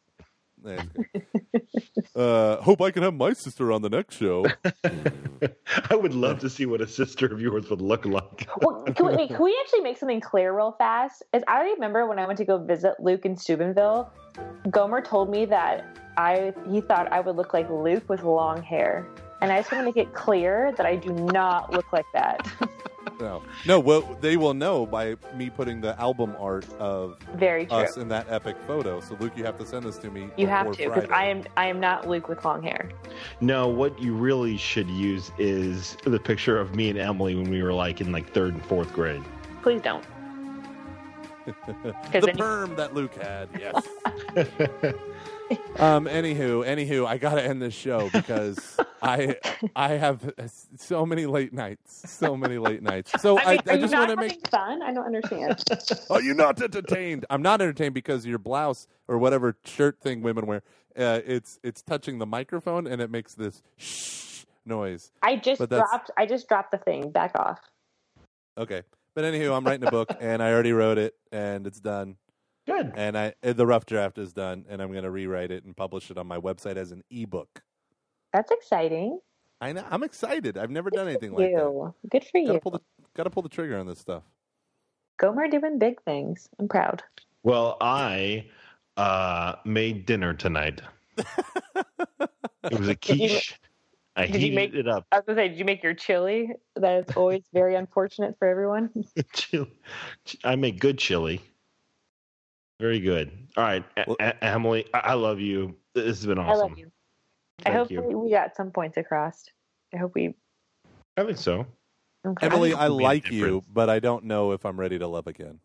[2.17, 4.47] Uh, hope I can have my sister on the next show.
[5.91, 8.49] I would love to see what a sister of yours would look like.
[8.63, 11.23] well, can we, can we actually make something clear real fast?
[11.33, 14.11] Is I remember when I went to go visit Luke in Steubenville,
[14.71, 19.07] Gomer told me that I he thought I would look like Luke with long hair,
[19.41, 22.47] and I just want to make it clear that I do not look like that.
[23.21, 23.79] No, no.
[23.81, 27.77] Well, they will know by me putting the album art of Very true.
[27.79, 29.01] us in that epic photo.
[29.01, 30.31] So, Luke, you have to send this to me.
[30.39, 32.91] you have before to because I am I am not Luke with long hair.
[33.41, 37.63] No, what you really should use is the picture of me and Emily when we
[37.63, 39.23] were like in like third and fourth grade.
[39.63, 40.05] Please don't.
[41.67, 43.49] the then you- perm that Luke had.
[43.59, 44.95] Yes.
[45.79, 46.07] um.
[46.07, 49.37] Anywho, anywho, I gotta end this show because I
[49.77, 50.33] I have
[50.77, 53.21] so many late nights, so many late nights.
[53.21, 54.49] So I, I, mean, I, you just want to make.
[54.49, 54.83] fun?
[54.83, 55.63] I don't understand.
[56.11, 57.27] Are you not entertained?
[57.31, 60.63] I'm not entertained because your blouse or whatever shirt thing women wear,
[60.97, 65.13] uh, it's it's touching the microphone and it makes this shh noise.
[65.23, 67.11] I just dropped I just dropped the thing.
[67.11, 67.61] Back off.
[68.59, 68.83] Okay,
[69.15, 72.17] but anywho, I'm writing a book and I already wrote it and it's done.
[72.67, 72.93] Good.
[72.97, 75.77] and I uh, the rough draft is done, and I'm going to rewrite it and
[75.77, 77.63] publish it on my website as an ebook.
[78.33, 79.19] That's exciting.
[79.61, 80.57] I know I'm excited.
[80.57, 82.11] I've never done anything like for that.
[82.11, 82.61] Good for Got to you.
[82.61, 82.81] pull the
[83.15, 84.23] got to pull the trigger on this stuff.
[85.19, 86.49] Gomer doing big things.
[86.59, 87.03] I'm proud.
[87.43, 88.47] Well, I
[88.97, 90.81] uh, made dinner tonight.
[91.19, 93.59] it was a quiche.
[94.17, 95.07] I did you heated make- it up.
[95.13, 96.51] I was gonna say, did you make your chili?
[96.77, 98.91] That's always very unfortunate for everyone.
[100.45, 101.41] I make good chili.
[102.81, 103.31] Very good.
[103.57, 105.77] All right, Well- E- Emily, I-, I love you.
[105.95, 106.53] This has been awesome.
[106.53, 106.91] I love you.
[107.67, 108.01] I hope you.
[108.01, 109.45] we, we got some points across.
[109.93, 110.35] I hope we.
[111.17, 111.67] I think so.
[112.27, 112.47] Okay.
[112.47, 114.99] Emily, think I it'll be a like you, but I don't know if I'm ready
[114.99, 115.59] to love again.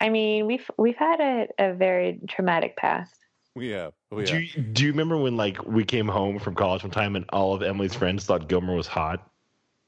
[0.00, 3.14] I mean, we've we've had a, a very traumatic past.
[3.54, 3.92] We have.
[4.10, 4.42] We Do have.
[4.42, 7.52] you, do you remember when like we came home from college one time and all
[7.52, 9.28] of Emily's friends thought Gomer was hot?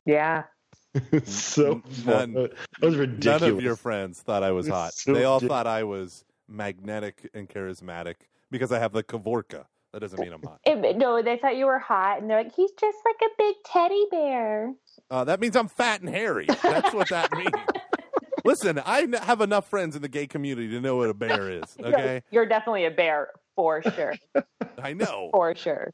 [0.04, 0.42] Yeah.
[1.24, 2.32] so fun.
[2.34, 2.48] None-
[2.80, 3.40] that was ridiculous.
[3.42, 4.92] None of your friends thought I was hot.
[4.94, 8.16] so they all di- thought I was magnetic and charismatic
[8.50, 9.64] because I have the Kavorka.
[9.92, 10.60] That doesn't mean I'm hot.
[10.64, 13.56] It- no, they thought you were hot, and they're like, he's just like a big
[13.64, 14.72] teddy bear.
[15.10, 16.46] Uh, that means I'm fat and hairy.
[16.62, 17.50] That's what that means.
[18.44, 21.62] Listen, I have enough friends in the gay community to know what a bear is.
[21.78, 24.14] You're- Okay, You're definitely a bear for sure.
[24.82, 25.28] I know.
[25.32, 25.92] for sure.